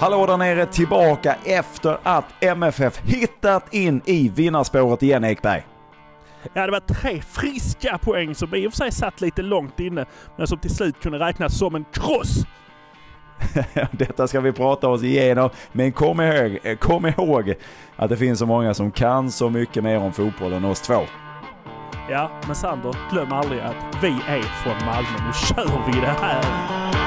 Hallå 0.00 0.26
där 0.26 0.36
nere 0.36 0.66
tillbaka 0.66 1.36
efter 1.44 1.98
att 2.02 2.24
MFF 2.40 3.00
hittat 3.04 3.74
in 3.74 4.02
i 4.04 4.28
vinnarspåret 4.28 5.02
igen 5.02 5.24
Ekberg. 5.24 5.66
Ja, 6.54 6.66
det 6.66 6.72
var 6.72 6.80
tre 6.80 7.22
friska 7.22 7.98
poäng 7.98 8.34
som 8.34 8.54
i 8.54 8.66
och 8.66 8.72
för 8.72 8.76
sig 8.76 8.92
satt 8.92 9.20
lite 9.20 9.42
långt 9.42 9.80
inne, 9.80 10.04
men 10.36 10.46
som 10.46 10.58
till 10.58 10.74
slut 10.74 11.02
kunde 11.02 11.18
räknas 11.18 11.58
som 11.58 11.74
en 11.74 11.84
kross. 11.92 12.44
Detta 13.92 14.28
ska 14.28 14.40
vi 14.40 14.52
prata 14.52 14.88
oss 14.88 15.02
igenom, 15.02 15.50
men 15.72 15.92
kom 15.92 16.20
ihåg, 16.20 16.78
kom 16.78 17.06
ihåg 17.06 17.54
att 17.96 18.10
det 18.10 18.16
finns 18.16 18.38
så 18.38 18.46
många 18.46 18.74
som 18.74 18.90
kan 18.90 19.30
så 19.30 19.50
mycket 19.50 19.84
mer 19.84 19.98
om 19.98 20.12
fotboll 20.12 20.52
än 20.52 20.64
oss 20.64 20.80
två. 20.80 21.00
Ja, 22.10 22.30
men 22.46 22.56
Sander, 22.56 22.96
glöm 23.10 23.32
aldrig 23.32 23.60
att 23.60 24.02
vi 24.02 24.08
är 24.08 24.42
från 24.42 24.86
Malmö. 24.86 25.26
Nu 25.26 25.32
kör 25.32 25.92
vi 25.92 26.00
det 26.00 26.16
här! 26.20 26.99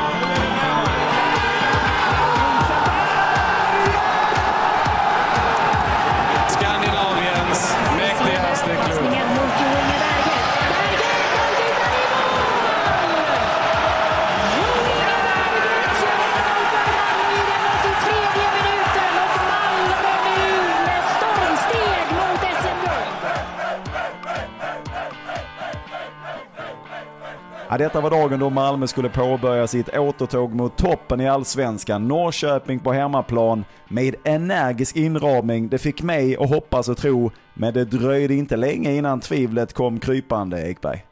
Ja, 27.73 27.77
detta 27.77 28.01
var 28.01 28.09
dagen 28.09 28.39
då 28.39 28.49
Malmö 28.49 28.87
skulle 28.87 29.09
påbörja 29.09 29.67
sitt 29.67 29.97
återtåg 29.97 30.53
mot 30.53 30.77
toppen 30.77 31.21
i 31.21 31.29
Allsvenskan. 31.29 32.07
Norrköping 32.07 32.79
på 32.79 32.93
hemmaplan 32.93 33.65
med 33.87 34.15
energisk 34.23 34.95
inramning. 34.95 35.69
Det 35.69 35.77
fick 35.77 36.01
mig 36.01 36.37
att 36.37 36.49
hoppas 36.49 36.89
och 36.89 36.97
tro, 36.97 37.31
men 37.53 37.73
det 37.73 37.85
dröjde 37.85 38.35
inte 38.35 38.55
länge 38.55 38.91
innan 38.95 39.19
tvivlet 39.19 39.73
kom 39.73 39.99
krypande, 39.99 40.69
Ekberg. 40.69 41.05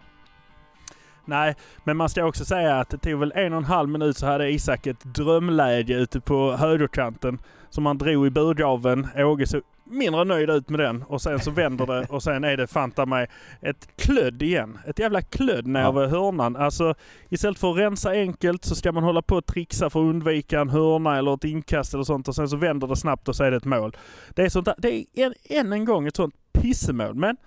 Nej, 1.25 1.55
men 1.83 1.97
man 1.97 2.09
ska 2.09 2.25
också 2.25 2.45
säga 2.45 2.79
att 2.79 2.89
det 2.89 2.97
tog 2.97 3.19
väl 3.19 3.33
en 3.35 3.53
och 3.53 3.57
en 3.59 3.65
halv 3.65 3.89
minut 3.89 4.17
så 4.17 4.25
hade 4.25 4.51
Isak 4.51 4.87
ett 4.87 5.03
drömläge 5.03 5.93
ute 5.93 6.19
på 6.19 6.51
högerkanten 6.51 7.39
som 7.69 7.85
han 7.85 7.97
drog 7.97 8.27
i 8.27 8.29
burgraven. 8.29 9.07
Åge 9.15 9.47
så 9.47 9.61
mindre 9.83 10.23
nöjd 10.23 10.49
ut 10.49 10.69
med 10.69 10.79
den 10.79 11.03
och 11.03 11.21
sen 11.21 11.39
så 11.39 11.51
vänder 11.51 11.85
det 11.85 12.05
och 12.09 12.23
sen 12.23 12.43
är 12.43 12.57
det 12.57 12.67
fanta 12.67 13.05
mig 13.05 13.27
ett 13.61 13.87
klödd 13.97 14.41
igen. 14.41 14.79
Ett 14.87 14.99
jävla 14.99 15.21
klödd 15.21 15.67
nere 15.67 15.83
Ja. 15.83 15.91
vid 15.91 16.09
hörnan. 16.09 16.55
Alltså 16.55 16.95
istället 17.29 17.59
för 17.59 17.71
att 17.71 17.77
rensa 17.77 18.11
enkelt 18.11 18.65
så 18.65 18.75
ska 18.75 18.91
man 18.91 19.03
hålla 19.03 19.21
på 19.21 19.35
och 19.35 19.45
trixa 19.45 19.89
för 19.89 19.99
att 19.99 20.09
undvika 20.09 20.59
en 20.59 20.69
hörna 20.69 21.17
eller 21.17 21.33
ett 21.33 21.43
inkast 21.43 21.93
eller 21.93 22.03
sånt 22.03 22.27
och 22.27 22.35
sen 22.35 22.49
så 22.49 22.55
vänder 22.57 22.87
det 22.87 22.95
snabbt 22.95 23.27
och 23.27 23.35
så 23.35 23.43
är 23.43 23.51
det 23.51 23.57
ett 23.57 23.65
mål. 23.65 23.97
Det 24.29 24.41
är, 24.43 24.49
sånt 24.49 24.65
där, 24.65 24.75
det 24.77 24.93
är 24.93 25.05
en, 25.25 25.33
än 25.49 25.73
en 25.73 25.85
gång 25.85 26.07
ett 26.07 26.15
sånt 26.15 26.35
pissemål. 26.53 27.15
Men 27.15 27.37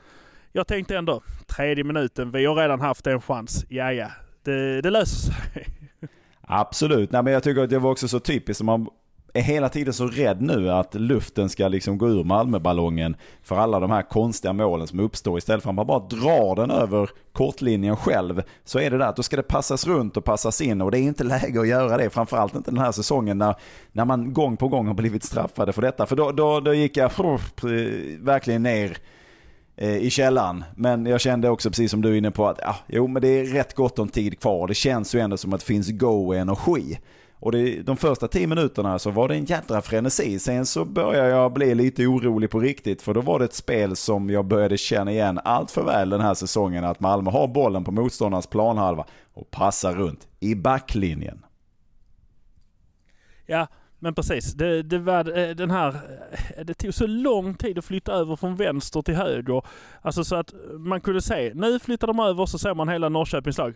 jag 0.52 0.66
tänkte 0.66 0.96
ändå, 0.96 1.22
tredje 1.46 1.84
minuten, 1.84 2.30
vi 2.30 2.44
har 2.44 2.54
redan 2.54 2.80
haft 2.80 3.06
en 3.06 3.20
chans. 3.20 3.64
Ja, 3.68 3.92
ja, 3.92 4.08
det, 4.42 4.80
det 4.80 4.90
löser 4.90 5.32
sig. 5.32 5.66
Absolut, 6.40 7.12
Nej, 7.12 7.22
men 7.22 7.32
jag 7.32 7.42
tycker 7.42 7.62
att 7.64 7.70
det 7.70 7.78
var 7.78 7.90
också 7.90 8.08
så 8.08 8.20
typiskt. 8.20 8.62
Man 8.62 8.86
är 9.36 9.42
hela 9.42 9.68
tiden 9.68 9.94
så 9.94 10.06
rädd 10.06 10.42
nu 10.42 10.70
att 10.70 10.94
luften 10.94 11.48
ska 11.48 11.68
liksom 11.68 11.98
gå 11.98 12.08
ur 12.08 12.24
Malmöballongen 12.24 13.16
för 13.42 13.56
alla 13.56 13.80
de 13.80 13.90
här 13.90 14.02
konstiga 14.02 14.52
målen 14.52 14.86
som 14.86 15.00
uppstår. 15.00 15.38
Istället 15.38 15.62
för 15.62 15.70
att 15.70 15.74
man 15.74 15.86
bara 15.86 15.98
drar 15.98 16.56
den 16.56 16.70
över 16.70 17.10
kortlinjen 17.32 17.96
själv 17.96 18.42
så 18.64 18.78
är 18.78 18.90
det 18.90 18.98
där 18.98 19.06
att 19.06 19.16
då 19.16 19.22
ska 19.22 19.36
det 19.36 19.42
passas 19.42 19.86
runt 19.86 20.16
och 20.16 20.24
passas 20.24 20.60
in 20.60 20.80
och 20.80 20.90
det 20.90 20.98
är 20.98 21.02
inte 21.02 21.24
läge 21.24 21.60
att 21.60 21.68
göra 21.68 21.96
det. 21.96 22.10
Framförallt 22.10 22.54
inte 22.54 22.70
den 22.70 22.80
här 22.80 22.92
säsongen 22.92 23.38
när, 23.38 23.54
när 23.92 24.04
man 24.04 24.32
gång 24.32 24.56
på 24.56 24.68
gång 24.68 24.86
har 24.86 24.94
blivit 24.94 25.24
straffade 25.24 25.72
för 25.72 25.82
detta. 25.82 26.06
För 26.06 26.16
då, 26.16 26.32
då, 26.32 26.60
då 26.60 26.74
gick 26.74 26.96
jag 26.96 27.10
verkligen 28.18 28.62
ner 28.62 28.96
eh, 29.76 29.96
i 29.96 30.10
källan. 30.10 30.64
Men 30.76 31.06
jag 31.06 31.20
kände 31.20 31.48
också 31.48 31.70
precis 31.70 31.90
som 31.90 32.02
du 32.02 32.08
är 32.08 32.14
inne 32.14 32.30
på 32.30 32.48
att 32.48 32.58
ja, 32.62 32.76
jo, 32.86 33.06
men 33.06 33.22
det 33.22 33.28
är 33.28 33.44
rätt 33.44 33.74
gott 33.74 33.98
om 33.98 34.08
tid 34.08 34.40
kvar. 34.40 34.66
Det 34.66 34.74
känns 34.74 35.14
ju 35.14 35.20
ändå 35.20 35.36
som 35.36 35.52
att 35.52 35.60
det 35.60 35.66
finns 35.66 35.90
go 35.90 36.26
och 36.26 36.36
energi. 36.36 36.98
Och 37.44 37.52
det, 37.52 37.82
de 37.82 37.96
första 37.96 38.28
tio 38.28 38.46
minuterna 38.46 38.98
så 38.98 39.10
var 39.10 39.28
det 39.28 39.34
en 39.34 39.44
jädra 39.44 39.82
frenesi. 39.82 40.38
Sen 40.38 40.66
så 40.66 40.84
började 40.84 41.28
jag 41.28 41.52
bli 41.52 41.74
lite 41.74 42.06
orolig 42.06 42.50
på 42.50 42.60
riktigt. 42.60 43.02
För 43.02 43.14
då 43.14 43.20
var 43.20 43.38
det 43.38 43.44
ett 43.44 43.54
spel 43.54 43.96
som 43.96 44.30
jag 44.30 44.44
började 44.44 44.78
känna 44.78 45.12
igen 45.12 45.40
allt 45.44 45.70
för 45.70 45.82
väl 45.84 46.10
den 46.10 46.20
här 46.20 46.34
säsongen. 46.34 46.84
Att 46.84 47.00
Malmö 47.00 47.30
har 47.30 47.48
bollen 47.48 47.84
på 47.84 47.92
motståndarnas 47.92 48.46
planhalva 48.46 49.06
och 49.34 49.50
passar 49.50 49.94
runt 49.94 50.28
i 50.40 50.54
backlinjen. 50.54 51.44
Ja, 53.46 53.66
men 54.04 54.14
precis. 54.14 54.52
Det, 54.52 54.82
det, 54.82 54.98
var 54.98 55.38
eh, 55.38 55.50
den 55.50 55.70
här, 55.70 55.88
eh, 56.56 56.64
det 56.64 56.74
tog 56.74 56.94
så 56.94 57.06
lång 57.06 57.54
tid 57.54 57.78
att 57.78 57.84
flytta 57.84 58.12
över 58.12 58.36
från 58.36 58.56
vänster 58.56 59.02
till 59.02 59.14
höger. 59.14 59.62
Alltså 60.02 60.24
så 60.24 60.36
att 60.36 60.54
man 60.78 61.00
kunde 61.00 61.22
se, 61.22 61.52
nu 61.54 61.78
flyttar 61.78 62.06
de 62.06 62.20
över 62.20 62.46
så 62.46 62.58
ser 62.58 62.74
man 62.74 62.88
hela 62.88 63.08
Norrköpings 63.08 63.58
lag. 63.58 63.74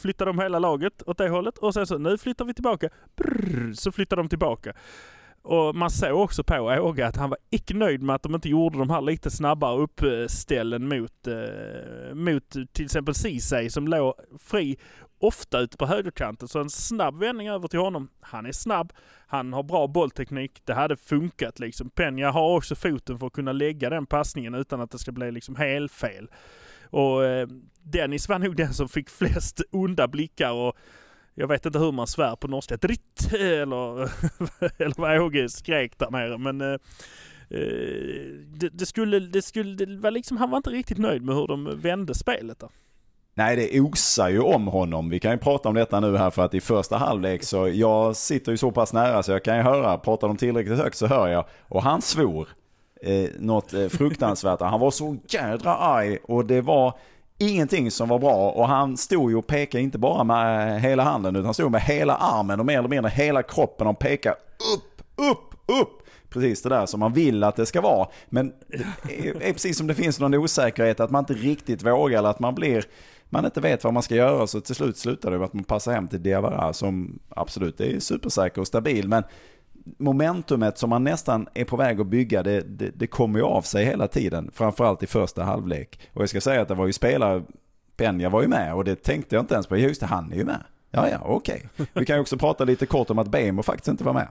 Flyttar 0.00 0.26
de 0.26 0.38
hela 0.38 0.58
laget 0.58 1.02
åt 1.06 1.18
det 1.18 1.28
hållet 1.28 1.58
och 1.58 1.74
sen 1.74 1.86
så, 1.86 1.98
nu 1.98 2.18
flyttar 2.18 2.44
vi 2.44 2.54
tillbaka. 2.54 2.88
Brrr, 3.16 3.72
så 3.72 3.92
flyttar 3.92 4.16
de 4.16 4.28
tillbaka. 4.28 4.72
Och 5.42 5.74
man 5.74 5.90
såg 5.90 6.20
också 6.20 6.44
på 6.44 6.54
Åge 6.54 7.06
att 7.06 7.16
han 7.16 7.30
var 7.30 7.38
icke 7.50 7.74
nöjd 7.74 8.02
med 8.02 8.16
att 8.16 8.22
de 8.22 8.34
inte 8.34 8.48
gjorde 8.48 8.78
de 8.78 8.90
här 8.90 9.00
lite 9.00 9.30
snabbare 9.30 9.80
uppställen 9.80 10.88
mot, 10.88 11.26
eh, 11.26 12.14
mot 12.14 12.50
till 12.72 12.84
exempel 12.84 13.14
Ceesay 13.14 13.70
som 13.70 13.88
låg 13.88 14.14
fri 14.38 14.78
ofta 15.20 15.58
ute 15.60 15.76
på 15.76 15.86
högerkanten. 15.86 16.48
Så 16.48 16.60
en 16.60 16.70
snabb 16.70 17.18
vändning 17.18 17.48
över 17.48 17.68
till 17.68 17.78
honom. 17.78 18.08
Han 18.20 18.46
är 18.46 18.52
snabb, 18.52 18.92
han 19.26 19.52
har 19.52 19.62
bra 19.62 19.86
bollteknik, 19.86 20.62
det 20.64 20.74
hade 20.74 20.96
funkat 20.96 21.58
liksom. 21.58 21.90
Peña 21.90 22.30
har 22.30 22.56
också 22.56 22.74
foten 22.74 23.18
för 23.18 23.26
att 23.26 23.32
kunna 23.32 23.52
lägga 23.52 23.90
den 23.90 24.06
passningen 24.06 24.54
utan 24.54 24.80
att 24.80 24.90
det 24.90 24.98
ska 24.98 25.12
bli 25.12 25.32
liksom 25.32 25.56
helt 25.56 25.92
fel. 25.92 26.30
Och 26.90 27.24
eh, 27.24 27.48
Dennis 27.82 28.28
var 28.28 28.38
nog 28.38 28.56
den 28.56 28.74
som 28.74 28.88
fick 28.88 29.10
flest 29.10 29.62
onda 29.70 30.08
blickar 30.08 30.52
och 30.52 30.76
jag 31.34 31.48
vet 31.48 31.66
inte 31.66 31.78
hur 31.78 31.92
man 31.92 32.06
svär 32.06 32.36
på 32.36 32.48
norska. 32.48 32.76
Dritt! 32.76 33.32
Eller, 33.32 34.00
eller 34.82 35.00
vad 35.00 35.20
Åge 35.20 35.48
skrek 35.48 35.98
där 35.98 36.10
nere. 36.10 36.38
Men 36.38 36.60
eh, 36.60 36.78
eh, 37.50 38.30
det, 38.46 38.68
det, 38.72 38.86
skulle, 38.86 39.20
det 39.20 39.42
skulle, 39.42 39.74
det 39.74 39.96
var 39.96 40.10
liksom, 40.10 40.36
han 40.36 40.50
var 40.50 40.56
inte 40.56 40.70
riktigt 40.70 40.98
nöjd 40.98 41.22
med 41.22 41.34
hur 41.34 41.46
de 41.46 41.80
vände 41.80 42.14
spelet 42.14 42.58
där. 42.58 42.68
Nej, 43.34 43.56
det 43.56 43.80
osar 43.80 44.28
ju 44.28 44.40
om 44.40 44.66
honom. 44.66 45.10
Vi 45.10 45.20
kan 45.20 45.32
ju 45.32 45.38
prata 45.38 45.68
om 45.68 45.74
detta 45.74 46.00
nu 46.00 46.16
här 46.16 46.30
för 46.30 46.44
att 46.44 46.54
i 46.54 46.60
första 46.60 46.96
halvlek 46.96 47.42
så 47.42 47.68
jag 47.68 48.16
sitter 48.16 48.52
ju 48.52 48.58
så 48.58 48.70
pass 48.70 48.92
nära 48.92 49.22
så 49.22 49.32
jag 49.32 49.44
kan 49.44 49.56
ju 49.56 49.62
höra, 49.62 49.98
pratar 49.98 50.28
de 50.28 50.36
tillräckligt 50.36 50.78
högt 50.78 50.96
så 50.96 51.06
hör 51.06 51.28
jag. 51.28 51.44
Och 51.68 51.82
han 51.82 52.02
svor 52.02 52.48
eh, 53.02 53.30
något 53.38 53.74
eh, 53.74 53.88
fruktansvärt. 53.88 54.60
Han 54.60 54.80
var 54.80 54.90
så 54.90 55.16
jädra 55.28 55.76
arg 55.76 56.18
och 56.22 56.44
det 56.44 56.60
var 56.60 56.94
ingenting 57.38 57.90
som 57.90 58.08
var 58.08 58.18
bra 58.18 58.50
och 58.50 58.68
han 58.68 58.96
stod 58.96 59.30
ju 59.30 59.36
och 59.36 59.46
pekade 59.46 59.82
inte 59.82 59.98
bara 59.98 60.24
med 60.24 60.74
eh, 60.76 60.82
hela 60.82 61.02
handen 61.02 61.36
utan 61.36 61.44
han 61.44 61.54
stod 61.54 61.72
med 61.72 61.82
hela 61.82 62.16
armen 62.16 62.60
och 62.60 62.66
mer 62.66 62.78
eller 62.78 62.88
mindre 62.88 63.10
hela 63.10 63.42
kroppen 63.42 63.86
och 63.86 63.98
pekade 63.98 64.36
upp, 64.74 65.02
upp, 65.30 65.54
upp. 65.80 66.02
Precis 66.30 66.62
det 66.62 66.68
där 66.68 66.86
som 66.86 67.00
man 67.00 67.12
vill 67.12 67.44
att 67.44 67.56
det 67.56 67.66
ska 67.66 67.80
vara. 67.80 68.08
Men 68.28 68.52
det 69.02 69.28
är, 69.28 69.42
är 69.42 69.52
precis 69.52 69.78
som 69.78 69.86
det 69.86 69.94
finns 69.94 70.20
någon 70.20 70.34
osäkerhet 70.34 71.00
att 71.00 71.10
man 71.10 71.22
inte 71.22 71.34
riktigt 71.34 71.82
vågar 71.82 72.18
eller 72.18 72.28
att 72.28 72.40
man 72.40 72.54
blir 72.54 72.84
man 73.30 73.44
inte 73.44 73.60
vet 73.60 73.84
vad 73.84 73.94
man 73.94 74.02
ska 74.02 74.14
göra 74.14 74.46
så 74.46 74.60
till 74.60 74.74
slut 74.74 74.96
slutar 74.96 75.30
det 75.30 75.38
med 75.38 75.44
att 75.44 75.52
man 75.52 75.64
passar 75.64 75.92
hem 75.92 76.08
till 76.08 76.22
Diawara 76.22 76.72
som 76.72 77.18
absolut 77.28 77.80
är 77.80 78.00
supersäker 78.00 78.60
och 78.60 78.66
stabil. 78.66 79.08
Men 79.08 79.22
momentumet 79.98 80.78
som 80.78 80.90
man 80.90 81.04
nästan 81.04 81.46
är 81.54 81.64
på 81.64 81.76
väg 81.76 82.00
att 82.00 82.06
bygga 82.06 82.42
det, 82.42 82.60
det, 82.60 82.90
det 82.90 83.06
kommer 83.06 83.38
ju 83.38 83.44
av 83.44 83.62
sig 83.62 83.84
hela 83.84 84.08
tiden. 84.08 84.50
Framförallt 84.54 85.02
i 85.02 85.06
första 85.06 85.44
halvlek. 85.44 86.00
Och 86.12 86.22
jag 86.22 86.28
ska 86.28 86.40
säga 86.40 86.62
att 86.62 86.68
det 86.68 86.74
var 86.74 86.86
ju 86.86 86.92
spelare, 86.92 87.42
Penja 87.96 88.28
var 88.28 88.42
ju 88.42 88.48
med 88.48 88.74
och 88.74 88.84
det 88.84 89.02
tänkte 89.02 89.34
jag 89.34 89.42
inte 89.42 89.54
ens 89.54 89.66
på. 89.66 89.76
Just 89.76 90.00
det, 90.00 90.06
han 90.06 90.32
är 90.32 90.36
ju 90.36 90.44
med. 90.44 90.64
Ja, 90.90 91.08
ja, 91.08 91.18
okej. 91.24 91.68
Okay. 91.74 91.86
Vi 91.92 92.06
kan 92.06 92.16
ju 92.16 92.20
också 92.20 92.38
prata 92.38 92.64
lite 92.64 92.86
kort 92.86 93.10
om 93.10 93.18
att 93.18 93.28
Bejmo 93.28 93.62
faktiskt 93.62 93.88
inte 93.88 94.04
var 94.04 94.12
med. 94.12 94.28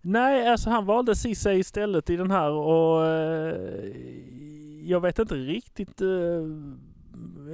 Nej, 0.00 0.48
alltså 0.48 0.70
han 0.70 0.86
valde 0.86 1.14
Ceesay 1.14 1.58
istället 1.58 2.10
i 2.10 2.16
den 2.16 2.30
här 2.30 2.50
och 2.50 3.06
eh, 3.06 3.54
jag 4.82 5.00
vet 5.00 5.18
inte 5.18 5.34
riktigt 5.34 6.00
eh, 6.00 6.08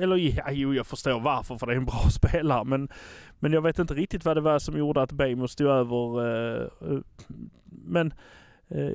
eller 0.03 0.17
ja, 0.17 0.51
jo, 0.51 0.75
jag 0.75 0.87
förstår 0.87 1.21
varför 1.21 1.57
för 1.57 1.67
det 1.67 1.73
är 1.73 1.77
en 1.77 1.85
bra 1.85 2.03
spelare 2.11 2.65
men, 2.65 2.89
men 3.39 3.53
jag 3.53 3.63
vet 3.63 3.79
inte 3.79 3.95
riktigt 3.95 4.25
vad 4.25 4.37
det 4.37 4.41
var 4.41 4.59
som 4.59 4.79
gjorde 4.79 5.03
att 5.03 5.13
Bejmo 5.13 5.49
stod 5.49 5.67
över. 5.67 6.27
Eh, 6.61 6.99
men 7.67 8.13
eh, 8.69 8.93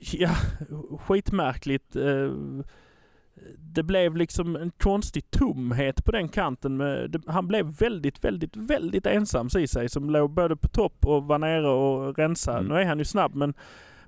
ja, 0.00 0.30
skitmärkligt. 0.98 1.96
Eh, 1.96 2.32
det 3.58 3.82
blev 3.82 4.16
liksom 4.16 4.56
en 4.56 4.70
konstig 4.70 5.30
tomhet 5.30 6.04
på 6.04 6.12
den 6.12 6.28
kanten. 6.28 6.76
Med, 6.76 7.10
det, 7.10 7.20
han 7.26 7.48
blev 7.48 7.66
väldigt, 7.66 8.24
väldigt, 8.24 8.56
väldigt 8.56 9.06
ensam 9.06 9.48
i 9.58 9.66
sig 9.66 9.88
som 9.88 10.10
låg 10.10 10.30
både 10.30 10.56
på 10.56 10.68
topp 10.68 11.06
och 11.06 11.24
var 11.24 11.38
nere 11.38 11.68
och 11.68 12.18
rensade. 12.18 12.58
Mm. 12.58 12.68
Nu 12.68 12.80
är 12.80 12.84
han 12.84 12.98
ju 12.98 13.04
snabb 13.04 13.34
men, 13.34 13.54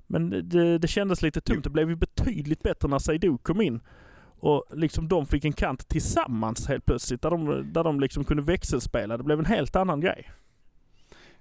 men 0.07 0.49
det, 0.49 0.77
det 0.77 0.87
kändes 0.87 1.21
lite 1.21 1.41
tomt. 1.41 1.63
Det 1.63 1.69
blev 1.69 1.89
ju 1.89 1.95
betydligt 1.95 2.63
bättre 2.63 2.87
när 2.87 2.99
Seydou 2.99 3.37
kom 3.37 3.61
in. 3.61 3.79
Och 4.41 4.65
liksom 4.73 5.07
de 5.07 5.25
fick 5.25 5.45
en 5.45 5.53
kant 5.53 5.87
tillsammans 5.87 6.67
helt 6.67 6.85
plötsligt. 6.85 7.21
Där 7.21 7.29
de, 7.29 7.73
där 7.73 7.83
de 7.83 7.99
liksom 7.99 8.23
kunde 8.23 8.43
växelspela. 8.43 9.17
Det 9.17 9.23
blev 9.23 9.39
en 9.39 9.45
helt 9.45 9.75
annan 9.75 10.01
grej. 10.01 10.29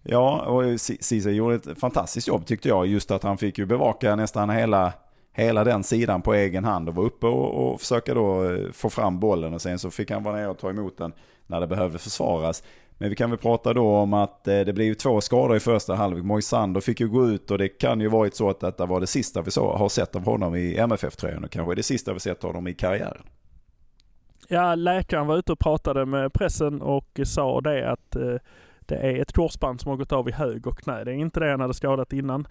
Ja, 0.02 0.41
och 0.41 0.81
Ceesay 0.81 1.32
gjorde 1.32 1.55
ett 1.55 1.79
fantastiskt 1.79 2.29
jobb 2.29 2.47
tyckte 2.47 2.69
jag. 2.69 2.87
Just 2.87 3.11
att 3.11 3.23
han 3.23 3.38
fick 3.38 3.58
ju 3.58 3.67
bevaka 3.67 4.17
nästan 4.17 4.50
hela, 4.50 4.93
hela 5.32 5.64
den 5.64 5.85
sidan 5.85 6.23
på 6.23 6.35
egen 6.35 6.64
hand 6.64 6.88
och 6.88 6.94
var 6.94 7.05
uppe 7.05 7.26
och, 7.26 7.73
och 7.73 7.81
försöka 7.81 8.14
då 8.14 8.50
eh, 8.50 8.73
få 8.73 8.91
fram 8.91 9.20
bollen 9.20 9.55
och 9.55 9.62
sen 9.62 9.79
så 9.79 9.91
fick 9.91 10.11
han 10.11 10.23
vara 10.23 10.37
nere 10.37 10.49
och 10.49 10.58
ta 10.58 10.70
emot 10.70 10.99
den 10.99 11.12
när 11.47 11.61
det 11.61 11.67
behövde 11.67 11.99
försvaras. 11.99 12.62
Men 13.00 13.11
vi 13.11 13.17
kan 13.17 13.31
väl 13.31 13.38
prata 13.38 13.75
då 13.75 13.97
om 13.97 14.14
att 14.14 14.49
eh, 14.49 14.61
det 14.61 14.73
blev 14.73 14.94
två 14.94 15.20
skador 15.20 15.56
i 15.56 15.61
första 15.61 15.94
halvlek. 15.94 16.25
Moisander 16.25 16.81
fick 16.81 17.00
ju 17.00 17.08
gå 17.08 17.29
ut 17.29 17.50
och 17.50 17.58
det 17.58 17.69
kan 17.69 18.00
ju 18.00 18.08
varit 18.08 18.35
så 18.35 18.50
att 18.50 18.61
detta 18.61 18.87
var 18.87 19.00
det 19.00 19.06
sista 19.06 19.43
vi 19.43 19.50
så, 19.50 19.76
har 19.76 19.88
sett 19.88 20.17
av 20.17 20.25
honom 20.25 20.56
i 20.56 20.76
MFF-tröjan 20.76 21.44
och 21.44 21.50
kanske 21.50 21.75
det 21.75 21.82
sista 21.82 22.12
vi 22.12 22.20
sett 22.20 22.44
av 22.44 22.50
honom 22.50 22.69
i 22.69 22.75
karriären. 22.75 23.23
Ja, 24.49 24.75
läkaren 24.75 25.26
var 25.26 25.37
ute 25.37 25.52
och 25.52 25.58
pratade 25.58 26.06
med 26.06 26.32
pressen 26.32 26.82
och 26.82 27.20
sa 27.25 27.61
det 27.61 27.91
att 27.91 28.17
eh, 28.17 28.35
det 28.81 28.97
är 28.97 29.23
ett 29.23 29.32
korsband 29.32 29.81
som 29.81 29.91
har 29.91 29.97
gått 29.97 30.12
av 30.12 30.29
i 30.29 30.32
höger 30.32 30.70
knä. 30.70 31.05
Det 31.05 31.11
är 31.11 31.14
inte 31.14 31.41
det 31.41 31.50
han 31.50 31.61
hade 31.61 31.75
skadat 31.75 32.12
innan. 32.12 32.47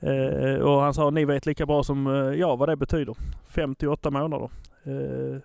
Eh, 0.00 0.60
och 0.60 0.80
han 0.80 0.94
sa, 0.94 1.10
ni 1.10 1.24
vet 1.24 1.46
lika 1.46 1.66
bra 1.66 1.82
som 1.82 2.06
eh, 2.06 2.12
jag 2.12 2.56
vad 2.56 2.68
det 2.68 2.76
betyder. 2.76 3.16
58 3.48 4.10
månader. 4.10 4.50
Eh, 4.82 5.40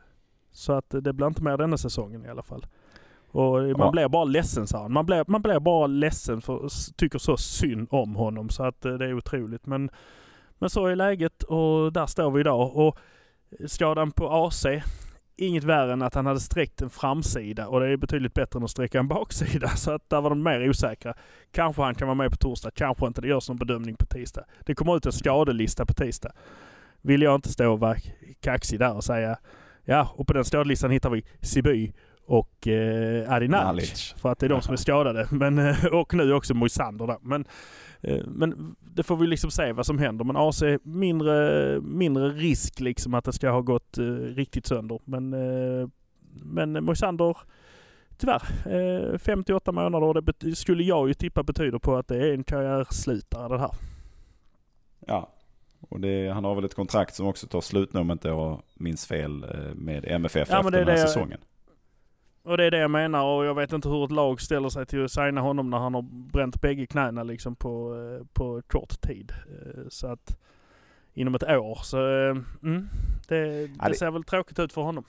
så 0.51 0.73
att 0.73 0.89
det 0.89 1.13
blir 1.13 1.27
inte 1.27 1.43
mer 1.43 1.57
denna 1.57 1.77
säsongen 1.77 2.25
i 2.25 2.29
alla 2.29 2.43
fall. 2.43 2.65
Och 3.33 3.61
man 3.61 3.75
ja. 3.77 3.91
blir 3.91 4.07
bara 4.07 4.23
ledsen 4.23 4.67
sa 4.67 4.81
han. 4.81 4.93
Man 4.93 5.05
blir, 5.05 5.23
man 5.27 5.41
blir 5.41 5.59
bara 5.59 5.87
ledsen 5.87 6.41
för 6.41 6.67
tycker 6.95 7.19
så 7.19 7.37
synd 7.37 7.87
om 7.91 8.15
honom 8.15 8.49
så 8.49 8.63
att 8.63 8.85
eh, 8.85 8.93
det 8.93 9.05
är 9.05 9.13
otroligt. 9.13 9.65
Men, 9.65 9.89
men 10.59 10.69
så 10.69 10.85
är 10.85 10.95
läget 10.95 11.43
och 11.43 11.93
där 11.93 12.05
står 12.05 12.31
vi 12.31 12.39
idag. 12.39 12.75
Och 12.75 12.97
skadan 13.67 14.11
på 14.11 14.29
AC, 14.29 14.65
inget 15.35 15.63
värre 15.63 15.93
än 15.93 16.01
att 16.01 16.15
han 16.15 16.25
hade 16.25 16.39
sträckt 16.39 16.81
en 16.81 16.89
framsida 16.89 17.67
och 17.67 17.79
det 17.79 17.87
är 17.87 17.97
betydligt 17.97 18.33
bättre 18.33 18.57
än 18.57 18.63
att 18.63 18.69
sträcka 18.69 18.99
en 18.99 19.07
baksida. 19.07 19.67
Så 19.75 19.91
att 19.91 20.09
där 20.09 20.21
var 20.21 20.29
de 20.29 20.43
mer 20.43 20.69
osäkra. 20.69 21.13
Kanske 21.51 21.81
han 21.81 21.95
kan 21.95 22.07
vara 22.07 22.15
med 22.15 22.31
på 22.31 22.37
torsdag, 22.37 22.71
kanske 22.71 23.07
inte. 23.07 23.21
Det 23.21 23.27
görs 23.27 23.49
någon 23.49 23.57
bedömning 23.57 23.95
på 23.95 24.05
tisdag. 24.05 24.43
Det 24.59 24.75
kommer 24.75 24.97
ut 24.97 25.05
en 25.05 25.11
skadelista 25.11 25.85
på 25.85 25.93
tisdag. 25.93 26.31
Vill 27.01 27.21
jag 27.21 27.35
inte 27.35 27.49
stå 27.49 27.71
och 27.71 27.79
vara 27.79 27.95
kaxig 28.41 28.79
där 28.79 28.95
och 28.95 29.03
säga 29.03 29.37
ja, 29.85 30.13
och 30.15 30.27
på 30.27 30.33
den 30.33 30.45
skadelistan 30.45 30.91
hittar 30.91 31.09
vi 31.09 31.25
Siby 31.41 31.93
och 32.25 32.67
eh, 32.67 33.33
Adi 33.33 33.47
Nalic. 33.47 34.15
För 34.17 34.31
att 34.31 34.39
det 34.39 34.45
är 34.45 34.49
de 34.49 34.61
som 34.61 34.73
är 34.73 34.77
skadade. 34.77 35.27
Men, 35.31 35.57
eh, 35.57 35.85
och 35.85 36.13
nu 36.13 36.33
också 36.33 36.53
Moisander 36.53 37.07
där. 37.07 37.17
Men, 37.21 37.45
eh, 38.01 38.25
men 38.25 38.75
det 38.79 39.03
får 39.03 39.17
vi 39.17 39.27
liksom 39.27 39.51
se 39.51 39.71
vad 39.71 39.85
som 39.85 39.99
händer. 39.99 40.25
Men 40.25 40.37
AC 40.37 40.63
mindre, 40.83 41.81
mindre 41.81 42.29
risk 42.29 42.79
liksom 42.79 43.13
att 43.13 43.25
det 43.25 43.33
ska 43.33 43.49
ha 43.49 43.61
gått 43.61 43.97
eh, 43.97 44.03
riktigt 44.13 44.67
sönder. 44.67 44.99
Men, 45.05 45.33
eh, 45.33 45.87
men 46.43 46.83
Moisander 46.83 47.37
tyvärr, 48.17 49.17
58 49.17 49.71
eh, 49.71 49.75
månader 49.75 50.07
och 50.07 50.23
det 50.23 50.55
skulle 50.55 50.83
jag 50.83 51.07
ju 51.07 51.13
tippa 51.13 51.43
betyder 51.43 51.79
på 51.79 51.95
att 51.95 52.07
det 52.07 52.17
är 52.17 52.33
en 52.33 52.43
karriärslutare 52.43 53.47
det 53.47 53.59
här. 53.59 53.71
Ja, 55.07 55.29
och 55.89 55.99
det, 55.99 56.29
han 56.29 56.43
har 56.43 56.55
väl 56.55 56.65
ett 56.65 56.75
kontrakt 56.75 57.15
som 57.15 57.27
också 57.27 57.47
tar 57.47 57.61
slut 57.61 57.93
nu 57.93 57.99
om 57.99 58.11
inte 58.11 58.27
jag 58.27 58.61
minns 58.73 59.05
fel 59.05 59.43
eh, 59.43 59.75
med 59.75 60.05
MFF 60.05 60.49
ja, 60.51 60.59
efter 60.59 60.71
den 60.71 60.87
här 60.87 60.97
säsongen. 60.97 61.39
Och 62.43 62.57
det 62.57 62.63
är 62.63 62.71
det 62.71 62.77
jag 62.77 62.91
menar 62.91 63.23
och 63.23 63.45
jag 63.45 63.55
vet 63.55 63.73
inte 63.73 63.89
hur 63.89 64.05
ett 64.05 64.11
lag 64.11 64.41
ställer 64.41 64.69
sig 64.69 64.85
till 64.85 65.05
att 65.05 65.11
signa 65.11 65.41
honom 65.41 65.69
när 65.69 65.77
han 65.77 65.93
har 65.93 66.01
bränt 66.31 66.61
bägge 66.61 66.85
knäna 66.85 67.23
liksom 67.23 67.55
på, 67.55 67.95
eh, 67.95 68.27
på 68.33 68.61
kort 68.67 69.01
tid. 69.01 69.31
Eh, 69.31 69.81
så 69.89 70.07
att 70.07 70.39
inom 71.13 71.35
ett 71.35 71.43
år 71.43 71.79
så 71.83 71.97
mm, 72.63 72.87
det, 73.27 73.67
det 73.67 73.95
ser 73.95 74.11
väl 74.11 74.23
tråkigt 74.23 74.59
ut 74.59 74.73
för 74.73 74.81
honom. 74.81 75.03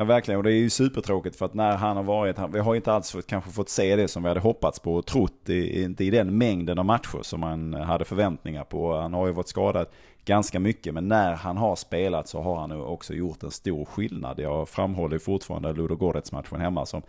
Ja 0.00 0.04
verkligen 0.04 0.38
och 0.38 0.44
det 0.44 0.52
är 0.52 0.56
ju 0.56 0.70
supertråkigt 0.70 1.36
för 1.36 1.46
att 1.46 1.54
när 1.54 1.76
han 1.76 1.96
har 1.96 2.04
varit, 2.04 2.36
vi 2.52 2.58
har 2.58 2.74
inte 2.74 2.92
alls 2.92 3.10
fått, 3.10 3.26
kanske 3.26 3.50
fått 3.50 3.68
se 3.68 3.96
det 3.96 4.08
som 4.08 4.22
vi 4.22 4.28
hade 4.28 4.40
hoppats 4.40 4.78
på 4.78 4.94
och 4.94 5.06
trott, 5.06 5.48
i, 5.48 5.82
inte 5.82 6.04
i 6.04 6.10
den 6.10 6.38
mängden 6.38 6.78
av 6.78 6.84
matcher 6.84 7.22
som 7.22 7.40
man 7.40 7.74
hade 7.74 8.04
förväntningar 8.04 8.64
på. 8.64 8.96
Han 8.96 9.14
har 9.14 9.26
ju 9.26 9.32
varit 9.32 9.48
skadad 9.48 9.86
ganska 10.24 10.60
mycket 10.60 10.94
men 10.94 11.08
när 11.08 11.32
han 11.32 11.56
har 11.56 11.76
spelat 11.76 12.28
så 12.28 12.40
har 12.40 12.56
han 12.56 12.72
också 12.72 13.14
gjort 13.14 13.42
en 13.42 13.50
stor 13.50 13.84
skillnad. 13.84 14.38
Jag 14.38 14.68
framhåller 14.68 15.18
fortfarande 15.18 15.72
Ludogorets-matchen 15.72 16.60
hemma 16.60 16.86
som 16.86 17.02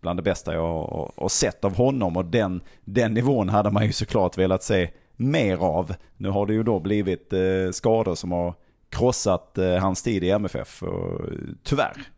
bland 0.00 0.18
det 0.18 0.22
bästa 0.22 0.54
jag 0.54 1.12
har 1.16 1.28
sett 1.28 1.64
av 1.64 1.76
honom 1.76 2.16
och 2.16 2.24
den, 2.24 2.60
den 2.84 3.14
nivån 3.14 3.48
hade 3.48 3.70
man 3.70 3.86
ju 3.86 3.92
såklart 3.92 4.38
velat 4.38 4.62
se 4.62 4.90
mer 5.16 5.56
av. 5.56 5.94
Nu 6.16 6.28
har 6.28 6.46
det 6.46 6.52
ju 6.52 6.62
då 6.62 6.80
blivit 6.80 7.32
eh, 7.32 7.70
skador 7.72 8.14
som 8.14 8.32
har 8.32 8.54
krossat 8.88 9.58
eh, 9.58 9.76
hans 9.76 10.02
tid 10.02 10.24
i 10.24 10.30
MFF, 10.30 10.82
och, 10.82 11.20
eh, 11.20 11.36
tyvärr. 11.62 12.11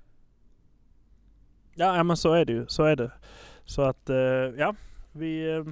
Ja, 1.75 2.03
men 2.03 2.17
så 2.17 2.33
är 2.33 2.45
det 2.45 2.53
ju. 2.53 2.67
Så 2.69 2.85
är 2.85 2.97
det. 2.97 3.11
Så 3.65 3.83
att, 3.83 4.11
eh, 4.11 4.17
ja. 4.59 4.75
Vi, 5.13 5.53
eh, 5.53 5.65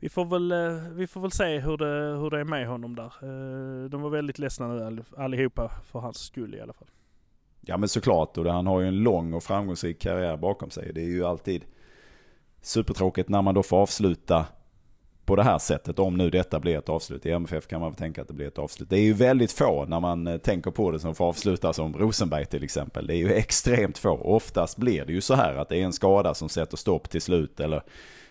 vi, 0.00 0.08
får 0.08 0.24
väl, 0.24 0.52
eh, 0.52 0.92
vi 0.92 1.06
får 1.06 1.20
väl 1.20 1.32
se 1.32 1.58
hur 1.58 1.76
det, 1.76 2.18
hur 2.18 2.30
det 2.30 2.40
är 2.40 2.44
med 2.44 2.68
honom 2.68 2.96
där. 2.96 3.12
De 3.88 4.02
var 4.02 4.10
väldigt 4.10 4.38
ledsna 4.38 4.68
nu 4.68 5.04
allihopa 5.16 5.70
för 5.84 5.98
hans 5.98 6.18
skull 6.18 6.54
i 6.54 6.60
alla 6.60 6.72
fall. 6.72 6.88
Ja 7.60 7.76
men 7.76 7.88
såklart, 7.88 8.38
och 8.38 8.46
han 8.46 8.66
har 8.66 8.80
ju 8.80 8.88
en 8.88 9.02
lång 9.02 9.32
och 9.32 9.42
framgångsrik 9.42 10.00
karriär 10.00 10.36
bakom 10.36 10.70
sig. 10.70 10.92
Det 10.92 11.00
är 11.00 11.08
ju 11.08 11.24
alltid 11.24 11.64
supertråkigt 12.60 13.28
när 13.28 13.42
man 13.42 13.54
då 13.54 13.62
får 13.62 13.76
avsluta 13.76 14.46
på 15.30 15.36
det 15.36 15.42
här 15.42 15.58
sättet. 15.58 15.98
Om 15.98 16.16
nu 16.16 16.30
detta 16.30 16.60
blir 16.60 16.78
ett 16.78 16.88
avslut. 16.88 17.26
I 17.26 17.30
MFF 17.30 17.66
kan 17.66 17.80
man 17.80 17.90
väl 17.90 17.96
tänka 17.96 18.22
att 18.22 18.28
det 18.28 18.34
blir 18.34 18.46
ett 18.46 18.58
avslut. 18.58 18.90
Det 18.90 18.96
är 18.96 19.02
ju 19.02 19.12
väldigt 19.12 19.52
få 19.52 19.84
när 19.84 20.00
man 20.00 20.26
eh, 20.26 20.38
tänker 20.38 20.70
på 20.70 20.90
det 20.90 20.98
som 20.98 21.14
får 21.14 21.24
avsluta 21.24 21.72
som 21.72 21.94
Rosenberg 21.98 22.46
till 22.46 22.64
exempel. 22.64 23.06
Det 23.06 23.14
är 23.14 23.16
ju 23.16 23.32
extremt 23.32 23.98
få. 23.98 24.10
Oftast 24.10 24.76
blir 24.76 25.04
det 25.04 25.12
ju 25.12 25.20
så 25.20 25.34
här 25.34 25.54
att 25.54 25.68
det 25.68 25.76
är 25.76 25.84
en 25.84 25.92
skada 25.92 26.34
som 26.34 26.48
sätter 26.48 26.76
stopp 26.76 27.10
till 27.10 27.20
slut. 27.20 27.60
Eller 27.60 27.82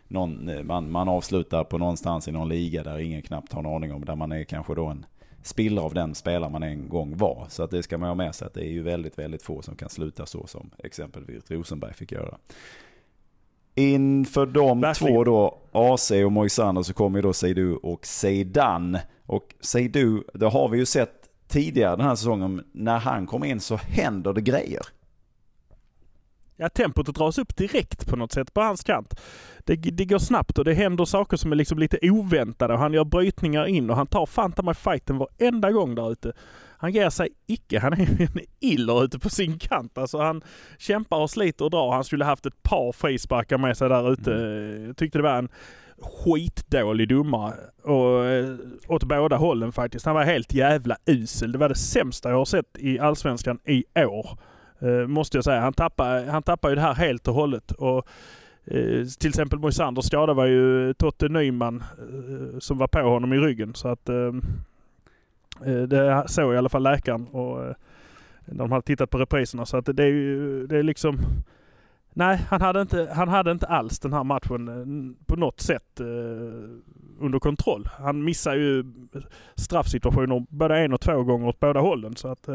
någon, 0.08 0.50
eh, 0.50 0.64
man, 0.64 0.92
man 0.92 1.10
avslutar 1.10 1.64
på 1.64 1.78
någonstans 1.78 2.28
i 2.28 2.32
någon 2.32 2.50
liga 2.50 2.84
där 2.84 3.00
ingen 3.00 3.22
knappt 3.22 3.54
har 3.54 3.60
en 3.60 3.76
aning 3.76 3.94
om. 3.94 4.06
Där 4.06 4.16
man 4.16 4.32
är 4.32 4.44
kanske 4.44 4.76
då 4.76 4.86
en 4.86 5.06
spillra 5.44 5.82
av 5.82 5.94
den 5.94 6.16
spelare 6.16 6.50
man 6.50 6.64
en 6.64 6.90
gång 6.90 7.18
var. 7.18 7.46
Så 7.50 7.64
att 7.64 7.72
det 7.72 7.84
ska 7.84 7.98
man 7.98 8.08
ha 8.08 8.16
med 8.16 8.36
sig 8.36 8.46
att 8.46 8.54
det 8.54 8.66
är 8.66 8.72
ju 8.72 8.84
väldigt, 8.84 9.20
väldigt 9.20 9.44
få 9.44 9.62
som 9.62 9.76
kan 9.76 9.90
sluta 9.90 10.26
så 10.26 10.48
som 10.48 10.72
exempelvis 10.84 11.52
Rosenberg 11.52 11.94
fick 11.94 12.12
göra. 12.12 12.38
Inför 13.80 14.46
de 14.46 14.82
Verkligen. 14.82 15.14
två 15.14 15.24
då, 15.24 15.58
AC 15.72 16.12
och 16.12 16.32
Moisander, 16.32 16.82
så 16.82 16.94
kommer 16.94 17.18
ju 17.20 17.22
då 17.22 17.34
Seidu 17.34 17.76
och 17.76 18.06
Seidan. 18.06 18.98
Och 19.26 19.56
Seidu, 19.60 20.24
det 20.34 20.46
har 20.46 20.70
vi 20.70 20.78
ju 20.78 20.86
sett 20.86 21.14
tidigare 21.48 21.96
den 21.96 22.06
här 22.06 22.16
säsongen, 22.16 22.64
när 22.72 23.00
han 23.00 23.28
kommer 23.28 23.46
in 23.46 23.60
så 23.60 23.76
händer 23.76 24.34
det 24.34 24.42
grejer. 24.42 24.82
Ja, 26.56 26.70
tempot 26.70 27.16
dras 27.16 27.38
upp 27.38 27.56
direkt 27.56 28.08
på 28.08 28.16
något 28.16 28.32
sätt 28.32 28.54
på 28.54 28.62
hans 28.62 28.84
kant. 28.84 29.22
Det, 29.60 29.76
det 29.76 30.06
går 30.06 30.20
snabbt 30.20 30.58
och 30.58 30.66
det 30.66 30.74
händer 30.74 31.06
saker 31.06 31.38
som 31.38 31.52
är 31.52 31.56
liksom 31.56 31.80
lite 31.80 32.00
oväntade 32.02 32.78
han 32.78 32.94
gör 32.94 33.06
brytningar 33.06 33.66
in 33.66 33.90
och 33.90 33.96
han 33.96 34.08
tar 34.08 34.26
fan 34.26 34.52
ta 34.52 34.62
mig 34.62 34.74
fighten 34.74 35.18
varenda 35.18 35.72
gång 35.72 35.96
där 35.96 36.12
ute. 36.12 36.34
Han 36.82 36.92
ger 36.92 37.10
sig 37.10 37.30
icke. 37.48 37.80
Han 37.80 37.94
är 37.94 38.22
en 38.22 38.40
iller 38.60 39.04
ute 39.04 39.20
på 39.20 39.30
sin 39.30 39.60
kant. 39.60 39.98
Alltså 39.98 40.18
han 40.18 40.42
kämpar 40.78 41.18
och 41.18 41.30
sliter 41.30 41.66
och 41.66 41.72
drar. 41.72 41.92
Han 41.92 42.04
skulle 42.04 42.26
haft 42.26 42.46
ett 42.46 42.64
par 42.64 42.92
frisparkar 42.92 43.58
med 43.58 43.78
sig 43.78 43.90
där 43.90 44.14
ute. 44.14 44.34
Mm. 44.34 44.86
Jag 44.88 44.98
tyckte 44.98 45.18
det 45.18 45.24
var 45.24 45.38
en 45.38 45.50
skitdålig 46.02 47.10
domare. 47.10 47.56
Och, 47.84 48.26
eh, 48.26 48.56
åt 48.88 49.04
båda 49.04 49.36
hållen 49.36 49.72
faktiskt. 49.72 50.06
Han 50.06 50.16
var 50.16 50.24
helt 50.24 50.54
jävla 50.54 50.98
usel. 51.06 51.52
Det 51.52 51.58
var 51.58 51.70
det 51.70 51.76
sämsta 51.76 52.30
jag 52.30 52.38
har 52.38 52.46
sett 52.46 52.78
i 52.78 53.00
Allsvenskan 53.00 53.60
i 53.66 53.84
år. 53.96 54.38
Uh, 54.84 55.08
måste 55.08 55.38
jag 55.38 55.44
säga. 55.44 55.62
Han 55.62 55.74
tappar, 55.74 56.26
han 56.26 56.44
tappar 56.44 56.70
ju 56.70 56.76
det 56.76 56.82
här 56.82 56.94
helt 56.94 57.28
och 57.28 57.34
hållet. 57.34 57.72
Och, 57.72 58.08
uh, 58.72 59.06
till 59.20 59.30
exempel 59.30 59.60
Moisanders 59.60 60.06
skada 60.06 60.34
var 60.34 60.46
ju 60.46 60.94
Totte 60.94 61.30
Nyman 61.30 61.84
uh, 62.14 62.60
som 62.60 62.78
var 62.78 62.88
på 62.88 63.00
honom 63.00 63.34
i 63.34 63.38
ryggen. 63.38 63.74
Så 63.76 63.88
att 63.88 64.10
Eh, 64.10 64.32
Eh, 65.66 65.82
det 65.82 66.24
såg 66.28 66.54
i 66.54 66.58
alla 66.58 66.70
fall 66.70 66.84
läkaren 66.84 67.28
och 67.28 67.66
eh, 67.66 67.74
de 68.46 68.72
hade 68.72 68.86
tittat 68.86 69.10
på 69.10 69.18
repriserna 69.18 69.66
så 69.66 69.78
att 69.78 69.86
det 69.86 70.04
är 70.04 70.08
ju, 70.08 70.68
det 70.68 70.78
är 70.78 70.84
liksom 70.84 71.20
Nej, 72.14 72.38
han 72.50 72.62
hade, 72.62 72.82
inte, 72.82 73.10
han 73.16 73.28
hade 73.28 73.52
inte 73.52 73.68
alls 73.68 74.00
den 74.00 74.14
här 74.14 74.24
matchen 74.24 74.68
eh, 74.68 75.26
på 75.26 75.36
något 75.36 75.60
sätt 75.60 76.02
under 77.20 77.40
kontroll. 77.40 77.90
Han 78.00 78.24
missar 78.24 78.56
ju 78.56 78.84
straffsituationer 79.56 80.46
både 80.50 80.78
en 80.78 80.94
och 80.94 81.02
två 81.02 81.24
gånger 81.24 81.48
åt 81.48 81.60
båda 81.60 81.80
hållen. 81.80 82.16
Så 82.16 82.28
att 82.28 82.50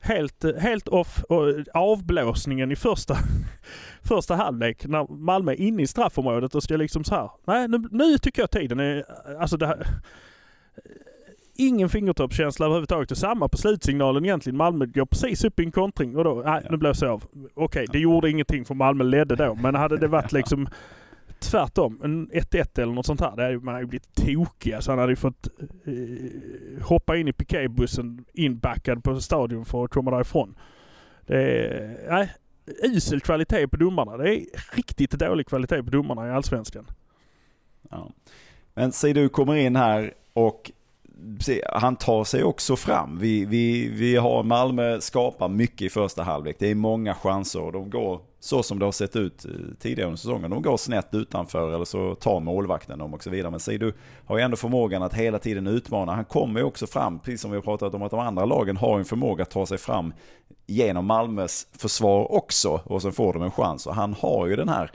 helt, 0.00 0.44
helt 0.58 0.88
off. 0.88 1.24
Och 1.28 1.54
avblåsningen 1.74 2.72
i 2.72 2.76
första, 2.76 3.16
första 4.02 4.36
halvlek 4.36 4.86
när 4.86 5.12
Malmö 5.12 5.52
är 5.52 5.56
inne 5.56 5.82
i 5.82 5.86
straffområdet 5.86 6.54
och 6.54 6.62
ska 6.62 6.76
liksom 6.76 7.04
så 7.04 7.14
här. 7.14 7.30
Nej, 7.44 7.68
nu, 7.68 7.88
nu 7.90 8.18
tycker 8.18 8.42
jag 8.42 8.50
tiden 8.50 8.80
är... 8.80 9.04
Alltså 9.40 9.56
det 9.56 9.66
här, 9.66 9.86
ingen 11.66 11.88
fingertoppskänsla 11.88 12.66
överhuvudtaget. 12.66 13.10
Och 13.10 13.18
samma 13.18 13.48
på 13.48 13.56
slutsignalen 13.56 14.24
egentligen. 14.24 14.56
Malmö 14.56 14.86
går 14.86 15.06
precis 15.06 15.44
upp 15.44 15.60
i 15.60 15.64
en 15.64 15.72
kontring 15.72 16.16
och 16.16 16.24
då, 16.24 16.42
nej 16.46 16.66
nu 16.70 16.76
blåser 16.76 17.06
jag 17.06 17.12
av. 17.12 17.24
Okej, 17.54 17.86
det 17.92 17.98
gjorde 17.98 18.30
ingenting 18.30 18.64
för 18.64 18.74
Malmö 18.74 19.04
ledde 19.04 19.36
då. 19.36 19.54
Men 19.54 19.74
hade 19.74 19.96
det 19.96 20.08
varit 20.08 20.32
liksom 20.40 20.68
tvärtom, 21.40 22.00
en 22.04 22.30
1-1 22.30 22.80
eller 22.80 22.92
något 22.92 23.06
sånt 23.06 23.20
här. 23.20 23.30
Hade 23.30 23.58
man 23.58 23.80
ju 23.80 23.86
blivit 23.86 24.14
tokig. 24.14 24.72
Alltså 24.72 24.90
han 24.90 24.98
hade 24.98 25.12
ju 25.12 25.16
fått 25.16 25.48
eh, 25.84 26.82
hoppa 26.82 27.16
in 27.16 27.28
i 27.28 27.32
piketbussen 27.32 28.24
inbackad 28.32 29.04
på 29.04 29.20
stadion 29.20 29.64
för 29.64 29.84
att 29.84 29.90
komma 29.90 30.10
därifrån. 30.10 30.54
Det 31.26 31.66
är, 31.66 31.96
nej, 32.10 32.32
usel 32.82 33.20
kvalitet 33.20 33.68
på 33.68 33.76
domarna. 33.76 34.16
Det 34.16 34.34
är 34.34 34.44
riktigt 34.76 35.10
dålig 35.10 35.46
kvalitet 35.46 35.82
på 35.82 35.90
domarna 35.90 36.28
i 36.28 36.30
Allsvenskan. 36.30 36.86
Ja. 37.90 38.10
Men 38.74 38.92
Seidu 38.92 39.28
kommer 39.28 39.56
in 39.56 39.76
här 39.76 40.14
och 40.32 40.70
han 41.72 41.96
tar 41.96 42.24
sig 42.24 42.44
också 42.44 42.76
fram. 42.76 43.18
Vi, 43.18 43.44
vi, 43.44 43.88
vi 43.88 44.16
har 44.16 44.42
Malmö 44.42 45.00
skapar 45.00 45.48
mycket 45.48 45.82
i 45.82 45.88
första 45.88 46.22
halvlek. 46.22 46.56
Det 46.58 46.70
är 46.70 46.74
många 46.74 47.14
chanser 47.14 47.60
och 47.60 47.72
de 47.72 47.90
går 47.90 48.20
så 48.40 48.62
som 48.62 48.78
det 48.78 48.84
har 48.84 48.92
sett 48.92 49.16
ut 49.16 49.44
eh, 49.44 49.50
tidigare 49.78 50.06
under 50.06 50.16
säsongen. 50.16 50.50
De 50.50 50.62
går 50.62 50.76
snett 50.76 51.14
utanför 51.14 51.74
eller 51.74 51.84
så 51.84 52.14
tar 52.14 52.40
målvakten 52.40 52.98
dem 52.98 53.14
och 53.14 53.22
så 53.22 53.30
vidare. 53.30 53.50
Men 53.50 53.60
Seidu 53.60 53.92
har 54.26 54.38
ju 54.38 54.44
ändå 54.44 54.56
förmågan 54.56 55.02
att 55.02 55.14
hela 55.14 55.38
tiden 55.38 55.66
utmana. 55.66 56.14
Han 56.14 56.24
kommer 56.24 56.60
ju 56.60 56.66
också 56.66 56.86
fram, 56.86 57.18
precis 57.18 57.40
som 57.40 57.50
vi 57.50 57.56
har 57.56 57.62
pratat 57.62 57.94
om 57.94 58.02
att 58.02 58.10
de 58.10 58.20
andra 58.20 58.44
lagen 58.44 58.76
har 58.76 58.98
en 58.98 59.04
förmåga 59.04 59.42
att 59.42 59.50
ta 59.50 59.66
sig 59.66 59.78
fram 59.78 60.12
genom 60.66 61.06
Malmös 61.06 61.66
försvar 61.78 62.32
också. 62.32 62.80
Och 62.84 63.02
så 63.02 63.12
får 63.12 63.32
de 63.32 63.42
en 63.42 63.50
chans. 63.50 63.86
Och 63.86 63.94
han 63.94 64.14
har 64.14 64.46
ju 64.46 64.56
den 64.56 64.68
här 64.68 64.90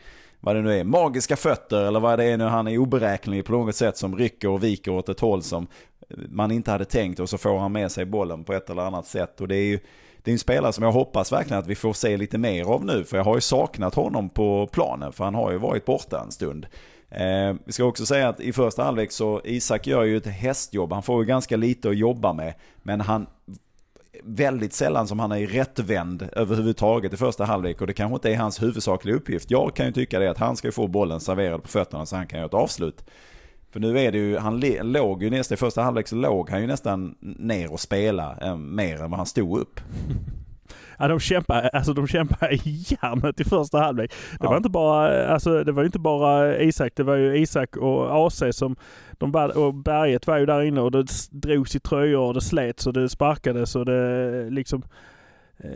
vad 0.45 0.55
det 0.55 0.61
nu 0.61 0.79
är, 0.79 0.83
magiska 0.83 1.35
fötter 1.35 1.85
eller 1.85 1.99
vad 1.99 2.19
det 2.19 2.25
är 2.25 2.37
nu, 2.37 2.43
han 2.43 2.67
är 2.67 2.77
oberäknelig 2.77 3.45
på 3.45 3.51
något 3.51 3.75
sätt 3.75 3.97
som 3.97 4.17
rycker 4.17 4.49
och 4.49 4.63
viker 4.63 4.91
åt 4.91 5.09
ett 5.09 5.19
håll 5.19 5.43
som 5.43 5.67
man 6.29 6.51
inte 6.51 6.71
hade 6.71 6.85
tänkt 6.85 7.19
och 7.19 7.29
så 7.29 7.37
får 7.37 7.59
han 7.59 7.71
med 7.71 7.91
sig 7.91 8.05
bollen 8.05 8.43
på 8.43 8.53
ett 8.53 8.69
eller 8.69 8.81
annat 8.81 9.07
sätt. 9.07 9.41
Och 9.41 9.47
det 9.47 9.55
är 9.55 9.65
ju 9.65 9.79
det 10.17 10.31
är 10.31 10.33
en 10.33 10.39
spelare 10.39 10.73
som 10.73 10.83
jag 10.83 10.91
hoppas 10.91 11.31
verkligen 11.31 11.59
att 11.59 11.67
vi 11.67 11.75
får 11.75 11.93
se 11.93 12.17
lite 12.17 12.37
mer 12.37 12.63
av 12.63 12.85
nu. 12.85 13.03
För 13.03 13.17
jag 13.17 13.23
har 13.23 13.35
ju 13.35 13.41
saknat 13.41 13.95
honom 13.95 14.29
på 14.29 14.69
planen, 14.71 15.11
för 15.11 15.23
han 15.23 15.35
har 15.35 15.51
ju 15.51 15.57
varit 15.57 15.85
borta 15.85 16.21
en 16.21 16.31
stund. 16.31 16.67
Eh, 17.09 17.55
vi 17.65 17.71
ska 17.71 17.83
också 17.83 18.05
säga 18.05 18.29
att 18.29 18.39
i 18.39 18.53
första 18.53 18.83
halvlek 18.83 19.11
så 19.11 19.41
Isak 19.43 19.87
gör 19.87 20.03
ju 20.03 20.17
ett 20.17 20.25
hästjobb. 20.25 20.93
Han 20.93 21.03
får 21.03 21.23
ju 21.23 21.27
ganska 21.27 21.57
lite 21.57 21.89
att 21.89 21.97
jobba 21.97 22.33
med. 22.33 22.53
Men 22.83 23.01
han 23.01 23.27
väldigt 24.23 24.73
sällan 24.73 25.07
som 25.07 25.19
han 25.19 25.31
är 25.31 25.47
rättvänd 25.47 26.29
överhuvudtaget 26.31 27.13
i 27.13 27.17
första 27.17 27.45
halvlek 27.45 27.81
och 27.81 27.87
det 27.87 27.93
kanske 27.93 28.15
inte 28.15 28.31
är 28.31 28.37
hans 28.37 28.61
huvudsakliga 28.61 29.15
uppgift. 29.15 29.51
Jag 29.51 29.75
kan 29.75 29.85
ju 29.85 29.91
tycka 29.91 30.19
det 30.19 30.31
att 30.31 30.37
han 30.37 30.55
ska 30.57 30.71
få 30.71 30.87
bollen 30.87 31.19
serverad 31.19 31.63
på 31.63 31.67
fötterna 31.67 32.05
så 32.05 32.15
han 32.15 32.27
kan 32.27 32.39
göra 32.39 32.47
ett 32.47 32.53
avslut. 32.53 33.03
För 33.75 33.79
nu 33.79 33.99
är 33.99 34.11
det 34.11 34.17
ju, 34.17 34.37
han 34.37 34.59
låg 34.81 35.23
ju 35.23 35.29
nästan 35.29 35.55
i 35.55 35.57
första 35.57 35.81
halvlek 35.81 36.07
så 36.07 36.15
låg 36.15 36.49
han 36.49 36.61
ju 36.61 36.67
nästan 36.67 37.15
ner 37.19 37.71
och 37.71 37.79
spela 37.79 38.37
äh, 38.41 38.57
mer 38.57 39.01
än 39.01 39.11
vad 39.11 39.17
han 39.17 39.25
stod 39.25 39.59
upp. 39.59 39.79
Ja, 40.99 41.07
de 41.07 41.19
kämpade, 41.19 41.69
alltså 41.69 41.93
de 41.93 42.07
kämpade 42.07 42.53
i 42.53 42.85
järnet 42.87 43.39
i 43.39 43.43
första 43.43 43.79
halvlek. 43.79 44.11
Det 44.11 44.37
ja. 44.39 44.49
var 44.49 44.57
inte 44.57 44.69
bara, 44.69 45.27
alltså 45.27 45.63
det 45.63 45.71
var 45.71 45.83
inte 45.83 45.99
bara 45.99 46.57
Isak, 46.59 46.93
det 46.95 47.03
var 47.03 47.15
ju 47.15 47.37
Isak 47.37 47.77
och 47.77 48.27
AC 48.27 48.43
som, 48.51 48.75
de, 49.11 49.35
och 49.55 49.73
Berget 49.73 50.27
var 50.27 50.37
ju 50.37 50.45
där 50.45 50.61
inne 50.61 50.81
och 50.81 50.91
det 50.91 51.05
drogs 51.31 51.75
i 51.75 51.79
tröjor 51.79 52.21
och 52.21 52.33
det 52.33 52.41
slets 52.41 52.87
och 52.87 52.93
det 52.93 53.09
sparkades 53.09 53.75
och 53.75 53.85
det 53.85 54.49
liksom, 54.49 54.83
eh, 55.57 55.69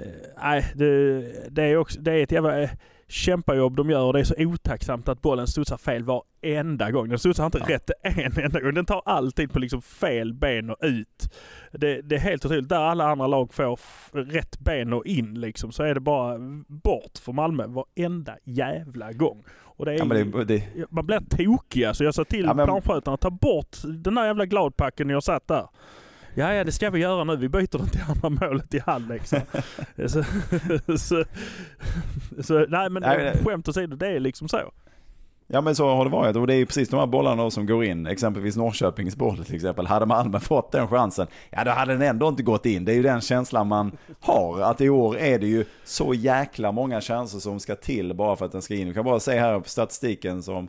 nej, 0.43 0.59
eh, 0.59 0.65
det, 0.75 1.21
det, 1.49 1.63
är 1.63 1.77
också, 1.77 2.01
det 2.01 2.11
är 2.11 2.23
ett 2.23 2.31
jävla 2.31 2.69
kämpajobb 3.09 3.75
de 3.75 3.89
gör 3.89 4.03
och 4.03 4.13
det 4.13 4.19
är 4.19 4.23
så 4.23 4.35
otacksamt 4.37 5.09
att 5.09 5.21
bollen 5.21 5.47
studsar 5.47 5.77
fel 5.77 6.03
varenda 6.03 6.91
gång. 6.91 7.09
Den 7.09 7.19
studsar 7.19 7.45
inte 7.45 7.57
ja. 7.67 7.75
rätt 7.75 7.91
en 8.03 8.43
enda 8.43 8.59
gång. 8.59 8.73
Den 8.73 8.85
tar 8.85 9.01
alltid 9.05 9.53
på 9.53 9.59
liksom 9.59 9.81
fel 9.81 10.33
ben 10.33 10.69
och 10.69 10.77
ut. 10.81 11.33
Det, 11.71 12.01
det 12.01 12.15
är 12.15 12.19
helt 12.19 12.45
otroligt. 12.45 12.69
Där 12.69 12.79
alla 12.79 13.07
andra 13.07 13.27
lag 13.27 13.53
får 13.53 13.79
rätt 14.23 14.59
ben 14.59 14.93
och 14.93 15.05
in 15.05 15.41
liksom 15.41 15.71
så 15.71 15.83
är 15.83 15.93
det 15.93 15.99
bara 15.99 16.37
bort 16.67 17.17
för 17.21 17.31
Malmö 17.31 17.67
varenda 17.67 18.37
jävla 18.43 19.13
gång. 19.13 19.43
Och 19.79 19.85
det 19.85 19.93
är, 19.93 19.97
ja, 19.97 20.05
det, 20.05 20.43
det... 20.43 20.63
Man 20.89 21.05
blir 21.05 21.19
tokig 21.19 21.83
alltså. 21.83 22.03
Jag 22.03 22.15
sa 22.15 22.25
till 22.25 22.45
ja, 22.45 22.53
men... 22.53 22.65
planskötarna, 22.65 23.17
ta 23.17 23.29
bort 23.29 23.77
den 23.83 24.15
där 24.15 24.25
jävla 24.25 24.45
gladpacken 24.45 25.09
har 25.09 25.21
satt 25.21 25.47
där. 25.47 25.67
Ja, 26.33 26.53
ja 26.53 26.63
det 26.63 26.71
ska 26.71 26.89
vi 26.89 26.99
göra 26.99 27.23
nu. 27.23 27.35
Vi 27.35 27.49
byter 27.49 27.77
den 27.77 27.89
till 27.89 28.01
andra 28.07 28.47
målet 28.47 28.73
i 28.73 28.79
halvlek. 28.79 29.21
Så, 29.27 29.37
så, 30.07 30.23
så, 30.97 31.23
så, 32.43 32.65
nej 32.69 32.89
men 32.89 33.01
nej, 33.01 33.37
skämt 33.45 33.67
åsido, 33.67 33.95
det 33.95 34.07
är 34.07 34.19
liksom 34.19 34.47
så. 34.47 34.71
Ja 35.51 35.61
men 35.61 35.75
så 35.75 35.95
har 35.95 36.05
det 36.05 36.11
varit 36.11 36.35
och 36.35 36.47
det 36.47 36.55
är 36.55 36.65
precis 36.65 36.89
de 36.89 36.99
här 36.99 37.07
bollarna 37.07 37.51
som 37.51 37.65
går 37.65 37.85
in. 37.85 38.07
Exempelvis 38.07 38.55
Norrköpings 38.55 39.15
boll 39.15 39.45
till 39.45 39.55
exempel. 39.55 39.87
Hade 39.87 40.05
Malmö 40.05 40.39
fått 40.39 40.71
den 40.71 40.87
chansen, 40.87 41.27
ja 41.49 41.63
då 41.63 41.71
hade 41.71 41.93
den 41.93 42.01
ändå 42.01 42.27
inte 42.27 42.43
gått 42.43 42.65
in. 42.65 42.85
Det 42.85 42.91
är 42.91 42.95
ju 42.95 43.03
den 43.03 43.21
känslan 43.21 43.67
man 43.67 43.97
har. 44.19 44.61
Att 44.61 44.81
i 44.81 44.89
år 44.89 45.17
är 45.17 45.39
det 45.39 45.47
ju 45.47 45.65
så 45.83 46.13
jäkla 46.13 46.71
många 46.71 47.01
chanser 47.01 47.39
som 47.39 47.59
ska 47.59 47.75
till 47.75 48.13
bara 48.13 48.35
för 48.35 48.45
att 48.45 48.51
den 48.51 48.61
ska 48.61 48.75
in. 48.75 48.87
Vi 48.87 48.93
kan 48.93 49.05
bara 49.05 49.19
se 49.19 49.39
här 49.39 49.59
på 49.59 49.69
statistiken 49.69 50.43
som 50.43 50.67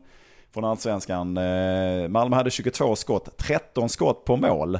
från 0.54 0.64
Allsvenskan. 0.64 1.36
Eh, 1.36 2.08
Malmö 2.08 2.36
hade 2.36 2.50
22 2.50 2.96
skott, 2.96 3.38
13 3.38 3.88
skott 3.88 4.24
på 4.24 4.36
mål. 4.36 4.78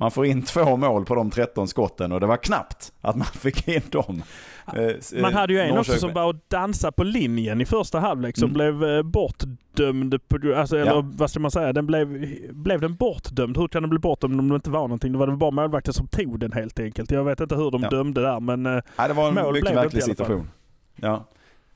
Man 0.00 0.10
får 0.10 0.26
in 0.26 0.42
två 0.42 0.76
mål 0.76 1.04
på 1.04 1.14
de 1.14 1.30
13 1.30 1.68
skotten 1.68 2.12
och 2.12 2.20
det 2.20 2.26
var 2.26 2.36
knappt 2.36 2.92
att 3.00 3.16
man 3.16 3.26
fick 3.34 3.68
in 3.68 3.82
dem. 3.90 4.22
Eh, 4.76 5.20
man 5.20 5.34
hade 5.34 5.52
ju 5.52 5.60
en 5.60 5.78
också 5.78 5.92
som 5.92 6.12
började 6.12 6.38
dansa 6.48 6.92
på 6.92 7.04
linjen 7.04 7.60
i 7.60 7.64
första 7.64 8.00
halvlek 8.00 8.36
som 8.36 8.50
mm. 8.50 8.54
blev 8.54 8.90
eh, 8.90 9.02
bortdömd. 9.02 10.28
På, 10.28 10.54
alltså, 10.56 10.76
eller 10.76 10.92
ja. 10.92 11.10
vad 11.16 11.30
ska 11.30 11.40
man 11.40 11.50
säga? 11.50 11.72
Den 11.72 11.86
blev, 11.86 12.26
blev 12.50 12.80
den 12.80 12.94
bortdömd? 12.94 13.56
Hur 13.56 13.68
kan 13.68 13.82
den 13.82 13.90
bli 13.90 13.98
bortdömd 13.98 14.40
om 14.40 14.48
det 14.48 14.54
inte 14.54 14.70
var 14.70 14.80
någonting? 14.80 15.12
Det 15.12 15.18
var 15.18 15.26
det 15.26 15.36
bara 15.36 15.50
målvakten 15.50 15.94
som 15.94 16.06
tog 16.06 16.40
den 16.40 16.52
helt 16.52 16.80
enkelt. 16.80 17.10
Jag 17.10 17.24
vet 17.24 17.40
inte 17.40 17.54
hur 17.54 17.70
de 17.70 17.82
ja. 17.82 17.88
dömde 17.90 18.20
där 18.20 18.40
men 18.40 18.62
Nej, 18.62 18.82
det 19.08 19.12
var 19.12 19.28
en 19.28 19.52
mycket 19.52 19.76
verklig 19.76 20.02
situation. 20.02 20.50
Ja. 20.96 21.24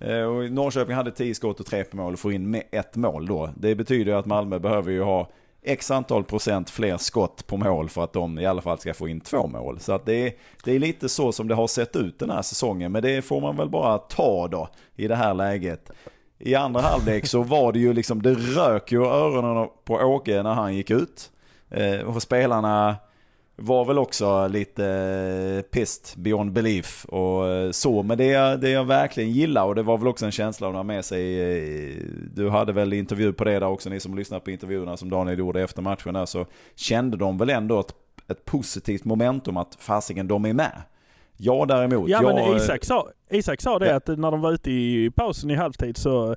Och 0.01 0.53
Norrköping 0.53 0.95
hade 0.95 1.11
10 1.11 1.35
skott 1.35 1.61
och 1.61 1.67
3 1.67 1.85
på 1.85 1.97
mål 1.97 2.13
och 2.13 2.19
får 2.19 2.33
in 2.33 2.51
med 2.51 2.63
ett 2.73 2.97
mål 2.97 3.27
då. 3.27 3.51
Det 3.57 3.75
betyder 3.75 4.15
att 4.15 4.27
Malmö 4.27 4.59
behöver 4.59 4.91
ju 4.91 5.03
ha 5.03 5.29
x 5.65 5.91
antal 5.91 6.25
procent 6.25 6.71
fler 6.71 6.97
skott 6.97 7.47
på 7.47 7.57
mål 7.57 7.89
för 7.89 8.05
att 8.05 8.13
de 8.13 8.39
i 8.39 8.47
alla 8.47 8.63
fall 8.63 8.79
ska 8.79 8.95
få 8.95 9.09
in 9.09 9.21
två 9.21 9.47
mål. 9.47 9.81
Så 9.81 9.93
att 9.93 10.07
det, 10.07 10.15
är, 10.15 10.33
det 10.65 10.73
är 10.73 10.79
lite 10.79 11.09
så 11.09 11.33
som 11.33 11.49
det 11.49 11.55
har 11.55 11.67
sett 11.67 11.97
ut 11.97 12.19
den 12.19 12.31
här 12.31 12.43
säsongen. 12.43 12.93
Men 12.93 13.03
det 13.03 13.23
får 13.23 13.41
man 13.41 13.57
väl 13.57 13.69
bara 13.69 13.99
ta 13.99 14.49
då 14.49 14.69
i 14.97 15.09
det 15.09 15.17
här 15.17 15.35
läget. 15.35 15.91
I 16.39 16.55
andra 16.55 16.81
halvlek 16.81 17.27
så 17.27 17.43
var 17.43 17.73
det 17.73 17.79
ju 17.79 17.93
liksom, 17.93 18.23
det 18.23 18.35
rök 18.35 18.93
ju 18.93 19.05
öronen 19.05 19.69
på 19.85 19.95
Åke 19.95 20.43
när 20.43 20.55
han 20.55 20.75
gick 20.75 20.91
ut. 20.91 21.31
Eh, 21.71 22.01
och 22.01 22.23
spelarna 22.23 22.97
var 23.63 23.85
väl 23.85 23.99
också 23.99 24.49
lite 24.49 24.87
eh, 24.87 25.63
pissed 25.63 26.23
beyond 26.23 26.53
belief 26.53 27.05
och 27.05 27.49
eh, 27.49 27.71
så. 27.71 28.03
Men 28.03 28.19
det, 28.19 28.57
det 28.57 28.71
jag 28.71 28.85
verkligen 28.85 29.31
gillar 29.31 29.65
och 29.65 29.75
det 29.75 29.83
var 29.83 29.99
väl 29.99 30.09
också 30.09 30.27
en 30.27 30.33
känsla 30.33 30.69
att 30.69 30.75
ha 30.75 30.83
med 30.83 31.05
sig. 31.05 31.41
Eh, 31.41 31.97
du 32.35 32.49
hade 32.49 32.73
väl 32.73 32.93
intervju 32.93 33.33
på 33.33 33.45
det 33.45 33.59
där 33.59 33.69
också, 33.69 33.91
ni 33.91 34.01
som 34.01 34.17
lyssnar 34.17 34.41
på 34.41 34.51
intervjuerna 34.51 34.97
som 34.97 35.11
Daniel 35.11 35.39
gjorde 35.39 35.63
efter 35.63 35.83
matchen 35.83 36.15
där, 36.15 36.27
så 36.27 36.47
kände 36.75 37.17
de 37.17 37.39
väl 37.39 37.51
ändå 37.51 37.81
ett, 37.81 37.95
ett 38.29 38.45
positivt 38.45 39.05
momentum 39.05 39.57
att 39.57 39.77
fasiken, 39.79 40.29
de 40.29 40.45
är 40.45 40.53
med. 40.53 40.83
Jag 41.37 41.69
däremot. 41.69 42.09
Ja 42.09 42.23
jag, 42.23 42.35
men 42.35 42.57
Isak 42.57 42.85
sa, 42.85 43.09
Isak 43.31 43.61
sa 43.61 43.79
det 43.79 43.89
ja. 43.89 43.97
att 43.97 44.07
när 44.07 44.31
de 44.31 44.41
var 44.41 44.53
ute 44.53 44.71
i 44.71 45.11
pausen 45.17 45.51
i 45.51 45.55
halvtid 45.55 45.97
så 45.97 46.37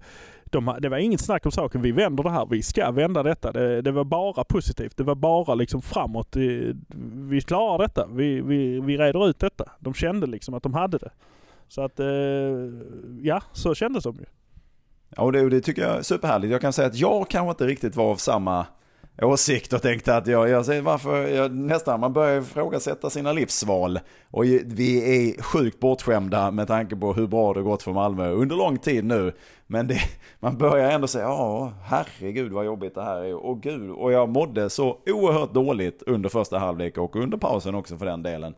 de, 0.52 0.78
det 0.80 0.90
var 0.90 0.98
inget 0.98 1.22
snack 1.22 1.46
om 1.46 1.52
saken. 1.52 1.82
Vi 1.82 1.92
vänder 1.92 2.24
det 2.24 2.30
här. 2.32 2.46
Vi 2.46 2.64
ska 2.64 2.92
vända 2.92 3.24
detta. 3.24 3.52
Det, 3.52 3.82
det 3.82 3.92
var 3.92 4.04
bara 4.04 4.44
positivt. 4.44 4.98
Det 4.98 5.04
var 5.04 5.16
bara 5.16 5.56
liksom 5.56 5.82
framåt. 5.82 6.36
Eh, 6.36 6.42
vi 7.30 7.42
klarar 7.42 7.78
detta. 7.78 8.08
Vi, 8.12 8.42
vi, 8.42 8.80
vi 8.80 8.98
reder 8.98 9.28
ut 9.30 9.40
detta. 9.40 9.72
De 9.80 9.94
kände 9.94 10.28
liksom 10.28 10.54
att 10.54 10.64
de 10.64 10.74
hade 10.74 10.98
det. 10.98 11.12
Så 11.68 11.82
att, 11.82 12.00
eh, 12.00 12.08
ja, 13.22 13.42
så 13.54 13.76
kändes 13.76 14.04
de 14.04 14.16
ju. 14.16 14.26
Ja, 15.10 15.24
och 15.24 15.32
det, 15.32 15.50
det 15.50 15.62
tycker 15.62 15.82
jag 15.82 15.98
är 15.98 16.02
superhärligt. 16.02 16.52
Jag 16.52 16.62
kan 16.62 16.74
säga 16.74 16.88
att 16.88 16.96
jag 16.96 17.30
kanske 17.30 17.50
inte 17.50 17.68
riktigt 17.68 17.96
var 17.96 18.12
av 18.12 18.16
samma 18.16 18.66
åsikt 19.22 19.74
och 19.74 19.82
tänkte 19.82 20.16
att 20.18 20.28
jag, 20.28 20.50
jag 20.50 20.66
säger 20.66 20.82
varför, 20.82 21.28
jag, 21.28 21.52
nästan 21.56 22.00
man 22.00 22.14
börjar 22.14 22.42
ifrågasätta 22.42 23.10
sina 23.10 23.34
livsval. 23.34 24.00
Och 24.32 24.44
vi 24.66 24.98
är 24.98 25.42
sjukt 25.42 25.80
bortskämda 25.80 26.52
med 26.52 26.68
tanke 26.68 26.96
på 26.96 27.14
hur 27.14 27.28
bra 27.28 27.54
det 27.54 27.62
gått 27.62 27.84
för 27.84 27.92
Malmö 27.92 28.30
under 28.30 28.56
lång 28.56 28.78
tid 28.78 29.06
nu. 29.06 29.34
Men 29.68 29.88
det, 29.88 30.00
man 30.40 30.58
börjar 30.58 30.92
ändå 30.92 31.08
säga, 31.08 31.26
ja 31.26 31.74
herregud 31.84 32.52
vad 32.52 32.66
jobbigt 32.66 32.96
det 32.96 33.04
här 33.04 33.24
är. 33.24 33.36
Och 33.36 33.62
gud, 33.62 33.92
och 33.92 34.12
jag 34.12 34.30
mådde 34.30 34.70
så 34.70 34.98
oerhört 35.06 35.54
dåligt 35.54 36.04
under 36.06 36.30
första 36.30 36.60
halvlek 36.60 36.98
och 36.98 37.16
under 37.16 37.38
pausen 37.38 37.76
också 37.76 37.98
för 37.98 38.06
den 38.06 38.24
delen. 38.24 38.56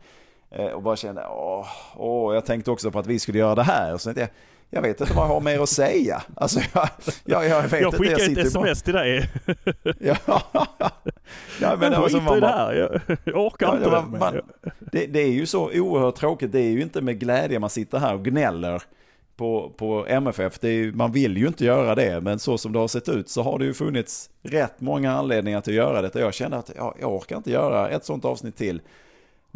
Eh, 0.51 0.65
och 0.65 0.81
bara 0.81 0.95
kände, 0.95 1.27
åh, 1.27 1.67
åh, 1.95 2.33
jag 2.33 2.45
tänkte 2.45 2.71
också 2.71 2.91
på 2.91 2.99
att 2.99 3.07
vi 3.07 3.19
skulle 3.19 3.39
göra 3.39 3.55
det 3.55 3.63
här. 3.63 3.93
Och 3.93 4.01
så 4.01 4.05
tänkte 4.05 4.21
jag, 4.21 4.29
jag 4.69 4.81
vet 4.81 5.01
inte 5.01 5.13
vad 5.13 5.23
jag 5.23 5.33
har 5.33 5.41
mer 5.41 5.59
att 5.59 5.69
säga. 5.69 6.23
Alltså, 6.35 6.59
jag, 6.73 6.89
jag, 7.25 7.47
jag 7.47 7.61
vet 7.61 7.81
jag 7.81 7.93
skickar 7.93 8.15
ett 8.15 8.37
sms 8.37 8.53
bara... 8.53 8.75
till 8.75 8.93
dig. 8.93 9.29
ja, 9.99 10.19
ja, 11.61 11.75
men 11.79 11.91
jag 11.91 12.03
alltså, 12.03 12.21
man, 12.21 12.39
det 12.39 12.47
här. 12.47 12.73
Jag, 12.73 13.17
jag 13.23 13.45
orkar 13.45 13.67
ja, 13.67 13.77
inte. 13.77 13.89
Man, 13.89 14.11
man, 14.19 14.41
det, 14.79 15.05
det, 15.05 15.19
är 15.19 15.31
ju 15.31 15.45
så 15.45 15.71
oerhört 15.73 16.15
tråkigt. 16.15 16.51
Det 16.51 16.59
är 16.59 16.69
ju 16.69 16.81
inte 16.81 17.01
med 17.01 17.19
glädje 17.19 17.59
man 17.59 17.69
sitter 17.69 17.97
här 17.97 18.13
och 18.13 18.25
gnäller 18.25 18.83
på, 19.37 19.73
på 19.77 20.05
MFF. 20.07 20.63
Är, 20.63 20.91
man 20.91 21.11
vill 21.11 21.37
ju 21.37 21.47
inte 21.47 21.65
göra 21.65 21.95
det, 21.95 22.21
men 22.21 22.39
så 22.39 22.57
som 22.57 22.71
det 22.71 22.79
har 22.79 22.87
sett 22.87 23.09
ut 23.09 23.29
så 23.29 23.41
har 23.41 23.59
det 23.59 23.65
ju 23.65 23.73
funnits 23.73 24.29
rätt 24.43 24.81
många 24.81 25.11
anledningar 25.11 25.61
till 25.61 25.73
att 25.73 25.87
göra 25.87 26.01
det. 26.01 26.19
Jag 26.19 26.33
kände 26.33 26.57
att 26.57 26.71
ja, 26.75 26.95
jag 26.99 27.15
orkar 27.15 27.37
inte 27.37 27.51
göra 27.51 27.89
ett 27.89 28.05
sånt 28.05 28.25
avsnitt 28.25 28.55
till 28.55 28.81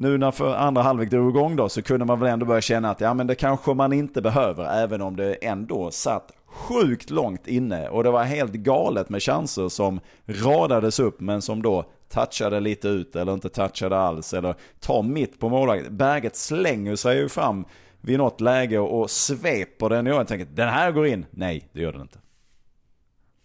nu 0.02 0.18
när 0.18 0.32
för 0.32 0.56
andra 0.56 0.82
halvlek 0.82 1.10
drog 1.10 1.30
igång 1.30 1.56
då 1.56 1.70
så 1.70 1.82
kunde 1.82 2.06
man 2.06 2.20
väl 2.20 2.30
ändå 2.30 2.46
börja 2.46 2.62
känna 2.62 2.90
att 2.90 3.02
ja 3.02 3.14
men 3.14 3.28
det 3.28 3.36
kanske 3.36 3.74
man 3.74 3.94
inte 3.94 4.22
behöver 4.22 4.84
även 4.84 5.02
om 5.02 5.16
det 5.16 5.34
ändå 5.34 5.92
satt 5.92 6.32
sjukt 6.46 7.10
långt 7.10 7.48
inne 7.48 7.90
och 7.90 8.04
det 8.04 8.12
var 8.12 8.24
helt 8.24 8.54
galet 8.54 9.10
med 9.10 9.24
chanser 9.24 9.70
som 9.70 10.00
radades 10.28 11.00
upp 11.00 11.20
men 11.20 11.42
som 11.42 11.62
då 11.62 11.86
touchade 12.10 12.60
lite 12.60 12.88
ut 12.88 13.16
eller 13.16 13.34
inte 13.34 13.50
touchade 13.50 13.98
alls 13.98 14.34
eller 14.34 14.56
tar 14.80 15.04
mitt 15.04 15.40
på 15.40 15.50
målvakten. 15.50 15.98
Berget 15.98 16.36
slänger 16.36 16.96
sig 16.96 17.18
ju 17.18 17.30
fram 17.30 17.66
vid 18.02 18.18
något 18.18 18.42
läge 18.42 18.80
och 18.80 19.12
sveper 19.12 19.90
den 19.90 20.08
och 20.08 20.14
jag 20.14 20.28
tänker 20.28 20.48
den 20.54 20.70
här 20.70 20.92
går 20.92 21.08
in. 21.08 21.26
Nej, 21.32 21.70
det 21.74 21.82
gör 21.82 21.92
den 21.92 22.02
inte. 22.02 22.21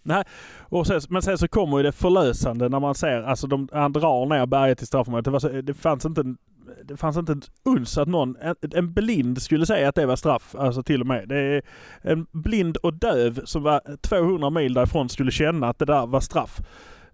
Nej, 0.07 0.25
och 0.61 0.87
sen, 0.87 1.01
men 1.09 1.23
sen 1.23 1.39
så 1.39 1.49
kommer 1.49 1.77
ju 1.77 1.83
det 1.83 1.93
förlösande 1.93 2.69
när 2.69 2.81
man 2.81 2.95
ser, 2.95 3.23
alltså 3.23 3.47
de, 3.47 3.69
han 3.73 3.93
drar 3.93 4.27
ner 4.27 4.47
berget 4.47 4.83
i 4.83 4.87
straffområdet. 4.87 5.33
Det, 5.33 5.41
så, 5.41 5.49
det 5.49 5.75
fanns 5.75 6.05
inte 6.05 6.21
en, 6.21 6.37
det 6.85 6.97
fanns 6.97 7.17
inte 7.17 7.33
ett 7.33 7.51
uns 7.65 7.99
att 7.99 8.09
någon, 8.09 8.37
en, 8.37 8.55
en 8.75 8.93
blind 8.93 9.43
skulle 9.43 9.67
säga 9.67 9.89
att 9.89 9.95
det 9.95 10.07
var 10.07 10.17
straff. 10.17 10.55
Alltså 10.59 10.83
till 10.83 11.01
och 11.01 11.07
med. 11.07 11.29
Det 11.29 11.37
är 11.37 11.63
en 12.03 12.27
blind 12.33 12.77
och 12.77 12.95
döv 12.95 13.41
som 13.45 13.63
var 13.63 13.97
200 14.01 14.51
mil 14.51 14.75
därifrån 14.75 15.09
skulle 15.09 15.31
känna 15.31 15.69
att 15.69 15.79
det 15.79 15.85
där 15.85 16.07
var 16.07 16.21
straff. 16.21 16.61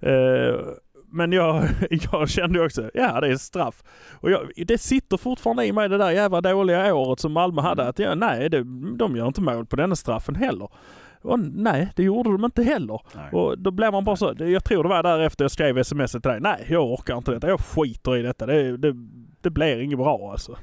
Uh, 0.07 0.57
men 1.13 1.33
jag, 1.33 1.69
jag 2.13 2.29
kände 2.29 2.65
också, 2.65 2.91
ja 2.95 3.21
det 3.21 3.29
är 3.29 3.37
straff. 3.37 3.83
Och 4.21 4.31
jag, 4.31 4.51
det 4.57 4.79
sitter 4.79 5.17
fortfarande 5.17 5.67
i 5.67 5.73
mig 5.73 5.89
det 5.89 5.99
där 5.99 6.11
jävla 6.11 6.41
dåliga 6.41 6.95
året 6.95 7.21
som 7.21 7.33
Malmö 7.33 7.63
hade. 7.63 7.89
Att 7.89 7.99
ja, 7.99 8.15
nej, 8.15 8.51
det, 8.51 8.59
de 8.99 9.17
gör 9.17 9.27
inte 9.27 9.41
mål 9.41 9.67
på 9.67 9.77
denna 9.77 9.97
straffen 9.97 10.35
heller. 10.35 10.69
Och 11.23 11.41
nej, 11.41 11.89
det 11.97 12.03
gjorde 12.03 12.33
de 12.33 12.45
inte 12.45 12.63
heller. 12.63 13.01
Nej. 13.15 13.31
Och 13.33 13.59
då 13.59 13.71
blev 13.71 13.93
man 13.93 14.05
bara 14.05 14.17
så, 14.17 14.35
jag 14.39 14.65
tror 14.65 14.83
det 14.83 14.89
var 14.89 15.03
därefter 15.03 15.45
jag 15.45 15.51
skrev 15.51 15.79
sms 15.79 16.13
till 16.13 16.21
dig. 16.21 16.41
Nej, 16.41 16.67
jag 16.69 16.93
orkar 16.93 17.17
inte 17.17 17.31
detta. 17.31 17.49
Jag 17.49 17.61
skiter 17.61 18.17
i 18.17 18.23
detta. 18.23 18.47
Det, 18.47 18.77
det, 18.77 18.95
det 19.41 19.51
blir 19.51 19.81
inget 19.81 19.99
bra 19.99 20.31
alltså. 20.33 20.57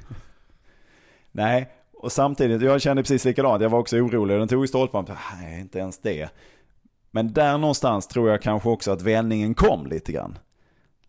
Nej, 1.32 1.68
och 1.94 2.12
samtidigt, 2.12 2.62
jag 2.62 2.82
kände 2.82 3.02
precis 3.02 3.24
likadant. 3.24 3.62
Jag 3.62 3.70
var 3.70 3.78
också 3.78 3.96
orolig. 3.96 4.38
Den 4.38 4.48
tog 4.48 4.64
i 4.64 4.68
stolpen. 4.68 5.04
Nej, 5.40 5.60
inte 5.60 5.78
ens 5.78 5.98
det. 5.98 6.28
Men 7.10 7.32
där 7.32 7.58
någonstans 7.58 8.06
tror 8.06 8.30
jag 8.30 8.42
kanske 8.42 8.68
också 8.68 8.92
att 8.92 9.02
vändningen 9.02 9.54
kom 9.54 9.86
lite 9.86 10.12
grann. 10.12 10.38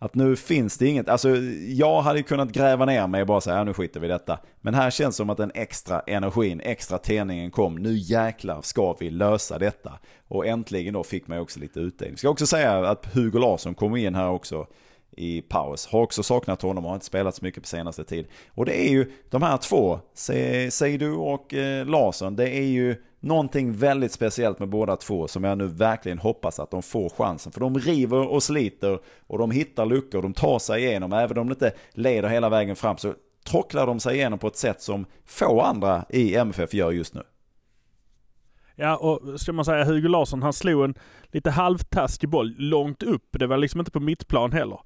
Att 0.03 0.15
nu 0.15 0.35
finns 0.35 0.77
det 0.77 0.87
inget, 0.87 1.09
alltså 1.09 1.29
jag 1.67 2.01
hade 2.01 2.23
kunnat 2.23 2.51
gräva 2.51 2.85
ner 2.85 3.07
mig 3.07 3.21
och 3.21 3.27
bara 3.27 3.41
säga 3.41 3.57
ja, 3.57 3.63
nu 3.63 3.73
skiter 3.73 3.99
vi 3.99 4.07
i 4.07 4.09
detta. 4.09 4.39
Men 4.61 4.73
här 4.73 4.89
känns 4.89 5.15
det 5.15 5.17
som 5.17 5.29
att 5.29 5.37
den 5.37 5.51
extra 5.55 5.99
energin, 5.99 6.61
extra 6.63 6.97
tändningen 6.97 7.51
kom. 7.51 7.75
Nu 7.75 7.93
jäklar 7.93 8.61
ska 8.61 8.95
vi 8.99 9.09
lösa 9.09 9.59
detta. 9.59 9.93
Och 10.27 10.45
äntligen 10.45 10.93
då 10.93 11.03
fick 11.03 11.27
man 11.27 11.39
också 11.39 11.59
lite 11.59 11.79
utdelning. 11.79 12.17
Ska 12.17 12.29
också 12.29 12.47
säga 12.47 12.89
att 12.89 13.05
Hugo 13.13 13.39
Larsson 13.39 13.75
kom 13.75 13.95
in 13.95 14.15
här 14.15 14.29
också 14.29 14.67
i 15.17 15.41
paus. 15.41 15.87
Har 15.87 16.01
också 16.01 16.23
saknat 16.23 16.61
honom 16.61 16.85
och 16.85 16.89
har 16.89 16.95
inte 16.95 17.05
spelat 17.05 17.35
så 17.35 17.45
mycket 17.45 17.63
på 17.63 17.67
senaste 17.67 18.03
tid. 18.03 18.27
Och 18.49 18.65
det 18.65 18.87
är 18.87 18.89
ju 18.89 19.11
de 19.29 19.41
här 19.41 19.57
två, 19.57 19.99
Seidu 20.69 21.11
och 21.11 21.53
eh, 21.53 21.85
Larsson, 21.85 22.35
det 22.35 22.49
är 22.49 22.63
ju 22.63 22.95
någonting 23.19 23.73
väldigt 23.73 24.11
speciellt 24.11 24.59
med 24.59 24.69
båda 24.69 24.95
två 24.95 25.27
som 25.27 25.43
jag 25.43 25.57
nu 25.57 25.67
verkligen 25.67 26.19
hoppas 26.19 26.59
att 26.59 26.71
de 26.71 26.83
får 26.83 27.09
chansen. 27.09 27.51
För 27.51 27.59
de 27.59 27.79
river 27.79 28.27
och 28.27 28.43
sliter 28.43 28.99
och 29.27 29.37
de 29.37 29.51
hittar 29.51 29.85
luckor, 29.85 30.21
de 30.21 30.33
tar 30.33 30.59
sig 30.59 30.83
igenom. 30.83 31.13
Även 31.13 31.37
om 31.37 31.47
de 31.47 31.53
inte 31.53 31.73
leder 31.93 32.29
hela 32.29 32.49
vägen 32.49 32.75
fram 32.75 32.97
så 32.97 33.13
trocklar 33.45 33.87
de 33.87 33.99
sig 33.99 34.15
igenom 34.15 34.39
på 34.39 34.47
ett 34.47 34.55
sätt 34.55 34.81
som 34.81 35.05
få 35.25 35.61
andra 35.61 36.05
i 36.09 36.35
MFF 36.35 36.73
gör 36.73 36.91
just 36.91 37.13
nu. 37.13 37.21
Ja, 38.81 38.95
och 38.97 39.39
ska 39.39 39.53
man 39.53 39.65
säga 39.65 39.85
Hugo 39.85 40.07
Larsson, 40.07 40.41
han 40.41 40.53
slog 40.53 40.83
en 40.83 40.95
lite 41.31 41.51
halvtaskig 41.51 42.29
boll 42.29 42.55
långt 42.57 43.03
upp. 43.03 43.27
Det 43.31 43.47
var 43.47 43.57
liksom 43.57 43.79
inte 43.79 43.91
på 43.91 43.99
mittplan 43.99 44.51
heller. 44.51 44.79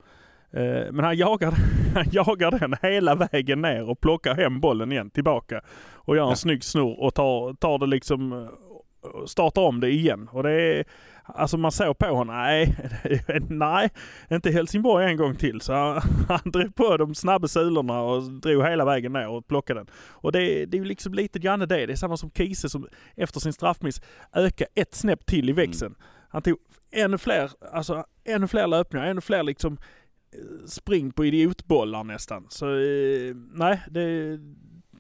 Eh, 0.52 0.92
men 0.92 1.00
han 1.00 1.18
jagar, 1.18 1.54
han 1.96 2.06
jagar 2.12 2.52
den 2.52 2.76
hela 2.82 3.16
vägen 3.16 3.62
ner 3.62 3.90
och 3.90 4.00
plockar 4.00 4.36
hem 4.36 4.60
bollen 4.60 4.92
igen 4.92 5.10
tillbaka. 5.10 5.62
Och 5.94 6.16
gör 6.16 6.24
en 6.24 6.30
ja. 6.30 6.36
snygg 6.36 6.64
snurr 6.64 7.00
och 7.00 7.14
tar, 7.14 7.54
tar 7.54 7.78
det 7.78 7.86
liksom, 7.86 8.34
eh, 8.34 9.26
startar 9.26 9.62
om 9.62 9.80
det 9.80 9.90
igen. 9.90 10.30
Och 10.32 10.44
det 10.44 10.52
är, 10.52 10.86
alltså 11.26 11.58
man 11.58 11.72
såg 11.72 11.98
på 11.98 12.06
honom, 12.06 12.36
nej, 12.36 12.78
nej, 13.50 13.90
inte 14.32 14.52
Helsingborg 14.52 15.06
en 15.06 15.18
gång 15.18 15.36
till. 15.36 15.62
Så 15.62 15.74
han, 16.28 16.40
drog 16.44 16.76
på 16.76 16.98
de 16.98 17.16
snabba 17.16 17.48
sulorna 17.48 18.02
och 18.02 18.24
drog 18.24 18.64
hela 18.64 18.86
vägen 18.86 19.14
ner 19.14 19.28
och 19.28 19.48
plockade 19.48 19.80
den. 19.80 19.88
Och 19.96 20.32
det, 20.32 20.66
det 20.66 20.78
är 20.78 20.82
ju 20.82 20.86
liksom 20.86 21.14
lite 21.14 21.40
grann 21.40 21.60
det. 21.60 21.66
Det 21.66 21.94
är 21.94 21.96
samma 21.96 22.18
som 22.18 22.32
Kiese 22.32 22.70
som 22.70 22.88
efter 23.16 23.40
sin 23.40 23.54
straffmiss 23.54 24.02
ökar 24.34 24.68
ett 24.76 24.96
snäpp 24.96 25.26
till 25.26 25.50
i 25.50 25.54
växeln. 25.54 25.94
Mm. 25.94 26.08
Han 26.30 26.42
tog 26.42 26.58
ännu 26.92 27.18
fler, 27.18 27.52
alltså 27.72 28.06
ännu 28.24 28.48
fler 28.48 28.68
löpningar, 28.68 29.06
ännu 29.06 29.22
fler 29.22 29.44
liksom 29.44 29.78
spring 30.68 31.12
på 31.12 31.26
idiotbollar 31.26 32.04
nästan. 32.04 32.46
Så 32.50 32.66
eh, 32.66 33.36
nej, 33.54 33.82
det, 33.90 34.38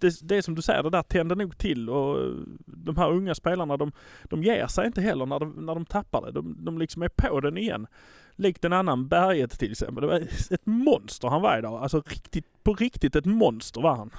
det, 0.05 0.27
det 0.27 0.35
är 0.35 0.41
som 0.41 0.55
du 0.55 0.61
säger, 0.61 0.83
det 0.83 0.89
där 0.89 1.01
tänder 1.01 1.35
nog 1.35 1.57
till 1.57 1.89
och 1.89 2.33
de 2.65 2.97
här 2.97 3.11
unga 3.11 3.35
spelarna 3.35 3.77
de, 3.77 3.91
de 4.23 4.43
ger 4.43 4.67
sig 4.67 4.85
inte 4.85 5.01
heller 5.01 5.25
när 5.25 5.39
de, 5.39 5.51
när 5.51 5.75
de 5.75 5.85
tappar 5.85 6.21
det. 6.21 6.31
De, 6.31 6.57
de 6.65 6.77
liksom 6.77 7.01
är 7.01 7.09
på 7.09 7.39
den 7.39 7.57
igen. 7.57 7.87
Likt 8.35 8.65
en 8.65 8.73
annan 8.73 9.07
Berget 9.07 9.59
till 9.59 9.71
exempel. 9.71 10.01
Det 10.01 10.07
var 10.07 10.19
ett 10.51 10.65
monster 10.65 11.27
han 11.27 11.41
var 11.41 11.57
idag. 11.57 11.83
Alltså 11.83 12.01
riktigt, 12.05 12.63
på 12.63 12.73
riktigt 12.73 13.15
ett 13.15 13.25
monster 13.25 13.81
var 13.81 13.95
han. 13.95 14.11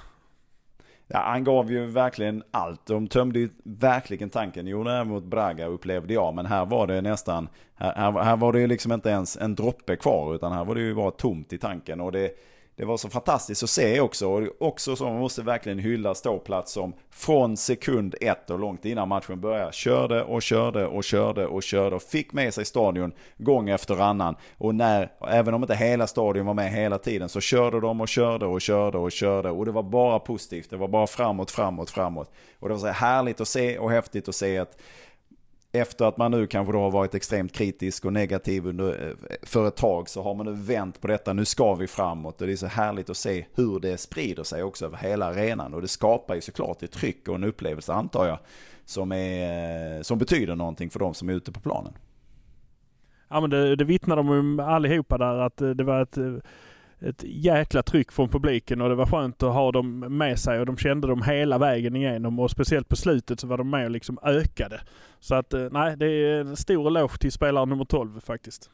Ja, 1.07 1.19
han 1.19 1.43
gav 1.43 1.71
ju 1.71 1.85
verkligen 1.85 2.43
allt. 2.51 2.85
De 2.85 3.07
tömde 3.07 3.39
ju 3.39 3.49
verkligen 3.63 4.29
tanken. 4.29 4.67
Jo, 4.67 4.83
det 4.83 5.03
mot 5.03 5.23
Braga 5.23 5.65
upplevde 5.65 6.13
jag, 6.13 6.35
men 6.35 6.45
här 6.45 6.65
var 6.65 6.87
det 6.87 7.01
nästan, 7.01 7.49
här, 7.75 7.95
här, 7.95 8.11
här 8.11 8.37
var 8.37 8.53
det 8.53 8.59
ju 8.59 8.67
liksom 8.67 8.91
inte 8.91 9.09
ens 9.09 9.37
en 9.37 9.55
droppe 9.55 9.95
kvar, 9.95 10.35
utan 10.35 10.51
här 10.51 10.65
var 10.65 10.75
det 10.75 10.81
ju 10.81 10.95
bara 10.95 11.11
tomt 11.11 11.53
i 11.53 11.57
tanken. 11.57 12.01
Och 12.01 12.11
det, 12.11 12.31
det 12.77 12.85
var 12.85 12.97
så 12.97 13.09
fantastiskt 13.09 13.63
att 13.63 13.69
se 13.69 13.99
också. 13.99 14.27
Och 14.27 14.47
också 14.59 14.95
så 14.95 15.03
man 15.03 15.19
måste 15.19 15.41
verkligen 15.41 15.79
hylla 15.79 16.15
ståplats 16.15 16.71
som 16.71 16.93
från 17.09 17.57
sekund 17.57 18.15
ett 18.21 18.49
och 18.49 18.59
långt 18.59 18.85
innan 18.85 19.07
matchen 19.07 19.41
började 19.41 19.73
körde 19.73 20.23
och 20.23 20.41
körde 20.41 20.87
och 20.87 21.03
körde 21.03 21.47
och 21.47 21.63
körde 21.63 21.95
och 21.95 22.01
fick 22.01 22.33
med 22.33 22.53
sig 22.53 22.65
stadion 22.65 23.11
gång 23.37 23.69
efter 23.69 24.01
annan. 24.01 24.35
Och 24.57 24.75
när, 24.75 25.11
även 25.27 25.53
om 25.53 25.63
inte 25.63 25.75
hela 25.75 26.07
stadion 26.07 26.45
var 26.45 26.53
med 26.53 26.71
hela 26.71 26.97
tiden 26.97 27.29
så 27.29 27.41
körde 27.41 27.79
de 27.79 28.01
och 28.01 28.07
körde 28.07 28.45
och 28.45 28.61
körde 28.61 28.97
och 28.97 29.11
körde. 29.11 29.49
Och 29.49 29.65
det 29.65 29.71
var 29.71 29.83
bara 29.83 30.19
positivt. 30.19 30.69
Det 30.69 30.77
var 30.77 30.87
bara 30.87 31.07
framåt, 31.07 31.51
framåt, 31.51 31.89
framåt. 31.89 32.31
Och 32.59 32.67
det 32.67 32.73
var 32.73 32.81
så 32.81 32.87
härligt 32.87 33.41
att 33.41 33.47
se 33.47 33.77
och 33.77 33.91
häftigt 33.91 34.29
att 34.29 34.35
se 34.35 34.57
att 34.57 34.77
efter 35.71 36.05
att 36.05 36.17
man 36.17 36.31
nu 36.31 36.47
kanske 36.47 36.73
då 36.73 36.79
har 36.79 36.91
varit 36.91 37.15
extremt 37.15 37.53
kritisk 37.53 38.05
och 38.05 38.13
negativ 38.13 38.67
under, 38.67 39.07
eh, 39.09 39.35
för 39.43 39.67
ett 39.67 39.75
tag 39.75 40.09
så 40.09 40.23
har 40.23 40.35
man 40.35 40.45
nu 40.45 40.53
vänt 40.53 41.01
på 41.01 41.07
detta. 41.07 41.33
Nu 41.33 41.45
ska 41.45 41.75
vi 41.75 41.87
framåt 41.87 42.41
och 42.41 42.47
det 42.47 42.53
är 42.53 42.57
så 42.57 42.67
härligt 42.67 43.09
att 43.09 43.17
se 43.17 43.45
hur 43.55 43.79
det 43.79 43.97
sprider 43.97 44.43
sig 44.43 44.63
också 44.63 44.85
över 44.85 44.97
hela 44.97 45.25
arenan. 45.25 45.73
Och 45.73 45.81
det 45.81 45.87
skapar 45.87 46.35
ju 46.35 46.41
såklart 46.41 46.83
ett 46.83 46.91
tryck 46.91 47.27
och 47.27 47.35
en 47.35 47.43
upplevelse 47.43 47.93
antar 47.93 48.27
jag 48.27 48.39
som, 48.85 49.11
är, 49.11 49.97
eh, 49.97 50.01
som 50.01 50.17
betyder 50.17 50.55
någonting 50.55 50.89
för 50.89 50.99
de 50.99 51.13
som 51.13 51.29
är 51.29 51.33
ute 51.33 51.51
på 51.51 51.59
planen. 51.59 51.93
Ja 53.29 53.41
men 53.41 53.49
det, 53.49 53.75
det 53.75 53.83
vittnar 53.83 54.15
de 54.15 54.29
om 54.29 54.59
allihopa 54.59 55.17
där 55.17 55.37
att 55.37 55.61
eh, 55.61 55.69
det 55.69 55.83
var 55.83 56.01
ett 56.01 56.17
ett 56.99 57.23
jäkla 57.23 57.83
tryck 57.83 58.11
från 58.11 58.29
publiken 58.29 58.81
och 58.81 58.89
det 58.89 58.95
var 58.95 59.05
skönt 59.05 59.43
att 59.43 59.53
ha 59.53 59.71
dem 59.71 59.99
med 59.99 60.39
sig 60.39 60.59
och 60.59 60.65
de 60.65 60.77
kände 60.77 61.07
dem 61.07 61.21
hela 61.21 61.57
vägen 61.57 61.95
igenom 61.95 62.39
och 62.39 62.51
speciellt 62.51 62.89
på 62.89 62.95
slutet 62.95 63.39
så 63.39 63.47
var 63.47 63.57
de 63.57 63.69
med 63.69 63.85
och 63.85 63.91
liksom 63.91 64.19
ökade. 64.23 64.81
Så 65.19 65.35
att 65.35 65.53
eh, 65.53 65.67
nej, 65.71 65.97
det 65.97 66.05
är 66.05 66.39
en 66.39 66.57
stor 66.57 66.87
eloge 66.87 67.17
till 67.17 67.31
spelare 67.31 67.65
nummer 67.65 67.85
12 67.85 68.19
faktiskt. 68.19 68.69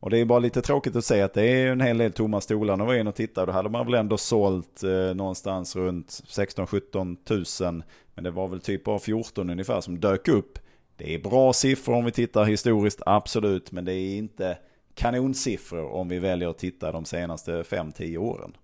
Och 0.00 0.10
det 0.10 0.18
är 0.18 0.24
bara 0.24 0.38
lite 0.38 0.62
tråkigt 0.62 0.96
att 0.96 1.04
se 1.04 1.22
att 1.22 1.34
det 1.34 1.42
är 1.42 1.72
en 1.72 1.80
hel 1.80 1.98
del 1.98 2.12
tomma 2.12 2.40
stolar. 2.40 2.76
När 2.76 2.84
var 2.84 2.94
in 2.94 3.06
och 3.06 3.14
tittade 3.14 3.46
då 3.46 3.52
hade 3.52 3.68
man 3.68 3.86
väl 3.86 3.94
ändå 3.94 4.16
sålt 4.16 4.82
eh, 4.82 5.14
någonstans 5.14 5.76
runt 5.76 6.08
16-17 6.08 7.16
tusen. 7.24 7.82
Men 8.14 8.24
det 8.24 8.30
var 8.30 8.48
väl 8.48 8.60
typ 8.60 8.84
bara 8.84 8.98
14 8.98 9.50
ungefär 9.50 9.80
som 9.80 10.00
dök 10.00 10.28
upp. 10.28 10.58
Det 10.96 11.14
är 11.14 11.18
bra 11.18 11.52
siffror 11.52 11.94
om 11.94 12.04
vi 12.04 12.10
tittar 12.10 12.44
historiskt, 12.44 13.02
absolut. 13.06 13.72
Men 13.72 13.84
det 13.84 13.92
är 13.92 14.16
inte 14.16 14.58
kanonsiffror 14.98 15.92
om 15.92 16.08
vi 16.08 16.18
väljer 16.18 16.48
att 16.48 16.58
titta 16.58 16.92
de 16.92 17.04
senaste 17.04 17.62
5-10 17.62 18.16
åren. 18.16 18.56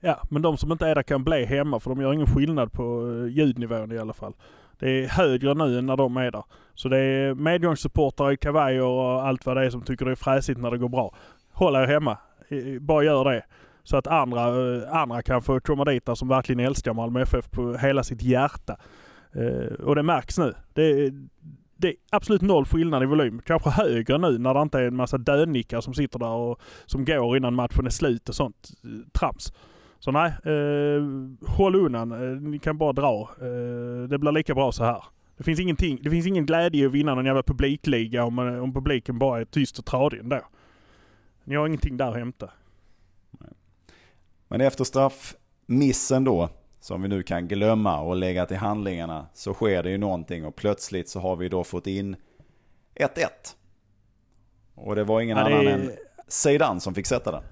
Ja, 0.00 0.22
men 0.30 0.42
de 0.42 0.56
som 0.56 0.72
inte 0.72 0.86
är 0.86 0.94
där 0.94 1.02
kan 1.02 1.24
bli 1.24 1.44
hemma 1.44 1.80
för 1.80 1.90
de 1.90 2.00
gör 2.00 2.12
ingen 2.12 2.26
skillnad 2.26 2.72
på 2.72 3.10
eh, 3.10 3.32
ljudnivån 3.32 3.92
i 3.92 3.98
alla 3.98 4.12
fall. 4.12 4.34
Det 4.78 4.90
är 4.90 5.08
högre 5.08 5.54
nu 5.54 5.78
än 5.78 5.86
när 5.86 5.96
de 5.96 6.16
är 6.16 6.30
där. 6.30 6.44
Så 6.74 6.88
det 6.88 6.98
är 6.98 7.34
medgångssupportrar 7.34 8.32
i 8.32 8.36
kavajer 8.36 8.82
och 8.82 9.26
allt 9.26 9.46
vad 9.46 9.56
det 9.56 9.66
är 9.66 9.70
som 9.70 9.82
tycker 9.82 10.04
det 10.04 10.10
är 10.10 10.16
fräsigt 10.16 10.60
när 10.60 10.70
det 10.70 10.78
går 10.78 10.88
bra. 10.88 11.14
Håll 11.52 11.76
er 11.76 11.86
hemma. 11.86 12.18
Bara 12.80 13.04
gör 13.04 13.24
det. 13.24 13.44
Så 13.82 13.96
att 13.96 14.06
andra, 14.06 14.74
eh, 14.76 14.96
andra 14.96 15.22
kan 15.22 15.42
få 15.42 15.60
komma 15.60 15.84
dit 15.84 16.06
där 16.06 16.14
som 16.14 16.28
verkligen 16.28 16.60
älskar 16.60 16.94
Malmö 16.94 17.22
FF 17.22 17.50
på 17.50 17.76
hela 17.76 18.02
sitt 18.02 18.22
hjärta. 18.22 18.76
Eh, 19.32 19.74
och 19.74 19.94
det 19.94 20.02
märks 20.02 20.38
nu. 20.38 20.54
Det, 20.72 21.12
det 21.82 21.88
är 21.88 21.94
absolut 22.10 22.42
noll 22.42 22.64
skillnad 22.64 23.02
i 23.02 23.06
volym. 23.06 23.40
Kanske 23.44 23.70
högre 23.70 24.18
nu 24.18 24.38
när 24.38 24.54
det 24.54 24.62
inte 24.62 24.78
är 24.78 24.84
en 24.84 24.96
massa 24.96 25.18
dönickar 25.18 25.80
som 25.80 25.94
sitter 25.94 26.18
där 26.18 26.28
och 26.28 26.60
som 26.86 27.04
går 27.04 27.36
innan 27.36 27.54
matchen 27.54 27.86
är 27.86 27.90
slut 27.90 28.28
och 28.28 28.34
sånt 28.34 28.70
eh, 28.84 28.90
trams. 29.12 29.52
Så 29.98 30.10
nej, 30.10 30.32
eh, 30.44 31.02
håll 31.48 31.74
undan. 31.74 32.12
Eh, 32.12 32.40
ni 32.40 32.58
kan 32.58 32.78
bara 32.78 32.92
dra. 32.92 33.30
Eh, 33.40 34.08
det 34.08 34.18
blir 34.18 34.32
lika 34.32 34.54
bra 34.54 34.72
så 34.72 34.84
här. 34.84 35.04
Det 35.36 35.44
finns, 35.44 35.60
ingenting, 35.60 35.98
det 36.02 36.10
finns 36.10 36.26
ingen 36.26 36.46
glädje 36.46 36.82
i 36.82 36.86
att 36.86 36.92
vinna 36.92 37.14
någon 37.14 37.24
jävla 37.24 37.42
publikliga 37.42 38.24
om, 38.24 38.38
eh, 38.38 38.62
om 38.62 38.74
publiken 38.74 39.18
bara 39.18 39.40
är 39.40 39.44
tyst 39.44 39.78
och 39.78 39.84
tradig 39.84 40.18
ändå. 40.18 40.40
Ni 41.44 41.54
har 41.54 41.66
ingenting 41.66 41.96
där 41.96 42.08
att 42.08 42.16
hämta. 42.16 42.50
Men 44.48 44.60
efter 44.60 44.84
straffmissen 44.84 46.24
då, 46.24 46.48
som 46.82 47.02
vi 47.02 47.08
nu 47.08 47.22
kan 47.22 47.48
glömma 47.48 48.00
och 48.00 48.16
lägga 48.16 48.46
till 48.46 48.56
handlingarna 48.56 49.26
så 49.34 49.54
sker 49.54 49.82
det 49.82 49.90
ju 49.90 49.98
någonting 49.98 50.44
och 50.44 50.56
plötsligt 50.56 51.08
så 51.08 51.20
har 51.20 51.36
vi 51.36 51.48
då 51.48 51.64
fått 51.64 51.86
in 51.86 52.16
1-1. 52.94 53.26
Och 54.74 54.96
det 54.96 55.04
var 55.04 55.20
ingen 55.20 55.36
ja, 55.36 55.48
det... 55.48 55.54
annan 55.54 55.66
än 55.66 55.92
Zeidan 56.28 56.80
som 56.80 56.94
fick 56.94 57.06
sätta 57.06 57.30
den. 57.30 57.42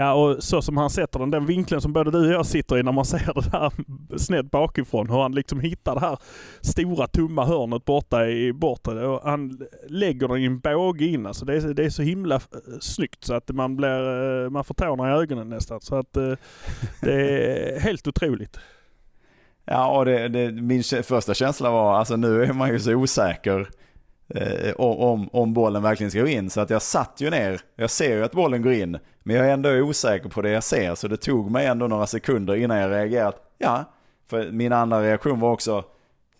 Ja, 0.00 0.12
och 0.12 0.44
så 0.44 0.62
som 0.62 0.76
han 0.76 0.90
sätter 0.90 1.18
den, 1.18 1.30
den 1.30 1.46
vinkeln 1.46 1.80
som 1.80 1.92
både 1.92 2.10
du 2.10 2.26
och 2.26 2.32
jag 2.32 2.46
sitter 2.46 2.78
i 2.78 2.82
när 2.82 2.92
man 2.92 3.04
ser 3.14 3.34
det 3.34 3.50
där 3.50 3.72
snett 4.18 4.50
bakifrån. 4.50 5.10
Hur 5.10 5.22
han 5.22 5.34
liksom 5.34 5.60
hittar 5.60 5.94
det 5.94 6.00
här 6.00 6.18
stora 6.60 7.06
tomma 7.06 7.44
hörnet 7.44 7.84
borta 7.84 8.26
i 8.26 8.52
bortre. 8.52 9.06
Och 9.06 9.22
han 9.22 9.60
lägger 9.88 10.28
den 10.28 10.38
i 10.38 10.44
en 10.44 10.58
båge 10.58 11.04
in. 11.04 11.26
Alltså 11.26 11.44
det, 11.44 11.56
är, 11.56 11.74
det 11.74 11.84
är 11.84 11.90
så 11.90 12.02
himla 12.02 12.34
eh, 12.34 12.40
snyggt 12.80 13.24
så 13.24 13.34
att 13.34 13.48
man, 13.48 13.76
blir, 13.76 14.44
eh, 14.44 14.50
man 14.50 14.64
får 14.64 14.74
tårna 14.74 15.10
i 15.10 15.12
ögonen 15.12 15.48
nästan. 15.48 15.80
Så 15.80 15.96
att 15.96 16.16
eh, 16.16 16.32
det 17.00 17.12
är 17.12 17.80
helt 17.80 18.08
otroligt. 18.08 18.58
Ja, 19.64 19.98
och 19.98 20.04
det, 20.04 20.28
det, 20.28 20.52
min 20.52 20.82
första 20.82 21.34
känsla 21.34 21.70
var, 21.70 21.94
alltså 21.94 22.16
nu 22.16 22.44
är 22.44 22.52
man 22.52 22.68
ju 22.68 22.80
så 22.80 22.94
osäker 22.94 23.68
eh, 24.34 24.72
om, 24.76 25.28
om 25.32 25.54
bollen 25.54 25.82
verkligen 25.82 26.10
ska 26.10 26.20
gå 26.20 26.28
in. 26.28 26.50
Så 26.50 26.60
att 26.60 26.70
jag 26.70 26.82
satt 26.82 27.14
ju 27.16 27.30
ner, 27.30 27.60
jag 27.76 27.90
ser 27.90 28.16
ju 28.16 28.24
att 28.24 28.32
bollen 28.32 28.62
går 28.62 28.72
in, 28.72 28.98
men 29.22 29.36
jag 29.36 29.46
är 29.46 29.52
ändå 29.52 29.70
osäker 29.70 30.28
på 30.28 30.42
det 30.42 30.50
jag 30.50 30.64
ser. 30.64 30.94
Så 30.94 31.08
det 31.08 31.16
tog 31.16 31.50
mig 31.50 31.66
ändå 31.66 31.86
några 31.86 32.06
sekunder 32.06 32.56
innan 32.56 32.78
jag 32.78 32.90
reagerade. 32.90 33.36
Ja, 33.58 33.84
för 34.28 34.50
min 34.50 34.72
andra 34.72 35.02
reaktion 35.02 35.40
var 35.40 35.52
också, 35.52 35.84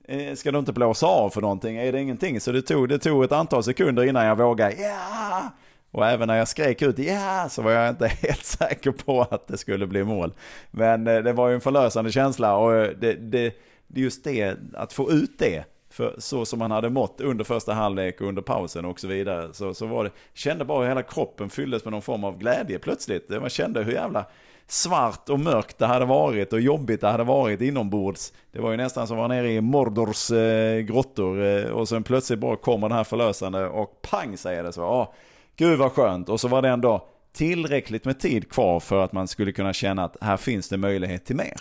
eh, 0.08 0.34
ska 0.34 0.52
du 0.52 0.58
inte 0.58 0.72
blåsa 0.72 1.06
av 1.06 1.30
för 1.30 1.40
någonting? 1.40 1.76
Är 1.76 1.92
det 1.92 2.00
ingenting? 2.00 2.40
Så 2.40 2.52
det 2.52 2.62
tog, 2.62 2.88
det 2.88 2.98
tog 2.98 3.24
ett 3.24 3.32
antal 3.32 3.62
sekunder 3.62 4.04
innan 4.04 4.26
jag 4.26 4.36
vågade, 4.36 4.74
ja! 4.82 5.50
Och 5.92 6.06
även 6.06 6.28
när 6.28 6.36
jag 6.36 6.48
skrek 6.48 6.82
ut 6.82 6.98
ja 6.98 7.48
så 7.50 7.62
var 7.62 7.70
jag 7.70 7.88
inte 7.88 8.06
helt 8.22 8.44
säker 8.44 8.90
på 8.90 9.22
att 9.30 9.46
det 9.46 9.58
skulle 9.58 9.86
bli 9.86 10.04
mål. 10.04 10.32
Men 10.70 11.06
eh, 11.06 11.22
det 11.22 11.32
var 11.32 11.48
ju 11.48 11.54
en 11.54 11.60
förlösande 11.60 12.12
känsla 12.12 12.56
och 12.56 12.74
eh, 12.74 12.90
det, 13.00 13.12
det, 13.14 13.54
just 13.88 14.24
det, 14.24 14.56
att 14.74 14.92
få 14.92 15.10
ut 15.10 15.38
det 15.38 15.64
för 15.90 16.14
så 16.18 16.44
som 16.44 16.58
man 16.58 16.70
hade 16.70 16.90
mått 16.90 17.20
under 17.20 17.44
första 17.44 17.72
halvlek 17.72 18.20
och 18.20 18.28
under 18.28 18.42
pausen 18.42 18.84
och 18.84 19.00
så 19.00 19.08
vidare. 19.08 19.54
Så, 19.54 19.74
så 19.74 19.86
var 19.86 20.04
det, 20.04 20.10
kände 20.34 20.64
bara 20.64 20.80
hur 20.80 20.88
hela 20.88 21.02
kroppen 21.02 21.50
fylldes 21.50 21.84
med 21.84 21.92
någon 21.92 22.02
form 22.02 22.24
av 22.24 22.38
glädje 22.38 22.78
plötsligt. 22.78 23.28
Man 23.28 23.48
kände 23.48 23.82
hur 23.82 23.92
jävla 23.92 24.24
svart 24.66 25.28
och 25.28 25.40
mörkt 25.40 25.78
det 25.78 25.86
hade 25.86 26.04
varit 26.04 26.52
och 26.52 26.60
jobbigt 26.60 27.00
det 27.00 27.08
hade 27.08 27.24
varit 27.24 27.60
inombords. 27.60 28.32
Det 28.52 28.60
var 28.60 28.70
ju 28.70 28.76
nästan 28.76 29.06
som 29.06 29.16
att 29.16 29.18
vara 29.18 29.28
nere 29.28 29.52
i 29.52 29.60
Mordors 29.60 30.30
eh, 30.30 30.80
grottor 30.80 31.42
eh, 31.42 31.64
och 31.64 31.88
sen 31.88 32.02
plötsligt 32.02 32.38
bara 32.38 32.56
kommer 32.56 32.88
den 32.88 32.96
här 32.96 33.04
förlösande 33.04 33.66
och 33.66 34.02
pang 34.02 34.36
säger 34.36 34.62
det 34.62 34.72
så. 34.72 34.82
Ah, 34.82 35.14
gud 35.56 35.78
vad 35.78 35.92
skönt. 35.92 36.28
Och 36.28 36.40
så 36.40 36.48
var 36.48 36.62
det 36.62 36.68
ändå 36.68 37.08
tillräckligt 37.32 38.04
med 38.04 38.20
tid 38.20 38.50
kvar 38.50 38.80
för 38.80 39.04
att 39.04 39.12
man 39.12 39.28
skulle 39.28 39.52
kunna 39.52 39.72
känna 39.72 40.04
att 40.04 40.16
här 40.20 40.36
finns 40.36 40.68
det 40.68 40.76
möjlighet 40.76 41.24
till 41.24 41.36
mer. 41.36 41.60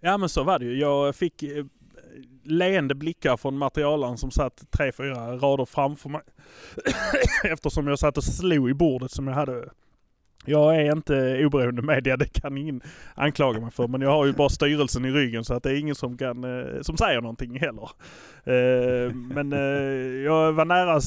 Ja 0.00 0.18
men 0.18 0.28
så 0.28 0.42
var 0.42 0.58
det 0.58 0.64
ju. 0.64 0.78
Jag 0.78 1.14
fick 1.14 1.42
eh, 1.42 1.64
leende 2.44 2.94
blickar 2.94 3.36
från 3.36 3.58
materialaren 3.58 4.18
som 4.18 4.30
satt 4.30 4.70
tre, 4.70 4.92
fyra 4.92 5.36
rader 5.36 5.64
framför 5.64 6.08
mig. 6.08 6.22
Eftersom 7.44 7.86
jag 7.86 7.98
satt 7.98 8.16
och 8.16 8.24
slog 8.24 8.70
i 8.70 8.74
bordet 8.74 9.10
som 9.10 9.26
jag 9.26 9.34
hade 9.34 9.68
jag 10.46 10.76
är 10.76 10.92
inte 10.92 11.44
oberoende 11.46 11.82
media, 11.82 12.16
det 12.16 12.40
kan 12.40 12.58
ingen 12.58 12.80
anklaga 13.14 13.60
mig 13.60 13.70
för. 13.70 13.88
Men 13.88 14.00
jag 14.00 14.10
har 14.10 14.26
ju 14.26 14.32
bara 14.32 14.48
styrelsen 14.48 15.04
i 15.04 15.10
ryggen 15.10 15.44
så 15.44 15.54
att 15.54 15.62
det 15.62 15.70
är 15.70 15.80
ingen 15.80 15.94
som, 15.94 16.18
kan, 16.18 16.44
eh, 16.44 16.82
som 16.82 16.96
säger 16.96 17.20
någonting 17.20 17.60
heller. 17.60 17.90
Eh, 18.44 19.14
men 19.14 19.52
eh, 19.52 20.22
jag 20.24 20.52
var 20.52 20.64
nära 20.64 20.94
att 20.94 21.04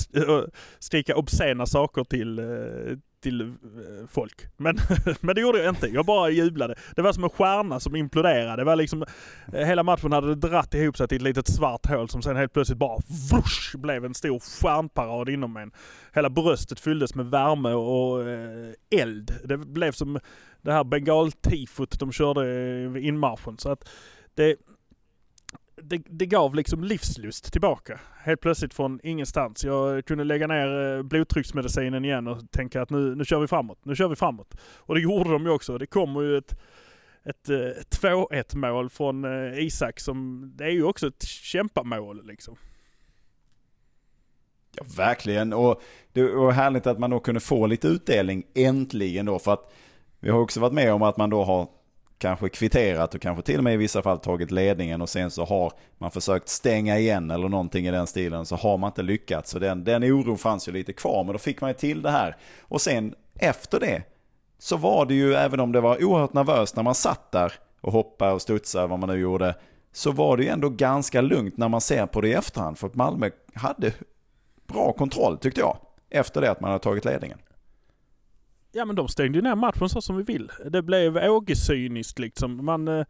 skrika 0.80 1.16
obscena 1.16 1.66
saker 1.66 2.04
till, 2.04 2.40
till 3.28 3.42
eh, 3.42 4.08
folk. 4.10 4.48
Men, 4.58 4.78
men 5.22 5.36
det 5.36 5.42
gjorde 5.42 5.64
jag 5.64 5.70
inte. 5.70 5.88
Jag 5.88 6.06
bara 6.06 6.30
jublade. 6.30 6.76
Det 6.96 7.02
var 7.02 7.14
som 7.14 7.24
en 7.24 7.30
stjärna 7.30 7.80
som 7.80 7.96
imploderade. 7.96 8.56
Det 8.56 8.64
var 8.64 8.76
liksom, 8.76 9.06
eh, 9.54 9.66
hela 9.66 9.84
matchen 9.84 10.12
hade 10.12 10.36
dratt 10.36 10.74
ihop 10.74 10.98
sig 10.98 11.08
till 11.08 11.18
ett 11.18 11.22
litet 11.22 11.48
svart 11.48 11.86
hål 11.86 12.10
som 12.10 12.22
sen 12.22 12.36
helt 12.36 12.54
plötsligt 12.54 12.80
bara 12.80 12.98
vush, 13.32 13.78
blev 13.78 14.06
en 14.06 14.14
stor 14.14 14.40
stjärnparad 14.40 15.30
inom 15.30 15.58
en. 15.58 15.72
Hela 16.14 16.30
bröstet 16.30 16.80
fylldes 16.80 17.16
med 17.16 17.26
värme 17.26 17.74
och 17.74 18.30
eh, 18.30 19.02
eld. 19.02 19.32
Det 19.44 19.58
blev 19.58 19.92
som 19.92 20.20
det 20.62 20.74
här 20.74 20.84
bengaltifot 20.84 22.00
de 22.00 22.12
körde 22.12 22.44
vid 22.90 23.04
inmarschen. 23.04 23.58
Så 23.58 23.70
att 23.70 23.90
det, 24.36 24.56
det, 25.82 26.02
det, 26.06 26.26
gav 26.26 26.56
liksom 26.56 26.84
livslust 26.84 27.52
tillbaka. 27.52 28.00
Helt 28.24 28.42
plötsligt 28.42 28.74
från 28.74 29.00
ingenstans. 29.04 29.64
Jag 29.64 30.06
kunde 30.06 30.24
lägga 30.24 30.48
ner 30.48 30.98
eh, 30.98 31.04
blodtrycksmedicinen 31.04 32.06
igen 32.06 32.28
och 32.28 32.52
tänka 32.52 32.82
att 32.82 32.90
nu, 32.90 33.16
nu 33.16 33.26
kör 33.26 33.40
vi 33.40 33.48
framåt. 33.48 33.80
Nu 33.84 33.96
kör 33.96 34.08
vi 34.08 34.16
framåt. 34.16 34.56
Och 34.62 34.96
det 34.96 35.02
gjorde 35.02 35.32
de 35.32 35.44
ju 35.44 35.50
också. 35.50 35.78
Det 35.78 35.86
kommer 35.86 36.22
ju 36.22 36.38
ett, 36.38 36.60
ett, 37.24 37.50
eh, 37.50 37.58
ett 37.58 38.02
2-1 38.02 38.58
mål 38.58 38.90
från 38.90 39.26
eh, 39.26 39.60
Isak 39.60 40.00
som, 40.00 40.52
det 40.56 40.64
är 40.64 40.70
ju 40.70 40.84
också 40.84 41.08
ett 41.08 41.24
kämpamål 41.24 42.28
liksom. 42.28 42.56
Ja, 44.76 44.84
verkligen. 44.98 45.54
Och 45.54 45.82
det 46.14 46.24
var 46.24 46.52
härligt 46.52 46.88
att 46.88 47.00
man 47.00 47.10
då 47.10 47.20
kunde 47.20 47.40
få 47.40 47.68
lite 47.68 47.88
utdelning 47.88 48.44
äntligen 48.56 49.26
då. 49.26 49.40
För 49.40 49.54
att 49.54 49.74
vi 50.20 50.30
har 50.30 50.40
också 50.40 50.60
varit 50.60 50.74
med 50.74 50.94
om 50.94 51.02
att 51.02 51.18
man 51.18 51.30
då 51.30 51.44
har 51.44 51.68
kanske 52.18 52.50
kvitterat 52.50 53.16
och 53.16 53.22
kanske 53.22 53.44
till 53.44 53.58
och 53.58 53.64
med 53.64 53.74
i 53.74 53.78
vissa 53.78 54.02
fall 54.02 54.20
tagit 54.20 54.52
ledningen 54.52 55.02
och 55.02 55.10
sen 55.10 55.32
så 55.32 55.46
har 55.46 55.72
man 55.98 56.12
försökt 56.12 56.50
stänga 56.50 57.00
igen 57.00 57.32
eller 57.32 57.50
någonting 57.50 57.88
i 57.88 57.92
den 57.92 58.08
stilen 58.08 58.46
så 58.46 58.56
har 58.56 58.78
man 58.78 58.88
inte 58.88 59.02
lyckats. 59.02 59.52
Så 59.52 59.60
den, 59.60 59.84
den 59.84 60.04
oron 60.04 60.38
fanns 60.38 60.68
ju 60.68 60.72
lite 60.72 60.94
kvar 60.94 61.24
men 61.24 61.34
då 61.34 61.40
fick 61.40 61.62
man 61.62 61.70
ju 61.70 61.74
till 61.74 62.02
det 62.02 62.12
här. 62.12 62.38
Och 62.62 62.82
sen 62.82 63.16
efter 63.36 63.80
det 63.80 64.04
så 64.60 64.78
var 64.78 65.06
det 65.06 65.14
ju, 65.14 65.34
även 65.34 65.60
om 65.60 65.72
det 65.72 65.82
var 65.82 66.04
oerhört 66.04 66.34
nervöst 66.34 66.76
när 66.76 66.84
man 66.84 66.96
satt 66.96 67.32
där 67.32 67.54
och 67.82 67.94
hoppade 67.94 68.32
och 68.32 68.42
studsade 68.42 68.88
vad 68.88 69.00
man 69.00 69.10
nu 69.10 69.20
gjorde, 69.20 69.56
så 69.92 70.12
var 70.12 70.38
det 70.38 70.44
ju 70.44 70.50
ändå 70.50 70.70
ganska 70.70 71.22
lugnt 71.22 71.58
när 71.58 71.70
man 71.70 71.82
ser 71.82 72.06
på 72.06 72.22
det 72.22 72.28
i 72.28 72.34
efterhand. 72.34 72.78
För 72.78 72.88
att 72.88 72.96
Malmö 72.96 73.30
hade 73.54 73.92
bra 74.68 74.92
kontroll 74.92 75.38
tyckte 75.38 75.60
jag, 75.60 75.78
efter 76.10 76.42
det 76.42 76.52
att 76.52 76.62
man 76.62 76.72
hade 76.72 76.84
tagit 76.84 77.06
ledningen. 77.06 77.38
Ja 78.72 78.86
men 78.86 78.96
de 78.96 79.08
stängde 79.08 79.38
ju 79.38 79.42
ner 79.42 79.56
matchen 79.56 79.90
så 79.90 80.02
som 80.02 80.18
vi 80.18 80.24
vill. 80.24 80.52
Det 80.72 80.82
blev 80.82 81.18
Åge-cyniskt 81.18 82.20
liksom. 82.20 82.66
Man, 82.66 82.88
eh, 82.88 83.06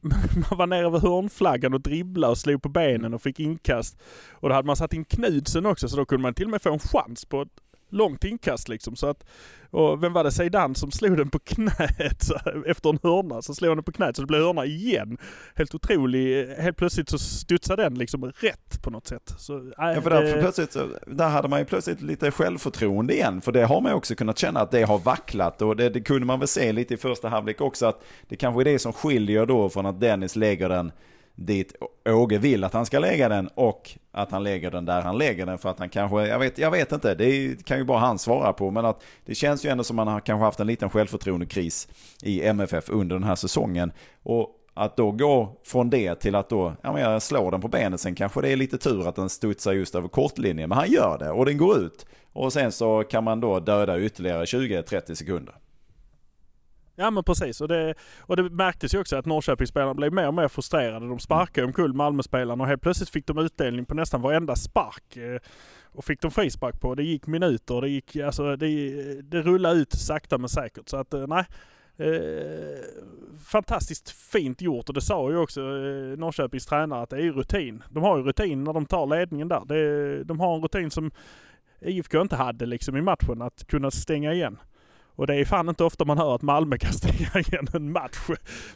man 0.50 0.58
var 0.58 0.66
nere 0.66 0.90
vid 0.90 1.00
hörnflaggan 1.00 1.74
och 1.74 1.80
dribblade 1.80 2.30
och 2.30 2.38
slog 2.38 2.62
på 2.62 2.68
benen 2.68 3.14
och 3.14 3.22
fick 3.22 3.40
inkast. 3.40 3.98
Och 4.32 4.48
då 4.48 4.54
hade 4.54 4.66
man 4.66 4.76
satt 4.76 4.92
in 4.92 5.04
Knudsen 5.04 5.66
också 5.66 5.88
så 5.88 5.96
då 5.96 6.04
kunde 6.04 6.22
man 6.22 6.34
till 6.34 6.44
och 6.44 6.50
med 6.50 6.62
få 6.62 6.72
en 6.72 6.78
chans 6.78 7.24
på 7.24 7.42
ett 7.42 7.48
långt 7.90 8.24
inkast 8.24 8.68
liksom. 8.68 8.96
Så 8.96 9.06
att, 9.06 9.24
och 9.70 10.02
vem 10.02 10.12
var 10.12 10.24
det, 10.24 10.32
Zeidan 10.32 10.74
som 10.74 10.90
slog 10.90 11.16
den 11.16 11.30
på 11.30 11.38
knät 11.38 12.30
efter 12.66 12.90
en 12.90 12.98
hörna? 13.02 13.42
Så 13.42 13.54
slog 13.54 13.68
han 13.68 13.76
den 13.76 13.84
på 13.84 13.92
knät 13.92 14.16
så 14.16 14.22
det 14.22 14.26
blev 14.26 14.42
hörna 14.42 14.64
igen. 14.64 15.18
Helt 15.54 15.74
otrolig, 15.74 16.46
helt 16.46 16.76
plötsligt 16.76 17.08
så 17.08 17.18
studsade 17.18 17.82
den 17.82 17.94
liksom 17.94 18.24
rätt 18.24 18.82
på 18.82 18.90
något 18.90 19.06
sätt. 19.06 19.34
Så, 19.38 19.56
äh, 19.56 19.62
ja, 19.76 20.00
för 20.00 20.10
där, 20.10 20.32
för 20.32 20.40
plötsligt, 20.40 20.76
där 21.06 21.28
hade 21.28 21.48
man 21.48 21.58
ju 21.58 21.64
plötsligt 21.64 22.00
lite 22.00 22.30
självförtroende 22.30 23.14
igen. 23.14 23.40
För 23.40 23.52
det 23.52 23.64
har 23.64 23.80
man 23.80 23.92
ju 23.92 23.96
också 23.96 24.14
kunnat 24.14 24.38
känna 24.38 24.60
att 24.60 24.70
det 24.70 24.82
har 24.82 24.98
vacklat. 24.98 25.62
Och 25.62 25.76
det, 25.76 25.88
det 25.88 26.00
kunde 26.00 26.26
man 26.26 26.38
väl 26.38 26.48
se 26.48 26.72
lite 26.72 26.94
i 26.94 26.96
första 26.96 27.28
halvlek 27.28 27.60
också. 27.60 27.86
Att 27.86 28.04
det 28.28 28.36
kanske 28.36 28.62
är 28.62 28.64
det 28.64 28.78
som 28.78 28.92
skiljer 28.92 29.46
då 29.46 29.68
från 29.68 29.86
att 29.86 30.00
Dennis 30.00 30.36
lägger 30.36 30.68
den 30.68 30.92
dit 31.38 31.74
Åge 32.04 32.38
vill 32.38 32.64
att 32.64 32.72
han 32.72 32.86
ska 32.86 32.98
lägga 32.98 33.28
den 33.28 33.48
och 33.54 33.90
att 34.12 34.30
han 34.30 34.42
lägger 34.42 34.70
den 34.70 34.84
där 34.84 35.02
han 35.02 35.18
lägger 35.18 35.46
den 35.46 35.58
för 35.58 35.68
att 35.68 35.78
han 35.78 35.88
kanske, 35.88 36.26
jag 36.26 36.38
vet, 36.38 36.58
jag 36.58 36.70
vet 36.70 36.92
inte, 36.92 37.14
det 37.14 37.56
kan 37.64 37.78
ju 37.78 37.84
bara 37.84 37.98
han 37.98 38.18
svara 38.18 38.52
på 38.52 38.70
men 38.70 38.84
att 38.84 39.02
det 39.24 39.34
känns 39.34 39.64
ju 39.64 39.70
ändå 39.70 39.84
som 39.84 39.98
att 39.98 40.06
han 40.06 40.12
har 40.14 40.20
kanske 40.20 40.44
haft 40.44 40.60
en 40.60 40.66
liten 40.66 40.90
självförtroendekris 40.90 41.88
i 42.22 42.42
MFF 42.42 42.90
under 42.90 43.16
den 43.16 43.24
här 43.24 43.34
säsongen. 43.34 43.92
Och 44.22 44.54
att 44.74 44.96
då 44.96 45.10
gå 45.10 45.56
från 45.64 45.90
det 45.90 46.14
till 46.14 46.34
att 46.34 46.48
då, 46.48 46.72
ja 46.82 46.92
men 46.92 47.02
jag 47.02 47.22
slår 47.22 47.50
den 47.50 47.60
på 47.60 47.68
benet 47.68 48.00
sen 48.00 48.14
kanske 48.14 48.40
det 48.40 48.48
är 48.48 48.56
lite 48.56 48.78
tur 48.78 49.08
att 49.08 49.16
den 49.16 49.28
studsar 49.28 49.72
just 49.72 49.94
över 49.94 50.08
kortlinjen 50.08 50.68
men 50.68 50.78
han 50.78 50.90
gör 50.90 51.18
det 51.18 51.30
och 51.30 51.46
den 51.46 51.56
går 51.56 51.78
ut. 51.78 52.06
Och 52.32 52.52
sen 52.52 52.72
så 52.72 53.04
kan 53.04 53.24
man 53.24 53.40
då 53.40 53.60
döda 53.60 54.00
ytterligare 54.00 54.44
20-30 54.44 55.14
sekunder. 55.14 55.54
Ja 57.00 57.10
men 57.10 57.24
precis. 57.24 57.60
Och 57.60 57.68
det, 57.68 57.94
och 58.20 58.36
det 58.36 58.42
märktes 58.42 58.94
ju 58.94 59.00
också 59.00 59.16
att 59.16 59.26
Norrköpingsspelarna 59.26 59.94
blev 59.94 60.12
mer 60.12 60.26
och 60.26 60.34
mer 60.34 60.48
frustrerade. 60.48 61.08
De 61.08 61.18
sparkade 61.18 61.66
omkull 61.66 61.92
Malmöspelarna 61.92 62.64
och 62.64 62.68
helt 62.68 62.82
plötsligt 62.82 63.08
fick 63.10 63.26
de 63.26 63.38
utdelning 63.38 63.84
på 63.84 63.94
nästan 63.94 64.22
varenda 64.22 64.56
spark. 64.56 65.16
Eh, 65.16 65.40
och 65.92 66.04
fick 66.04 66.20
de 66.20 66.30
frispark 66.30 66.80
på. 66.80 66.94
Det 66.94 67.02
gick 67.02 67.26
minuter. 67.26 67.80
Det, 67.80 67.88
gick, 67.88 68.16
alltså, 68.16 68.56
det, 68.56 68.92
det 69.22 69.42
rullade 69.42 69.80
ut 69.80 69.92
sakta 69.92 70.38
men 70.38 70.48
säkert. 70.48 70.88
Så 70.88 70.96
att 70.96 71.14
eh, 71.14 71.26
nej. 71.26 71.44
Eh, 72.00 72.78
fantastiskt 73.44 74.10
fint 74.10 74.62
gjort 74.62 74.88
och 74.88 74.94
det 74.94 75.00
sa 75.00 75.30
ju 75.30 75.36
också 75.36 75.60
eh, 75.60 76.18
Norrköpings 76.18 76.66
tränare 76.66 77.02
att 77.02 77.10
det 77.10 77.16
är 77.16 77.32
rutin. 77.32 77.82
De 77.90 78.02
har 78.02 78.18
ju 78.18 78.22
rutin 78.22 78.64
när 78.64 78.72
de 78.72 78.86
tar 78.86 79.06
ledningen 79.06 79.48
där. 79.48 79.62
Det, 79.66 80.24
de 80.24 80.40
har 80.40 80.54
en 80.54 80.62
rutin 80.62 80.90
som 80.90 81.10
IFK 81.80 82.20
inte 82.20 82.36
hade 82.36 82.66
liksom 82.66 82.96
i 82.96 83.02
matchen, 83.02 83.42
att 83.42 83.66
kunna 83.66 83.90
stänga 83.90 84.32
igen. 84.32 84.58
Och 85.18 85.26
det 85.26 85.34
är 85.34 85.44
fan 85.44 85.68
inte 85.68 85.84
ofta 85.84 86.04
man 86.04 86.18
hör 86.18 86.34
att 86.34 86.42
Malmö 86.42 86.76
kan 86.80 86.92
stänga 86.92 87.40
igen 87.40 87.66
en 87.72 87.92
match. 87.92 88.18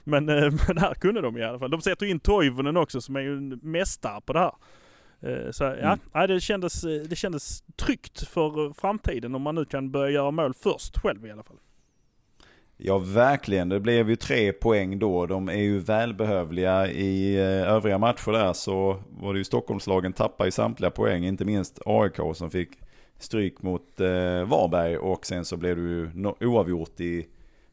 Men, 0.04 0.28
eh, 0.28 0.52
men 0.68 0.78
här 0.78 0.94
kunde 0.94 1.20
de 1.20 1.36
i 1.36 1.42
alla 1.42 1.58
fall. 1.58 1.70
De 1.70 1.80
sätter 1.80 2.06
in 2.06 2.20
Toivonen 2.20 2.76
också 2.76 3.00
som 3.00 3.16
är 3.16 3.20
ju 3.20 3.36
en 3.36 3.60
mästare 3.62 4.20
på 4.20 4.32
det 4.32 4.38
här. 4.38 4.52
Eh, 5.20 5.50
så 5.50 5.64
ja, 5.64 5.98
mm. 6.14 6.28
det, 6.28 6.40
kändes, 6.40 6.84
eh, 6.84 7.02
det 7.02 7.16
kändes 7.16 7.62
tryggt 7.76 8.28
för 8.28 8.80
framtiden 8.80 9.34
om 9.34 9.42
man 9.42 9.54
nu 9.54 9.64
kan 9.64 9.90
börja 9.90 10.10
göra 10.10 10.30
mål 10.30 10.54
först 10.54 10.98
själv 10.98 11.26
i 11.26 11.30
alla 11.30 11.42
fall. 11.42 11.56
Ja, 12.76 12.98
verkligen. 12.98 13.68
Det 13.68 13.80
blev 13.80 14.10
ju 14.10 14.16
tre 14.16 14.52
poäng 14.52 14.98
då. 14.98 15.26
De 15.26 15.48
är 15.48 15.62
ju 15.62 15.78
välbehövliga 15.78 16.90
i 16.90 17.36
övriga 17.66 17.98
matcher 17.98 18.32
där 18.32 18.52
så 18.52 19.02
var 19.10 19.32
det 19.32 19.38
ju 19.38 19.44
Stockholmslagen 19.44 20.12
tappade 20.12 20.48
i 20.48 20.52
samtliga 20.52 20.90
poäng, 20.90 21.24
inte 21.24 21.44
minst 21.44 21.78
AIK 21.86 22.16
som 22.34 22.50
fick 22.50 22.78
stryk 23.22 23.62
mot 23.62 24.00
eh, 24.00 24.44
Varberg 24.44 24.96
och 24.96 25.26
sen 25.26 25.44
så 25.44 25.56
blev 25.56 25.76
det 25.76 25.82
ju 25.82 26.10
oavgjort 26.40 27.00
i 27.00 27.26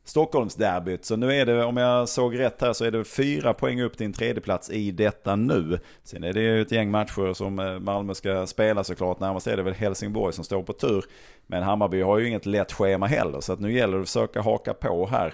Stockholmsderbyt. 0.10 1.06
Så 1.06 1.16
nu 1.16 1.34
är 1.34 1.46
det, 1.46 1.64
om 1.66 1.78
jag 1.78 2.10
såg 2.10 2.40
rätt 2.40 2.62
här, 2.62 2.74
så 2.74 2.86
är 2.86 2.92
det 2.92 3.04
fyra 3.04 3.54
poäng 3.54 3.82
upp 3.82 3.98
till 3.98 4.06
en 4.06 4.14
tredjeplats 4.14 4.70
i 4.70 4.92
detta 4.92 5.36
nu. 5.36 5.80
Sen 6.04 6.24
är 6.24 6.34
det 6.34 6.42
ju 6.42 6.62
ett 6.62 6.72
gäng 6.72 6.92
matcher 6.92 7.34
som 7.34 7.60
eh, 7.60 7.80
Malmö 7.80 8.14
ska 8.14 8.48
spela 8.48 8.84
såklart. 8.84 9.20
Närmast 9.20 9.48
är 9.48 9.58
det 9.58 9.64
väl 9.64 9.74
Helsingborg 9.74 10.34
som 10.34 10.44
står 10.44 10.64
på 10.64 10.74
tur. 10.74 11.06
Men 11.48 11.64
Hammarby 11.64 12.02
har 12.02 12.18
ju 12.18 12.28
inget 12.28 12.46
lätt 12.46 12.72
schema 12.72 13.08
heller, 13.08 13.40
så 13.42 13.54
att 13.54 13.60
nu 13.60 13.74
gäller 13.74 13.98
det 13.98 14.02
att 14.02 14.10
försöka 14.10 14.42
haka 14.42 14.74
på 14.74 15.08
här. 15.08 15.34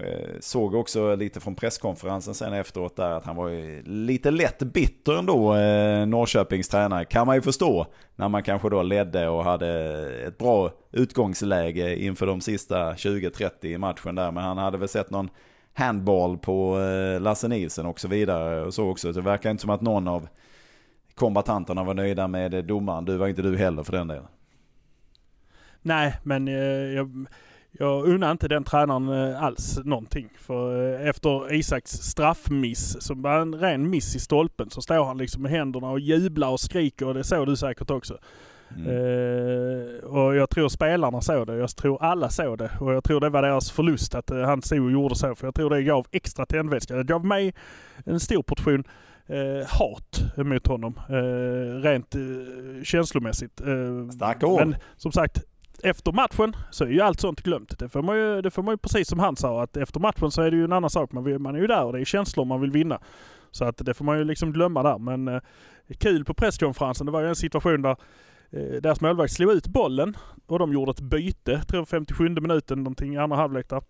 Eh, 0.00 0.40
såg 0.40 0.74
också 0.74 1.14
lite 1.14 1.40
från 1.40 1.54
presskonferensen 1.54 2.34
sen 2.34 2.52
efteråt 2.52 2.96
där 2.96 3.10
att 3.10 3.24
han 3.24 3.36
var 3.36 3.82
lite 3.88 4.30
lätt 4.30 4.58
bitter 4.58 5.18
ändå, 5.18 5.54
eh, 5.54 6.06
Norrköpings 6.06 6.68
tränare. 6.68 7.04
Kan 7.04 7.26
man 7.26 7.36
ju 7.36 7.42
förstå 7.42 7.86
när 8.16 8.28
man 8.28 8.42
kanske 8.42 8.70
då 8.70 8.82
ledde 8.82 9.28
och 9.28 9.44
hade 9.44 9.68
ett 10.26 10.38
bra 10.38 10.70
utgångsläge 10.92 11.96
inför 11.96 12.26
de 12.26 12.40
sista 12.40 12.94
20-30 12.96 13.66
i 13.66 13.78
matchen 13.78 14.14
där. 14.14 14.32
Men 14.32 14.44
han 14.44 14.58
hade 14.58 14.78
väl 14.78 14.88
sett 14.88 15.10
någon 15.10 15.28
handball 15.74 16.38
på 16.38 16.80
eh, 16.80 17.20
Lasse 17.20 17.48
Nilsen 17.48 17.86
och 17.86 18.00
så 18.00 18.08
vidare. 18.08 18.62
Och 18.62 18.74
så 18.74 18.90
också. 18.90 19.12
Det 19.12 19.20
verkar 19.20 19.50
inte 19.50 19.60
som 19.60 19.70
att 19.70 19.80
någon 19.80 20.08
av 20.08 20.28
kombatanterna 21.14 21.84
var 21.84 21.94
nöjda 21.94 22.28
med 22.28 22.64
domaren. 22.64 23.04
Du 23.04 23.16
var 23.16 23.28
inte 23.28 23.42
du 23.42 23.56
heller 23.56 23.82
för 23.82 23.92
den 23.92 24.08
delen. 24.08 24.26
Nej, 25.82 26.14
men 26.22 26.46
jag 26.94 27.26
jag 27.78 28.06
unnar 28.06 28.30
inte 28.30 28.48
den 28.48 28.64
tränaren 28.64 29.08
eh, 29.08 29.42
alls 29.42 29.78
någonting. 29.84 30.28
För 30.38 30.94
eh, 30.94 31.08
efter 31.08 31.54
Isaks 31.54 31.90
straffmiss, 31.90 32.96
som 33.02 33.22
var 33.22 33.38
en 33.38 33.54
ren 33.54 33.90
miss 33.90 34.16
i 34.16 34.20
stolpen, 34.20 34.70
så 34.70 34.82
står 34.82 35.04
han 35.04 35.18
liksom 35.18 35.42
med 35.42 35.50
händerna 35.50 35.90
och 35.90 36.00
jublar 36.00 36.48
och 36.48 36.60
skriker. 36.60 37.06
Och 37.06 37.14
det 37.14 37.24
såg 37.24 37.46
du 37.46 37.56
säkert 37.56 37.90
också. 37.90 38.18
Mm. 38.76 38.90
Uh, 38.90 40.04
och 40.04 40.36
jag 40.36 40.50
tror 40.50 40.68
spelarna 40.68 41.20
såg 41.20 41.46
det. 41.46 41.56
Jag 41.56 41.76
tror 41.76 42.02
alla 42.02 42.30
såg 42.30 42.58
det. 42.58 42.70
Och 42.80 42.92
jag 42.92 43.04
tror 43.04 43.20
det 43.20 43.28
var 43.28 43.42
deras 43.42 43.70
förlust 43.70 44.14
att 44.14 44.30
uh, 44.30 44.42
han 44.42 44.62
stod 44.62 44.84
och 44.84 44.92
gjorde 44.92 45.14
så. 45.14 45.34
För 45.34 45.46
jag 45.46 45.54
tror 45.54 45.70
det 45.70 45.82
gav 45.82 46.06
extra 46.12 46.46
tändvätska. 46.46 46.94
Det 46.94 47.04
gav 47.04 47.24
mig 47.24 47.54
en 48.04 48.20
stor 48.20 48.42
portion 48.42 48.84
uh, 49.30 49.66
hat 49.66 50.22
mot 50.36 50.66
honom. 50.66 51.00
rent 51.82 52.14
känslomässigt. 52.84 53.60
Starka 54.14 54.46
ord. 54.46 54.60
Men 54.60 54.76
som 54.96 55.12
sagt, 55.12 55.42
efter 55.82 56.12
matchen 56.12 56.56
så 56.70 56.84
är 56.84 56.88
ju 56.88 57.00
allt 57.00 57.20
sånt 57.20 57.42
glömt. 57.42 57.78
Det 57.78 57.88
får, 57.88 58.02
man 58.02 58.16
ju, 58.16 58.42
det 58.42 58.50
får 58.50 58.62
man 58.62 58.72
ju 58.72 58.78
precis 58.78 59.08
som 59.08 59.18
han 59.18 59.36
sa, 59.36 59.62
att 59.62 59.76
efter 59.76 60.00
matchen 60.00 60.30
så 60.30 60.42
är 60.42 60.50
det 60.50 60.56
ju 60.56 60.64
en 60.64 60.72
annan 60.72 60.90
sak. 60.90 61.12
Man, 61.12 61.24
vill, 61.24 61.38
man 61.38 61.54
är 61.54 61.60
ju 61.60 61.66
där 61.66 61.84
och 61.84 61.92
det 61.92 62.00
är 62.00 62.04
känslor 62.04 62.44
man 62.44 62.60
vill 62.60 62.70
vinna. 62.70 63.00
Så 63.50 63.64
att 63.64 63.78
det 63.78 63.94
får 63.94 64.04
man 64.04 64.18
ju 64.18 64.24
liksom 64.24 64.52
glömma 64.52 64.82
där. 64.82 64.98
Men 64.98 65.28
eh, 65.28 65.40
kul 65.98 66.24
på 66.24 66.34
presskonferensen, 66.34 67.06
det 67.06 67.12
var 67.12 67.20
ju 67.20 67.28
en 67.28 67.36
situation 67.36 67.82
där 67.82 67.96
eh, 68.50 68.80
deras 68.82 69.00
målvakt 69.00 69.32
slog 69.32 69.52
ut 69.52 69.66
bollen 69.66 70.16
och 70.46 70.58
de 70.58 70.72
gjorde 70.72 70.90
ett 70.90 71.00
byte, 71.00 71.62
tror 71.68 71.84
57 71.84 72.28
minuten 72.28 72.78
någonting, 72.78 73.14
i 73.14 73.18
andra 73.18 73.36
halvlek 73.36 73.68
där. 73.68 73.82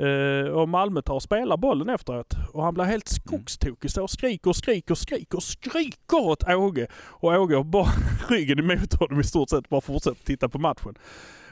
Uh, 0.00 0.50
och 0.50 0.68
Malmö 0.68 1.02
tar 1.02 1.14
och 1.14 1.22
spelar 1.22 1.56
bollen 1.56 1.88
efteråt. 1.88 2.34
Och 2.52 2.62
han 2.62 2.74
blir 2.74 2.84
helt 2.84 3.08
skogstokig. 3.08 3.90
Står 3.90 4.02
och 4.02 4.10
skriker 4.10 4.50
och 4.50 4.56
skriker 4.56 4.92
och 4.92 4.98
skriker 4.98 5.36
och 5.36 5.42
skriker 5.42 6.20
åt 6.20 6.48
Åge. 6.48 6.86
Och 6.94 7.32
Åge 7.32 7.56
har 7.56 7.64
bara 7.64 7.88
ryggen 8.28 8.58
emot 8.58 8.94
honom 8.94 9.20
i 9.20 9.24
stort 9.24 9.50
sett. 9.50 9.68
Bara 9.68 9.80
fortsätter 9.80 10.24
titta 10.24 10.48
på 10.48 10.58
matchen. 10.58 10.94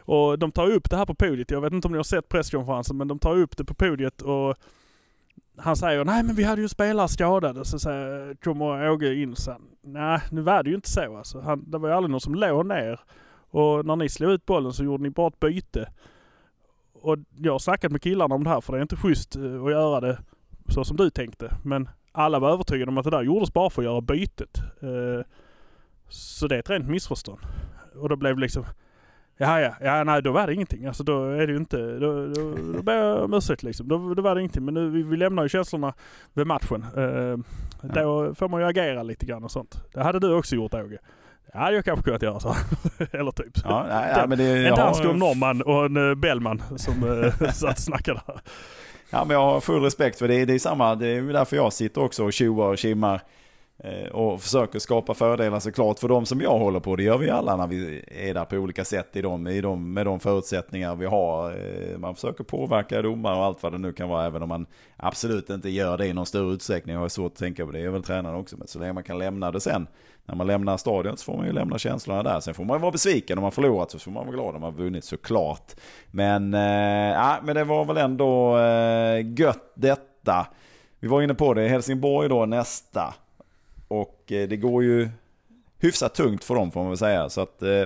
Och 0.07 0.39
de 0.39 0.53
tar 0.53 0.71
upp 0.71 0.91
det 0.91 0.97
här 0.97 1.07
på 1.07 1.15
podiet. 1.15 1.51
Jag 1.51 1.61
vet 1.61 1.73
inte 1.73 1.89
om 1.89 1.93
ni 1.93 1.99
har 1.99 2.05
sett 2.05 2.29
presskonferensen 2.29 2.97
men 2.97 3.09
de 3.09 3.19
tar 3.19 3.37
upp 3.37 3.57
det 3.57 3.65
på 3.65 3.75
podiet 3.75 4.23
och 4.23 4.57
han 5.59 5.77
säger 5.77 6.05
nej 6.05 6.23
men 6.23 6.37
vi 6.37 6.45
hade 6.45 6.63
ju 6.63 6.69
spelare 6.69 7.09
skadade. 7.09 7.65
Så 7.65 7.79
säger, 7.79 8.35
kommer 8.35 8.91
Åge 8.91 9.15
in 9.15 9.37
sen. 9.37 9.63
Nej 9.83 10.21
nu 10.31 10.41
var 10.41 10.63
det 10.63 10.71
ju 10.71 10.77
inte 10.77 10.91
så 10.91 11.17
alltså. 11.17 11.41
Han, 11.41 11.71
det 11.71 11.79
var 11.79 11.89
ju 11.89 11.95
aldrig 11.95 12.11
någon 12.11 12.21
som 12.21 12.35
låg 12.35 12.67
ner. 12.67 13.01
Och 13.51 13.87
när 13.87 13.97
ni 13.97 14.09
slog 14.09 14.33
ut 14.33 14.47
bollen 14.47 14.73
så 14.73 14.85
gjorde 14.85 15.03
ni 15.03 15.11
bara 15.11 15.29
ett 15.29 15.41
byte 15.41 15.89
och 17.07 17.19
jag 17.37 17.53
har 17.53 17.59
snackat 17.59 17.92
med 17.92 18.03
killarna 18.03 18.35
om 18.35 18.45
det 18.45 18.51
här 18.51 18.61
för 18.61 18.73
det 18.73 18.79
är 18.79 18.83
inte 18.83 18.97
schysst 18.97 19.37
eh, 19.37 19.64
att 19.64 19.71
göra 19.71 20.01
det 20.01 20.19
så 20.69 20.85
som 20.85 20.97
du 20.97 21.11
tänkte. 21.11 21.57
Men 21.64 21.88
alla 22.12 22.38
var 22.38 22.51
övertygade 22.51 22.90
om 22.90 22.99
att 22.99 23.05
det 23.05 23.11
där 23.11 23.23
gjordes 23.23 23.53
bara 23.53 23.71
för 23.71 23.83
att 23.83 23.87
göra 23.87 24.01
bytet. 24.01 24.59
Eh, 24.83 25.27
så 26.09 26.47
det 26.47 26.55
är 26.55 26.59
ett 26.59 26.71
rent 26.71 26.88
missförstånd. 26.88 27.40
Och 28.01 28.09
då 28.09 28.16
blev 28.16 28.35
det 28.35 28.40
liksom 28.40 28.64
Ja, 29.38 29.61
ja, 29.61 29.75
ja, 29.81 30.05
nej 30.05 30.23
då 30.23 30.33
var 30.33 30.47
det 30.47 30.55
ingenting. 30.55 30.87
Alltså 30.87 31.05
då 31.05 31.25
är 31.25 31.47
det 31.47 31.53
ju 31.53 31.59
inte, 31.59 31.99
då, 31.99 32.27
då, 32.27 32.55
då 32.73 32.83
ber 32.83 32.95
jag 32.95 33.25
om 33.25 33.35
ursäkt 33.35 33.62
liksom. 33.62 33.88
Då, 33.88 34.14
då 34.14 34.23
var 34.23 34.35
det 34.35 34.40
ingenting. 34.40 34.64
Men 34.64 34.75
nu, 34.75 34.90
vi, 34.90 35.03
vi 35.03 35.16
lämnar 35.16 35.42
ju 35.42 35.49
känslorna 35.49 35.95
vid 36.33 36.47
matchen. 36.47 36.85
Eh, 36.97 37.03
ja. 37.03 37.38
Då 37.83 38.35
får 38.35 38.49
man 38.49 38.61
ju 38.61 38.66
agera 38.66 39.03
lite 39.03 39.27
grann 39.27 39.45
och 39.45 39.51
sånt. 39.51 39.83
Det 39.92 40.03
hade 40.03 40.19
du 40.19 40.35
också 40.35 40.57
gjort 40.57 40.75
Åge. 40.75 40.99
Ja, 41.53 41.59
hade 41.59 41.75
jag 41.75 41.85
kanske 41.85 42.05
kunnat 42.05 42.23
göra 42.23 42.41
så. 42.41 42.57
Eller 43.13 43.31
typ. 43.31 43.59
Ja, 43.65 43.87
nej, 43.89 44.13
ja, 44.17 44.27
men 44.27 44.39
det, 44.39 44.69
en 44.69 44.75
dansk 44.75 45.05
och 45.05 45.11
en 45.11 45.19
norrman 45.19 45.63
och 45.63 45.85
en 45.85 45.97
uh, 45.97 46.15
Bellman 46.15 46.63
som 46.77 47.05
uh, 47.05 47.33
satt 47.53 47.73
och 47.73 47.79
snackade. 47.79 48.21
Ja, 49.11 49.25
men 49.25 49.35
jag 49.35 49.41
har 49.41 49.61
full 49.61 49.83
respekt 49.83 50.19
för 50.19 50.29
det. 50.29 50.45
Det 50.45 50.55
är 50.55 50.59
samma, 50.59 50.95
det 50.95 51.09
är 51.09 51.23
därför 51.23 51.57
jag 51.57 51.73
sitter 51.73 52.03
också 52.03 52.25
och 52.25 52.33
tjoar 52.33 52.69
och 52.69 52.79
kimmar. 52.79 53.21
Eh, 53.79 54.09
och 54.09 54.43
försöker 54.43 54.79
skapa 54.79 55.15
fördelar 55.15 55.61
såklart 55.61 55.99
för 55.99 56.09
de 56.09 56.27
som 56.27 56.41
jag 56.41 56.59
håller 56.59 56.81
på. 56.81 56.97
Det 56.97 57.03
gör 57.03 57.19
vi 57.19 57.31
alla 57.31 57.57
när 57.57 57.67
vi 57.67 58.05
är 58.09 58.35
där 58.35 58.45
på 58.45 58.57
olika 58.57 58.85
sätt 58.85 59.17
i 59.17 59.23
dem, 59.23 59.47
i 59.47 59.61
dem, 59.61 59.93
med 59.93 60.07
de 60.07 60.21
förutsättningar 60.21 60.97
vi 60.97 61.07
har. 61.07 61.51
Eh, 61.51 61.99
man 61.99 62.15
försöker 62.15 62.45
påverka 62.45 63.03
domare 63.03 63.37
och 63.37 63.45
allt 63.45 63.63
vad 63.63 63.73
det 63.73 63.79
nu 63.79 63.93
kan 63.93 64.09
vara. 64.09 64.27
Även 64.27 64.43
om 64.43 64.49
man 64.49 64.67
absolut 64.97 65.51
inte 65.51 65.69
gör 65.69 65.99
det 65.99 66.07
i 66.07 66.13
någon 66.13 66.27
större 66.27 66.55
utsträckning. 66.55 66.95
Jag 66.95 67.01
har 67.01 67.09
svårt 67.09 67.33
att 67.33 67.39
tänka 67.39 67.67
på 67.67 67.73
det. 67.73 67.79
Jag 67.79 67.87
är 67.87 67.91
väl 67.91 68.03
tränare 68.03 68.37
också. 68.37 68.57
Men 68.57 68.69
så 68.69 68.79
länge 68.79 68.93
man 68.93 69.05
kan 69.05 69.19
lämna 69.19 69.53
det 69.53 69.61
sen. 69.61 69.87
När 70.27 70.35
man 70.35 70.47
lämnar 70.47 70.77
stadion 70.77 71.17
så 71.17 71.25
får 71.25 71.37
man 71.37 71.47
ju 71.47 71.53
lämna 71.53 71.79
känslorna 71.79 72.23
där. 72.23 72.41
Sen 72.41 72.55
får 72.55 72.65
man 72.65 72.81
vara 72.81 72.93
besviken 72.93 73.39
om 73.39 73.43
man 73.43 73.53
förlorat. 73.53 73.91
Så 73.91 73.99
får 73.99 74.11
man 74.11 74.27
vara 74.27 74.37
glad 74.37 74.55
om 74.55 74.61
man 74.61 74.75
vunnit 74.75 75.05
såklart. 75.05 75.75
Men, 76.11 76.55
äh, 76.55 77.37
men 77.43 77.55
det 77.55 77.65
var 77.65 77.85
väl 77.85 77.97
ändå 77.97 78.59
äh, 78.59 79.41
gött 79.41 79.73
detta. 79.75 80.47
Vi 81.01 81.09
var 81.09 81.23
inne 81.23 81.35
på 81.35 81.55
det. 81.55 81.69
Helsingborg 81.69 82.29
då 82.29 82.47
nästa. 82.47 83.15
Och 83.89 84.33
eh, 84.33 84.49
det 84.49 84.57
går 84.57 84.85
ju 84.85 85.09
hyfsat 85.79 86.15
tungt 86.15 86.45
för 86.45 86.55
dem 86.55 86.71
får 86.71 86.81
man 86.81 86.89
väl 86.89 86.99
säga. 86.99 87.29
Så 87.29 87.41
att 87.41 87.62
eh, 87.62 87.83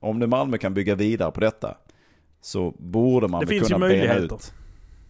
om 0.00 0.18
nu 0.18 0.26
Malmö 0.26 0.58
kan 0.58 0.74
bygga 0.74 0.94
vidare 0.94 1.30
på 1.30 1.40
detta 1.40 1.76
så 2.40 2.74
borde 2.78 3.28
man 3.28 3.40
det 3.40 3.46
väl 3.46 3.64
kunna 3.64 3.88
bena 3.88 4.14
ut. 4.14 4.52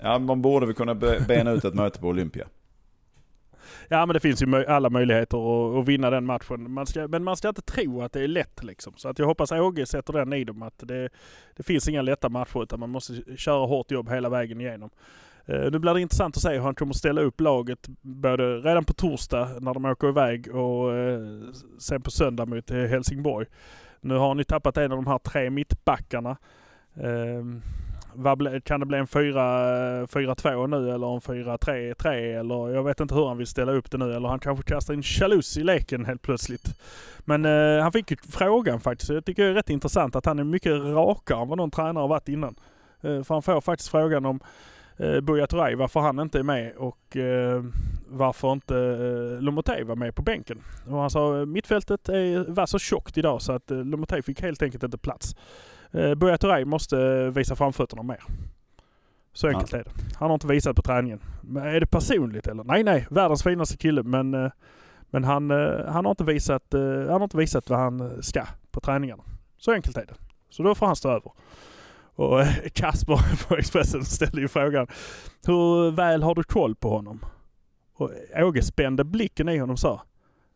Ja, 0.03 0.19
man 0.19 0.43
borde 0.43 0.67
väl 0.67 0.75
kunna 0.75 0.95
bena 1.29 1.51
ut 1.51 1.65
ett 1.65 1.75
möte 1.75 2.01
på 2.01 2.09
Olympia. 2.09 2.47
Ja 3.89 4.07
men 4.07 4.15
det 4.15 4.21
finns 4.21 4.43
ju 4.43 4.65
alla 4.67 4.91
möjligheter 4.91 5.39
att, 5.39 5.79
att 5.79 5.89
vinna 5.89 6.11
den 6.11 6.25
matchen. 6.25 6.73
Man 6.73 6.87
ska, 6.87 7.09
men 7.09 7.25
man 7.25 7.37
ska 7.37 7.49
inte 7.49 7.63
tro 7.63 8.03
att 8.03 8.13
det 8.13 8.21
är 8.21 8.29
lätt 8.29 8.65
liksom. 8.65 8.93
Så 8.97 9.09
att 9.09 9.19
jag 9.19 9.27
hoppas 9.27 9.53
Åge 9.53 9.87
sätter 9.87 10.13
den 10.13 10.33
i 10.33 10.45
dem 10.45 10.63
att 10.63 10.79
det, 10.79 11.09
det 11.57 11.63
finns 11.63 11.89
inga 11.89 12.03
lätta 12.03 12.29
matcher 12.29 12.63
utan 12.63 12.81
man 12.81 12.91
måste 12.91 13.37
köra 13.37 13.67
hårt 13.67 13.91
jobb 13.91 14.11
hela 14.11 14.29
vägen 14.29 14.61
igenom. 14.61 14.91
Eh, 15.47 15.71
nu 15.71 15.79
blir 15.79 15.95
det 15.95 16.01
intressant 16.01 16.37
att 16.37 16.43
se 16.43 16.53
hur 16.53 16.61
han 16.61 16.75
kommer 16.75 16.93
ställa 16.93 17.21
upp 17.21 17.41
laget 17.41 17.89
både 18.01 18.57
redan 18.57 18.85
på 18.85 18.93
torsdag 18.93 19.49
när 19.61 19.75
de 19.75 19.85
åker 19.85 20.09
iväg 20.09 20.55
och 20.55 20.95
eh, 20.95 21.21
sen 21.79 22.03
på 22.03 22.11
söndag 22.11 22.47
mot 22.47 22.71
eh, 22.71 22.79
Helsingborg. 22.79 23.47
Nu 24.01 24.15
har 24.15 24.29
han 24.29 24.39
ju 24.39 24.45
tappat 24.45 24.77
en 24.77 24.93
av 24.93 24.99
de 24.99 25.07
här 25.07 25.19
tre 25.19 25.51
mittbackarna. 25.51 26.37
Ehm, 26.95 27.63
kan 28.65 28.81
det 28.81 28.87
bli 28.87 28.99
en 28.99 29.07
4-2 29.07 30.67
nu 30.67 30.91
eller 30.95 31.15
en 31.15 31.21
4-3-3 31.21 32.41
eller 32.41 32.75
jag 32.75 32.83
vet 32.83 33.01
inte 33.01 33.15
hur 33.15 33.27
han 33.29 33.39
vill 33.39 33.47
ställa 33.47 33.73
upp 33.73 33.91
det 33.91 33.99
nu 33.99 34.13
eller 34.15 34.29
han 34.29 34.39
kanske 34.39 34.65
kastar 34.65 34.95
in 34.95 35.03
Chalus 35.03 35.57
i 35.57 35.65
leken 35.65 36.05
helt 36.05 36.23
plötsligt. 36.23 36.81
Men 37.21 37.45
eh, 37.45 37.83
han 37.83 37.93
fick 37.93 38.11
ju 38.11 38.17
frågan 38.17 38.81
faktiskt. 38.81 39.11
Jag 39.11 39.25
tycker 39.25 39.45
det 39.45 39.51
är 39.51 39.55
rätt 39.55 39.71
intressant 39.71 40.17
att 40.17 40.27
han 40.27 40.39
är 40.39 40.45
mycket 40.45 40.73
rakare 40.73 41.43
än 41.43 41.49
vad 41.49 41.59
någon 41.59 41.71
tränare 41.71 42.03
har 42.03 42.09
varit 42.09 42.29
innan. 42.29 42.55
Eh, 43.01 43.23
för 43.23 43.35
han 43.35 43.43
får 43.43 43.61
faktiskt 43.61 43.91
frågan 43.91 44.27
om 44.27 44.41
eh, 44.97 45.21
Buya 45.21 45.47
Turay, 45.47 45.75
varför 45.75 46.01
han 46.01 46.21
inte 46.21 46.39
är 46.39 46.43
med 46.43 46.73
och 46.77 47.17
eh, 47.17 47.63
varför 48.09 48.53
inte 48.53 48.77
eh, 48.77 49.43
Lomotey 49.43 49.85
var 49.85 49.97
med 49.97 50.15
på 50.15 50.23
bänken. 50.23 50.63
Och 50.87 50.99
han 50.99 51.11
sa 51.11 51.45
mittfältet 51.47 52.09
är, 52.09 52.51
var 52.51 52.67
så 52.67 52.79
tjockt 52.79 53.19
idag 53.19 53.43
så 53.43 53.53
att 53.53 53.71
eh, 53.71 53.85
Lomotey 53.85 54.23
fick 54.23 54.43
helt 54.43 54.63
enkelt 54.63 54.83
inte 54.83 54.99
plats. 54.99 55.37
Eh, 55.95 56.15
Buya 56.15 56.39
Turay 56.39 56.65
måste 56.65 57.31
visa 57.31 57.57
framfötterna 57.57 58.03
mer. 58.03 58.25
Så 59.35 59.49
enkelt 59.49 59.73
ja. 59.73 59.79
är 59.79 59.85
det. 59.85 59.91
Han 60.17 60.29
har 60.29 60.35
inte 60.35 60.47
visat 60.47 60.77
på 60.77 60.83
träningen. 60.83 61.21
Men 61.41 61.63
är 61.67 61.81
det 61.81 61.87
personligt 61.87 62.47
eller? 62.47 62.65
Nej, 62.65 62.85
nej. 62.85 63.07
Världens 63.11 63.43
finaste 63.43 63.77
kille 63.77 64.03
men, 64.03 64.35
eh, 64.35 64.51
men 65.11 65.25
han, 65.25 65.51
eh, 65.51 65.87
han, 65.87 66.05
har 66.05 66.11
inte 66.11 66.25
visat, 66.25 66.75
eh, 66.75 66.81
han 66.81 67.09
har 67.09 67.23
inte 67.25 67.37
visat 67.37 67.71
vad 67.71 67.79
han 67.79 68.23
ska 68.23 68.47
på 68.71 68.81
träningarna. 68.81 69.23
Så 69.59 69.73
enkelt 69.73 69.97
är 69.97 70.07
det. 70.07 70.15
Så 70.51 70.63
då 70.63 70.75
får 70.75 70.87
han 70.87 70.97
stå 70.97 71.09
över. 71.09 71.33
Och 72.15 72.41
Kasper 72.73 73.49
på 73.49 73.57
Expressen 73.57 74.05
ställde 74.05 74.41
ju 74.41 74.49
frågan 74.49 74.87
Hur 75.47 75.91
väl 75.91 76.23
har 76.23 76.35
du 76.35 76.43
koll 76.43 76.75
på 76.75 76.91
honom? 76.91 77.25
Och 77.95 78.11
Åge 78.37 78.63
spände 78.63 79.05
blicken 79.05 79.49
i 79.49 79.59
honom 79.59 79.73
och 79.73 79.79
sa 79.79 80.03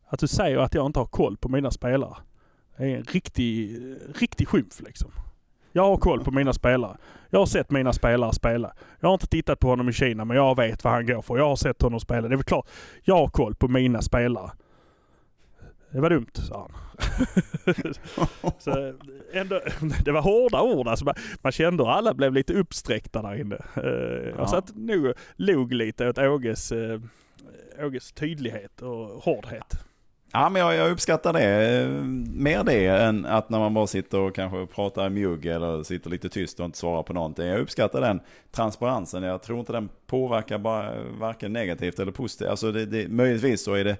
Att 0.08 0.20
du 0.20 0.26
säger 0.28 0.58
att 0.58 0.74
jag 0.74 0.86
inte 0.86 0.98
har 0.98 1.06
koll 1.06 1.36
på 1.36 1.48
mina 1.48 1.70
spelare. 1.70 2.16
Det 2.76 2.84
är 2.84 2.96
en 2.96 3.02
riktig, 3.02 3.80
riktig 4.14 4.48
skymf 4.48 4.80
liksom. 4.80 5.10
Jag 5.78 5.84
har 5.84 5.96
koll 5.96 6.24
på 6.24 6.30
mina 6.30 6.52
spelare. 6.52 6.96
Jag 7.30 7.38
har 7.38 7.46
sett 7.46 7.70
mina 7.70 7.92
spelare 7.92 8.32
spela. 8.32 8.72
Jag 9.00 9.08
har 9.08 9.14
inte 9.14 9.26
tittat 9.26 9.60
på 9.60 9.68
honom 9.68 9.88
i 9.88 9.92
Kina 9.92 10.24
men 10.24 10.36
jag 10.36 10.56
vet 10.56 10.84
vad 10.84 10.92
han 10.92 11.06
går 11.06 11.22
för. 11.22 11.38
Jag 11.38 11.48
har 11.48 11.56
sett 11.56 11.82
honom 11.82 12.00
spela. 12.00 12.28
Det 12.28 12.34
är 12.34 12.36
väl 12.36 12.44
klart. 12.44 12.68
Jag 13.04 13.14
har 13.14 13.28
koll 13.28 13.54
på 13.54 13.68
mina 13.68 14.02
spelare. 14.02 14.50
Det 15.90 16.00
var 16.00 16.10
dumt, 16.10 16.30
sa 16.32 16.70
han. 16.70 16.74
så 18.58 18.92
ändå, 19.32 19.60
det 20.04 20.12
var 20.12 20.22
hårda 20.22 20.62
ord 20.62 20.88
alltså. 20.88 21.04
Man, 21.04 21.14
man 21.42 21.52
kände 21.52 21.84
hur 21.84 21.90
alla 21.90 22.14
blev 22.14 22.32
lite 22.32 22.54
uppsträckta 22.54 23.22
där 23.22 23.40
inne. 23.40 23.58
Uh, 23.76 24.34
jag 24.38 24.48
satt 24.48 24.76
nog 24.76 25.12
log 25.36 25.72
lite 25.72 26.08
åt 26.08 26.18
Åges, 26.18 26.72
uh, 26.72 27.00
Åges 27.78 28.12
tydlighet 28.12 28.82
och 28.82 29.06
hårdhet. 29.06 29.87
Ja, 30.32 30.48
men 30.48 30.62
jag, 30.62 30.74
jag, 30.74 30.90
uppskattar 30.90 31.32
det. 31.32 31.80
Eh, 31.80 31.88
mer 32.32 32.64
det 32.64 32.86
än 32.86 33.26
att 33.26 33.50
när 33.50 33.58
man 33.58 33.74
bara 33.74 33.86
sitter 33.86 34.20
och 34.20 34.34
kanske 34.34 34.66
pratar 34.66 35.06
i 35.06 35.10
mjugg 35.10 35.46
eller 35.46 35.82
sitter 35.82 36.10
lite 36.10 36.28
tyst 36.28 36.60
och 36.60 36.66
inte 36.66 36.78
svarar 36.78 37.02
på 37.02 37.12
någonting. 37.12 37.46
Jag 37.46 37.60
uppskattar 37.60 38.00
den 38.00 38.20
transparensen. 38.50 39.22
Jag 39.22 39.42
tror 39.42 39.60
inte 39.60 39.72
den 39.72 39.88
påverkar 40.06 40.58
bara 40.58 40.92
varken 41.20 41.52
negativt 41.52 41.98
eller 41.98 42.12
positivt. 42.12 42.48
Alltså 42.48 42.72
det, 42.72 42.86
det, 42.86 43.08
möjligtvis 43.08 43.64
så 43.64 43.74
är 43.74 43.84
det 43.84 43.96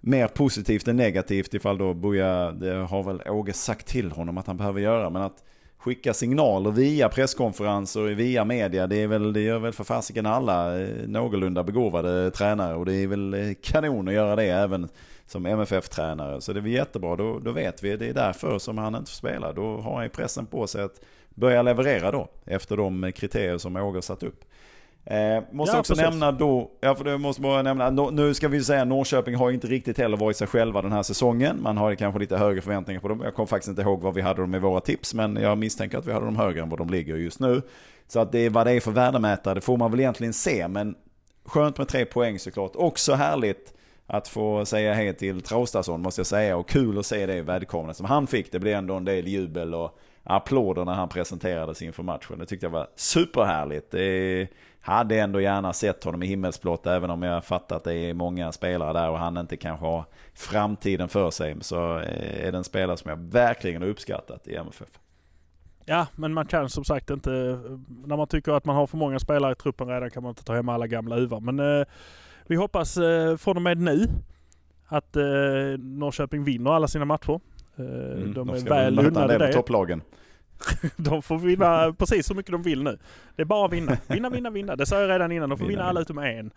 mer 0.00 0.28
positivt 0.28 0.88
än 0.88 0.96
negativt 0.96 1.54
ifall 1.54 1.78
då 1.78 1.94
Buja, 1.94 2.50
det 2.50 2.74
har 2.74 3.02
väl 3.02 3.22
Åge 3.28 3.52
sagt 3.52 3.86
till 3.86 4.12
honom 4.12 4.38
att 4.38 4.46
han 4.46 4.56
behöver 4.56 4.80
göra. 4.80 5.10
Men 5.10 5.22
att 5.22 5.44
skicka 5.78 6.14
signaler 6.14 6.70
via 6.70 7.08
presskonferenser, 7.08 8.00
via 8.00 8.44
media, 8.44 8.86
det, 8.86 8.96
är 8.96 9.06
väl, 9.06 9.32
det 9.32 9.40
gör 9.40 9.58
väl 9.58 9.72
för 9.72 9.84
fasiken 9.84 10.26
alla 10.26 10.80
eh, 10.80 10.88
någorlunda 11.06 11.62
begåvade 11.62 12.30
tränare. 12.30 12.74
Och 12.74 12.86
det 12.86 12.94
är 12.94 13.06
väl 13.06 13.34
eh, 13.34 13.40
kanon 13.62 14.08
att 14.08 14.14
göra 14.14 14.36
det 14.36 14.44
även 14.44 14.88
som 15.28 15.46
MFF-tränare. 15.46 16.40
Så 16.40 16.52
det 16.52 16.60
är 16.60 16.66
jättebra, 16.66 17.16
då, 17.16 17.38
då 17.38 17.52
vet 17.52 17.82
vi. 17.82 17.96
Det 17.96 18.08
är 18.08 18.14
därför 18.14 18.58
som 18.58 18.78
han 18.78 18.94
inte 18.94 19.10
får 19.10 19.16
spela. 19.16 19.52
Då 19.52 19.76
har 19.76 20.00
han 20.00 20.10
pressen 20.10 20.46
på 20.46 20.66
sig 20.66 20.82
att 20.82 21.00
börja 21.34 21.62
leverera 21.62 22.10
då, 22.10 22.28
efter 22.44 22.76
de 22.76 23.12
kriterier 23.12 23.58
som 23.58 23.76
Åge 23.76 24.02
satt 24.02 24.22
upp. 24.22 24.44
Eh, 25.04 25.42
måste 25.52 25.76
ja, 25.76 25.80
också 25.80 25.94
precis. 25.94 26.10
nämna 26.10 26.32
då, 26.32 26.70
ja 26.80 26.94
för 26.94 27.04
det 27.04 27.18
måste 27.18 27.42
bara 27.42 27.62
nämna, 27.62 27.90
nu 27.90 28.34
ska 28.34 28.48
vi 28.48 28.64
säga 28.64 28.82
att 28.82 28.88
Norrköping 28.88 29.34
har 29.34 29.50
inte 29.50 29.66
riktigt 29.66 29.98
heller 29.98 30.16
varit 30.16 30.36
sig 30.36 30.46
själva 30.46 30.82
den 30.82 30.92
här 30.92 31.02
säsongen. 31.02 31.62
Man 31.62 31.76
har 31.76 31.94
kanske 31.94 32.20
lite 32.20 32.36
högre 32.36 32.60
förväntningar 32.60 33.00
på 33.00 33.08
dem. 33.08 33.20
Jag 33.24 33.34
kommer 33.34 33.46
faktiskt 33.46 33.68
inte 33.68 33.82
ihåg 33.82 34.00
vad 34.00 34.14
vi 34.14 34.20
hade 34.20 34.40
dem 34.40 34.54
i 34.54 34.58
våra 34.58 34.80
tips, 34.80 35.14
men 35.14 35.36
jag 35.36 35.58
misstänker 35.58 35.98
att 35.98 36.06
vi 36.06 36.12
hade 36.12 36.24
dem 36.24 36.36
högre 36.36 36.62
än 36.62 36.68
vad 36.68 36.78
de 36.78 36.90
ligger 36.90 37.16
just 37.16 37.40
nu. 37.40 37.62
Så 38.06 38.20
att 38.20 38.32
det 38.32 38.38
är 38.38 38.50
vad 38.50 38.66
det 38.66 38.72
är 38.72 38.80
för 38.80 38.90
värdemätare, 38.90 39.54
det 39.54 39.60
får 39.60 39.76
man 39.76 39.90
väl 39.90 40.00
egentligen 40.00 40.32
se, 40.32 40.68
men 40.68 40.94
skönt 41.44 41.78
med 41.78 41.88
tre 41.88 42.04
poäng 42.04 42.38
såklart. 42.38 42.72
Också 42.74 43.14
härligt 43.14 43.74
att 44.10 44.28
få 44.28 44.64
säga 44.64 44.94
hej 44.94 45.14
till 45.14 45.40
Traustason 45.40 46.02
måste 46.02 46.20
jag 46.20 46.26
säga 46.26 46.56
och 46.56 46.68
kul 46.68 46.98
att 46.98 47.06
se 47.06 47.26
det 47.26 47.42
välkomna 47.42 47.94
som 47.94 48.06
han 48.06 48.26
fick. 48.26 48.52
Det 48.52 48.58
blev 48.58 48.78
ändå 48.78 48.94
en 48.94 49.04
del 49.04 49.26
jubel 49.26 49.74
och 49.74 49.98
applåder 50.24 50.84
när 50.84 50.92
han 50.92 51.08
presenterades 51.08 51.82
inför 51.82 52.02
matchen. 52.02 52.38
Det 52.38 52.46
tyckte 52.46 52.66
jag 52.66 52.70
var 52.70 52.88
superhärligt. 52.94 53.90
Det 53.90 54.48
hade 54.80 55.20
ändå 55.20 55.40
gärna 55.40 55.72
sett 55.72 56.04
honom 56.04 56.22
i 56.22 56.26
himmelsblått 56.26 56.86
även 56.86 57.10
om 57.10 57.22
jag 57.22 57.44
fattar 57.44 57.76
att 57.76 57.84
det 57.84 57.94
är 57.94 58.14
många 58.14 58.52
spelare 58.52 58.92
där 58.92 59.10
och 59.10 59.18
han 59.18 59.36
inte 59.36 59.56
kanske 59.56 59.86
har 59.86 60.04
framtiden 60.34 61.08
för 61.08 61.30
sig. 61.30 61.56
Så 61.60 61.98
eh, 61.98 62.46
är 62.46 62.52
det 62.52 62.58
en 62.58 62.64
spelare 62.64 62.96
som 62.96 63.08
jag 63.08 63.16
verkligen 63.16 63.82
har 63.82 63.88
uppskattat 63.88 64.48
i 64.48 64.54
MFF. 64.54 64.88
Ja, 65.84 66.06
men 66.16 66.34
man 66.34 66.46
kan 66.46 66.68
som 66.68 66.84
sagt 66.84 67.10
inte... 67.10 67.30
När 68.04 68.16
man 68.16 68.26
tycker 68.26 68.52
att 68.52 68.64
man 68.64 68.76
har 68.76 68.86
för 68.86 68.96
många 68.96 69.18
spelare 69.18 69.52
i 69.52 69.54
truppen 69.54 69.88
redan 69.88 70.10
kan 70.10 70.22
man 70.22 70.30
inte 70.30 70.44
ta 70.44 70.54
hem 70.54 70.68
alla 70.68 70.86
gamla 70.86 71.16
uvar. 71.16 71.40
Men 71.40 71.80
eh, 71.80 71.86
vi 72.48 72.56
hoppas 72.56 72.96
eh, 72.96 73.36
från 73.36 73.56
och 73.56 73.62
med 73.62 73.78
nu 73.78 74.06
att 74.86 75.16
eh, 75.16 75.22
Norrköping 75.78 76.44
vinner 76.44 76.70
alla 76.70 76.88
sina 76.88 77.04
matcher. 77.04 77.40
Eh, 77.76 77.84
mm, 77.84 78.34
de, 78.34 78.46
de 78.46 78.56
är 78.56 78.68
väl 78.68 78.98
unnade 78.98 79.38
det. 79.38 79.52
topplagen. 79.52 80.02
de 80.96 81.22
får 81.22 81.38
vinna 81.38 81.94
precis 81.98 82.30
hur 82.30 82.34
mycket 82.34 82.52
de 82.52 82.62
vill 82.62 82.82
nu. 82.82 82.98
Det 83.36 83.42
är 83.42 83.46
bara 83.46 83.66
att 83.66 83.72
vinna. 83.72 83.96
Vinna, 84.06 84.30
vinna, 84.30 84.50
vinna. 84.50 84.76
Det 84.76 84.86
sa 84.86 85.00
jag 85.00 85.10
redan 85.10 85.32
innan. 85.32 85.48
De 85.48 85.58
får 85.58 85.64
vinna, 85.64 85.78
vinna 85.78 85.88
alla 85.88 86.00
utom 86.00 86.18
en. 86.18 86.50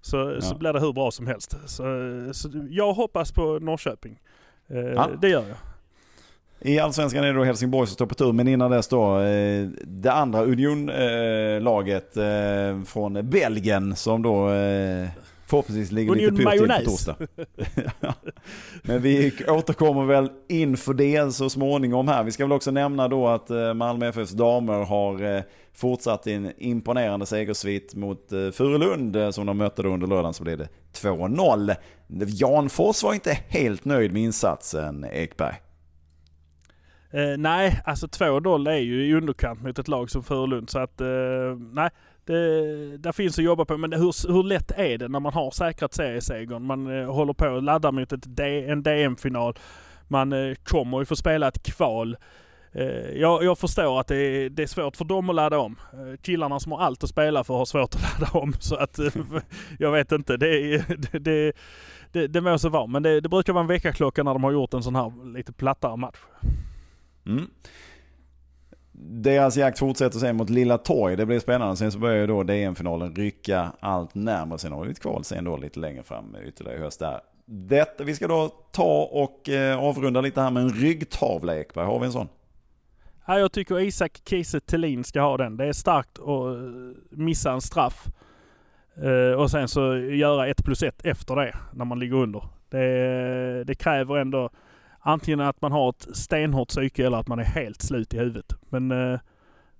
Så, 0.00 0.16
ja. 0.16 0.40
så 0.40 0.54
blir 0.54 0.72
det 0.72 0.80
hur 0.80 0.92
bra 0.92 1.10
som 1.10 1.26
helst. 1.26 1.56
Så, 1.66 1.84
så 2.32 2.50
jag 2.70 2.92
hoppas 2.92 3.32
på 3.32 3.58
Norrköping. 3.58 4.20
Eh, 4.68 4.78
ja. 4.78 5.08
Det 5.20 5.28
gör 5.28 5.44
jag. 5.48 5.56
I 6.60 6.78
Allsvenskan 6.78 7.24
är 7.24 7.32
det 7.32 7.38
då 7.38 7.44
Helsingborg 7.44 7.86
som 7.86 7.94
står 7.94 8.06
på 8.06 8.14
tur, 8.14 8.32
men 8.32 8.48
innan 8.48 8.70
dess 8.70 8.88
då 8.88 9.18
eh, 9.18 9.68
det 9.84 10.12
andra 10.12 10.44
Union-laget 10.44 12.16
eh, 12.16 12.82
från 12.86 13.30
Belgien 13.30 13.96
som 13.96 14.22
då 14.22 14.50
Förhoppningsvis 15.48 15.92
ligger 15.92 16.14
lite 16.14 16.36
pyrt 16.36 16.50
till 16.50 16.68
på 16.68 16.90
torsdag. 16.90 17.16
Men 18.82 19.02
vi 19.02 19.32
återkommer 19.48 20.04
väl 20.04 20.30
inför 20.48 20.94
det 20.94 21.34
så 21.34 21.50
småningom 21.50 22.08
här. 22.08 22.24
Vi 22.24 22.32
ska 22.32 22.44
väl 22.44 22.52
också 22.52 22.70
nämna 22.70 23.08
då 23.08 23.28
att 23.28 23.50
eh, 23.50 23.74
Malmö 23.74 24.08
FFs 24.08 24.30
damer 24.30 24.84
har 24.84 25.36
eh, 25.36 25.42
fortsatt 25.72 26.26
en 26.26 26.52
imponerande 26.58 27.26
segersvit 27.26 27.94
mot 27.94 28.32
eh, 28.32 28.50
Furulund 28.50 29.34
som 29.34 29.46
de 29.46 29.58
mötte 29.58 29.82
då 29.82 29.88
under 29.88 30.06
lördagen 30.06 30.34
så 30.34 30.42
blev 30.42 30.58
det 30.58 30.68
2-0. 30.94 31.74
Jan 32.26 32.68
Fors 32.68 33.02
var 33.02 33.14
inte 33.14 33.38
helt 33.48 33.84
nöjd 33.84 34.12
med 34.12 34.22
insatsen 34.22 35.04
Ekberg. 35.12 35.54
Eh, 37.10 37.38
nej, 37.38 37.80
alltså 37.84 38.06
2-0 38.06 38.70
är 38.70 38.78
ju 38.78 39.06
i 39.06 39.14
underkant 39.14 39.62
mot 39.62 39.78
ett 39.78 39.88
lag 39.88 40.10
som 40.10 40.22
Furulund. 40.22 40.70
Så 40.70 40.78
att, 40.78 41.00
eh, 41.00 41.06
nej, 41.72 41.90
det, 42.28 42.96
där 42.96 43.12
finns 43.12 43.38
att 43.38 43.44
jobba 43.44 43.64
på. 43.64 43.76
Men 43.76 43.92
hur, 43.92 44.32
hur 44.32 44.42
lätt 44.42 44.72
är 44.76 44.98
det 44.98 45.08
när 45.08 45.20
man 45.20 45.32
har 45.32 45.50
säkrat 45.50 45.94
seriesegern? 45.94 46.62
Man 46.62 47.00
eh, 47.00 47.14
håller 47.14 47.32
på 47.32 47.56
att 47.56 47.64
ladda 47.64 47.92
mot 47.92 48.12
ett 48.12 48.36
D, 48.36 48.64
en 48.68 48.82
DM-final. 48.82 49.58
Man 50.08 50.32
eh, 50.32 50.54
kommer 50.54 50.98
ju 50.98 51.04
få 51.04 51.16
spela 51.16 51.48
ett 51.48 51.62
kval. 51.62 52.16
Eh, 52.72 53.10
jag, 53.20 53.44
jag, 53.44 53.58
förstår 53.58 54.00
att 54.00 54.06
det 54.06 54.16
är, 54.16 54.50
det 54.50 54.62
är, 54.62 54.66
svårt 54.66 54.96
för 54.96 55.04
dem 55.04 55.30
att 55.30 55.36
ladda 55.36 55.58
om. 55.58 55.76
Eh, 55.92 56.20
killarna 56.22 56.60
som 56.60 56.72
har 56.72 56.78
allt 56.78 57.04
att 57.04 57.10
spela 57.10 57.44
för 57.44 57.54
har 57.54 57.64
svårt 57.64 57.94
att 57.94 58.20
ladda 58.20 58.38
om. 58.38 58.52
Så 58.60 58.76
att 58.76 58.98
eh, 58.98 59.12
jag 59.78 59.92
vet 59.92 60.12
inte. 60.12 60.36
Det, 60.36 60.78
det, 60.88 61.18
det, 61.18 61.52
det, 62.12 62.26
det 62.26 62.40
må 62.40 62.58
så 62.58 62.68
vara. 62.68 62.86
Men 62.86 63.02
det, 63.02 63.20
det 63.20 63.28
brukar 63.28 63.52
vara 63.52 63.62
en 63.62 63.68
väckarklocka 63.68 64.22
när 64.22 64.32
de 64.32 64.44
har 64.44 64.52
gjort 64.52 64.74
en 64.74 64.82
sån 64.82 64.96
här 64.96 65.34
lite 65.34 65.52
plattare 65.52 65.96
match. 65.96 66.18
Mm. 67.26 67.50
Deras 69.00 69.56
jakt 69.56 69.78
fortsätter 69.78 70.18
sen 70.18 70.36
mot 70.36 70.50
Lilla 70.50 70.78
Torg. 70.78 71.16
Det 71.16 71.26
blir 71.26 71.38
spännande. 71.38 71.76
Sen 71.76 71.92
så 71.92 71.98
börjar 71.98 72.16
ju 72.16 72.26
då 72.26 72.42
DM-finalen 72.42 73.14
rycka 73.14 73.72
allt 73.80 74.14
närmare. 74.14 74.58
Sen 74.58 74.72
har 74.72 74.84
vi 74.84 74.90
ett 74.90 75.00
kval 75.00 75.24
sen 75.24 75.44
då 75.44 75.56
lite 75.56 75.80
längre 75.80 76.02
fram 76.02 76.36
ytterligare 76.44 76.78
i 76.78 76.80
höst 76.80 76.98
där. 76.98 77.20
Detta, 77.44 78.04
vi 78.04 78.14
ska 78.14 78.28
då 78.28 78.48
ta 78.72 79.08
och 79.12 79.48
eh, 79.48 79.78
avrunda 79.78 80.20
lite 80.20 80.40
här 80.40 80.50
med 80.50 80.62
en 80.62 80.70
ryggtavla 80.70 81.56
Ekberg. 81.56 81.86
Har 81.86 81.98
vi 81.98 82.06
en 82.06 82.12
sån? 82.12 82.28
Ja, 83.26 83.38
jag 83.38 83.52
tycker 83.52 83.80
Isak 83.80 84.20
Kiese 84.24 84.60
Thelin 84.60 85.04
ska 85.04 85.20
ha 85.20 85.36
den. 85.36 85.56
Det 85.56 85.64
är 85.64 85.72
starkt 85.72 86.18
att 86.18 86.26
eh, 86.26 87.18
missa 87.18 87.52
en 87.52 87.60
straff. 87.60 88.06
Eh, 89.02 89.40
och 89.40 89.50
sen 89.50 89.68
så 89.68 89.96
göra 89.96 90.46
ett 90.46 90.64
plus 90.64 90.82
ett 90.82 91.06
efter 91.06 91.36
det, 91.36 91.56
när 91.72 91.84
man 91.84 91.98
ligger 91.98 92.16
under. 92.16 92.42
Det, 92.68 92.78
eh, 93.58 93.66
det 93.66 93.74
kräver 93.74 94.16
ändå 94.16 94.50
antingen 95.00 95.40
att 95.40 95.60
man 95.60 95.72
har 95.72 95.88
ett 95.88 96.16
stenhårt 96.16 96.68
psyke 96.68 97.06
eller 97.06 97.18
att 97.18 97.28
man 97.28 97.38
är 97.38 97.44
helt 97.44 97.82
slut 97.82 98.14
i 98.14 98.18
huvudet. 98.18 98.54
Men 98.68 98.90
eh, 98.90 99.20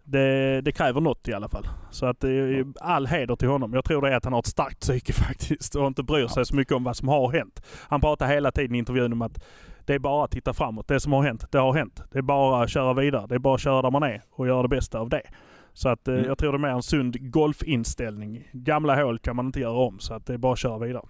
det, 0.04 0.60
det, 0.60 0.72
kräver 0.72 1.00
något 1.00 1.28
i 1.28 1.32
alla 1.32 1.48
fall. 1.48 1.68
Så 1.90 2.06
att 2.06 2.24
är 2.24 2.66
all 2.80 3.06
heder 3.06 3.36
till 3.36 3.48
honom. 3.48 3.74
Jag 3.74 3.84
tror 3.84 4.02
det 4.02 4.08
är 4.08 4.16
att 4.16 4.24
han 4.24 4.32
har 4.32 4.40
ett 4.40 4.46
starkt 4.46 4.80
psyke 4.80 5.12
faktiskt 5.28 5.74
och 5.74 5.86
inte 5.86 6.02
bryr 6.02 6.26
sig 6.26 6.46
så 6.46 6.56
mycket 6.56 6.74
om 6.74 6.84
vad 6.84 6.96
som 6.96 7.08
har 7.08 7.32
hänt. 7.32 7.62
Han 7.88 8.00
pratar 8.00 8.26
hela 8.26 8.50
tiden 8.52 8.74
i 8.74 8.78
intervjun 8.78 9.12
om 9.12 9.22
att 9.22 9.44
det 9.84 9.94
är 9.94 9.98
bara 9.98 10.24
att 10.24 10.30
titta 10.30 10.54
framåt. 10.54 10.88
Det 10.88 11.00
som 11.00 11.12
har 11.12 11.22
hänt, 11.22 11.44
det 11.52 11.58
har 11.58 11.74
hänt. 11.74 12.02
Det 12.12 12.18
är 12.18 12.22
bara 12.22 12.62
att 12.62 12.70
köra 12.70 12.94
vidare. 12.94 13.26
Det 13.26 13.34
är 13.34 13.38
bara 13.38 13.54
att 13.54 13.60
köra 13.60 13.82
där 13.82 13.90
man 13.90 14.02
är 14.02 14.22
och 14.30 14.46
göra 14.46 14.62
det 14.62 14.68
bästa 14.68 14.98
av 14.98 15.08
det. 15.08 15.22
Så 15.72 15.88
att 15.88 16.08
eh, 16.08 16.14
mm. 16.14 16.26
jag 16.26 16.38
tror 16.38 16.52
det 16.52 16.56
är 16.56 16.58
mer 16.58 16.68
en 16.68 16.82
sund 16.82 17.30
golfinställning. 17.30 18.48
Gamla 18.52 19.02
hål 19.02 19.18
kan 19.18 19.36
man 19.36 19.46
inte 19.46 19.60
göra 19.60 19.78
om 19.78 19.98
så 19.98 20.14
att 20.14 20.26
det 20.26 20.34
är 20.34 20.38
bara 20.38 20.52
att 20.52 20.58
köra 20.58 20.78
vidare. 20.78 21.04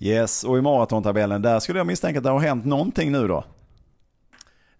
Yes, 0.00 0.44
och 0.44 0.58
i 0.58 0.62
maratontabellen, 0.62 1.42
där 1.42 1.60
skulle 1.60 1.78
jag 1.78 1.86
misstänka 1.86 2.18
att 2.18 2.24
det 2.24 2.30
har 2.30 2.40
hänt 2.40 2.64
någonting 2.64 3.12
nu 3.12 3.28
då? 3.28 3.44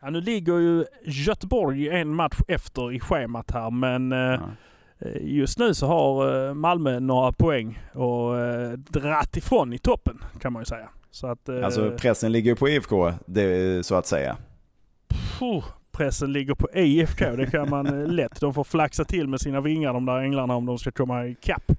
Ja, 0.00 0.10
nu 0.10 0.20
ligger 0.20 0.58
ju 0.58 0.84
Göteborg 1.04 1.88
en 1.88 2.14
match 2.14 2.38
efter 2.48 2.92
i 2.92 3.00
schemat 3.00 3.50
här, 3.50 3.70
men 3.70 4.12
eh, 4.12 4.18
ja. 4.18 5.08
just 5.20 5.58
nu 5.58 5.74
så 5.74 5.86
har 5.86 6.46
eh, 6.48 6.54
Malmö 6.54 7.00
några 7.00 7.32
poäng 7.32 7.82
och 7.94 8.38
eh, 8.38 8.72
dratt 8.72 9.36
ifrån 9.36 9.72
i 9.72 9.78
toppen 9.78 10.24
kan 10.40 10.52
man 10.52 10.62
ju 10.62 10.66
säga. 10.66 10.88
Så 11.10 11.26
att, 11.26 11.48
eh, 11.48 11.64
alltså 11.64 11.90
pressen 11.90 12.32
ligger 12.32 12.54
på 12.54 12.68
IFK, 12.68 13.12
det, 13.26 13.86
så 13.86 13.94
att 13.94 14.06
säga? 14.06 14.36
Puh, 15.38 15.64
pressen 15.92 16.32
ligger 16.32 16.54
på 16.54 16.68
IFK, 16.74 17.36
det 17.36 17.50
kan 17.50 17.70
man 17.70 17.86
eh, 17.86 18.06
lätt. 18.12 18.40
De 18.40 18.54
får 18.54 18.64
flaxa 18.64 19.04
till 19.04 19.28
med 19.28 19.40
sina 19.40 19.60
vingar 19.60 19.92
de 19.92 20.06
där 20.06 20.18
änglarna 20.18 20.56
om 20.56 20.66
de 20.66 20.78
ska 20.78 20.90
komma 20.90 21.26
ikapp 21.26 21.72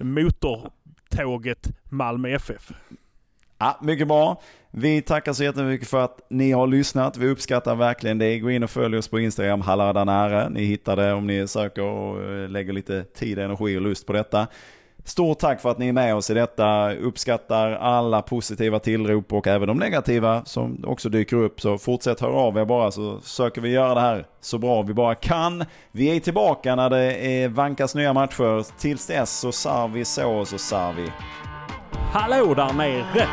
motor 0.00 0.70
tåget 1.16 1.68
Malmö 1.90 2.28
FF. 2.28 2.72
Ja, 3.58 3.78
mycket 3.82 4.08
bra. 4.08 4.40
Vi 4.70 5.02
tackar 5.02 5.32
så 5.32 5.44
jättemycket 5.44 5.88
för 5.88 6.04
att 6.04 6.20
ni 6.30 6.52
har 6.52 6.66
lyssnat. 6.66 7.16
Vi 7.16 7.28
uppskattar 7.28 7.74
verkligen 7.74 8.18
det. 8.18 8.38
Gå 8.38 8.50
in 8.50 8.62
och 8.62 8.70
följ 8.70 8.96
oss 8.96 9.08
på 9.08 9.20
Instagram, 9.20 9.60
Halladanäre. 9.60 10.48
Ni 10.48 10.64
hittar 10.64 10.96
det 10.96 11.12
om 11.12 11.26
ni 11.26 11.48
söker 11.48 11.82
och 11.82 12.22
eh, 12.22 12.48
lägger 12.48 12.72
lite 12.72 13.04
tid, 13.04 13.38
energi 13.38 13.76
och 13.76 13.82
lust 13.82 14.06
på 14.06 14.12
detta. 14.12 14.46
Stort 15.10 15.38
tack 15.38 15.60
för 15.60 15.70
att 15.70 15.78
ni 15.78 15.88
är 15.88 15.92
med 15.92 16.14
oss 16.14 16.30
i 16.30 16.34
detta. 16.34 16.94
Uppskattar 16.94 17.72
alla 17.72 18.22
positiva 18.22 18.78
tillrop 18.78 19.32
och 19.32 19.46
även 19.46 19.68
de 19.68 19.76
negativa 19.76 20.44
som 20.44 20.84
också 20.86 21.08
dyker 21.08 21.36
upp. 21.36 21.60
Så 21.60 21.78
fortsätt 21.78 22.20
höra 22.20 22.32
av 22.32 22.58
er 22.58 22.64
bara 22.64 22.90
så 22.90 23.20
söker 23.20 23.60
vi 23.60 23.68
göra 23.70 23.94
det 23.94 24.00
här 24.00 24.26
så 24.40 24.58
bra 24.58 24.82
vi 24.82 24.94
bara 24.94 25.14
kan. 25.14 25.64
Vi 25.92 26.16
är 26.16 26.20
tillbaka 26.20 26.76
när 26.76 26.90
det 26.90 27.14
är 27.14 27.48
vankas 27.48 27.94
nya 27.94 28.12
matcher. 28.12 28.78
Tills 28.78 29.06
dess 29.06 29.38
så 29.38 29.52
sar 29.52 29.88
vi 29.88 30.04
så 30.04 30.30
och 30.30 30.48
så 30.48 30.58
sar 30.58 30.92
vi. 30.92 31.12
Hallå 32.12 32.54
där 32.54 32.72
nere! 32.72 33.26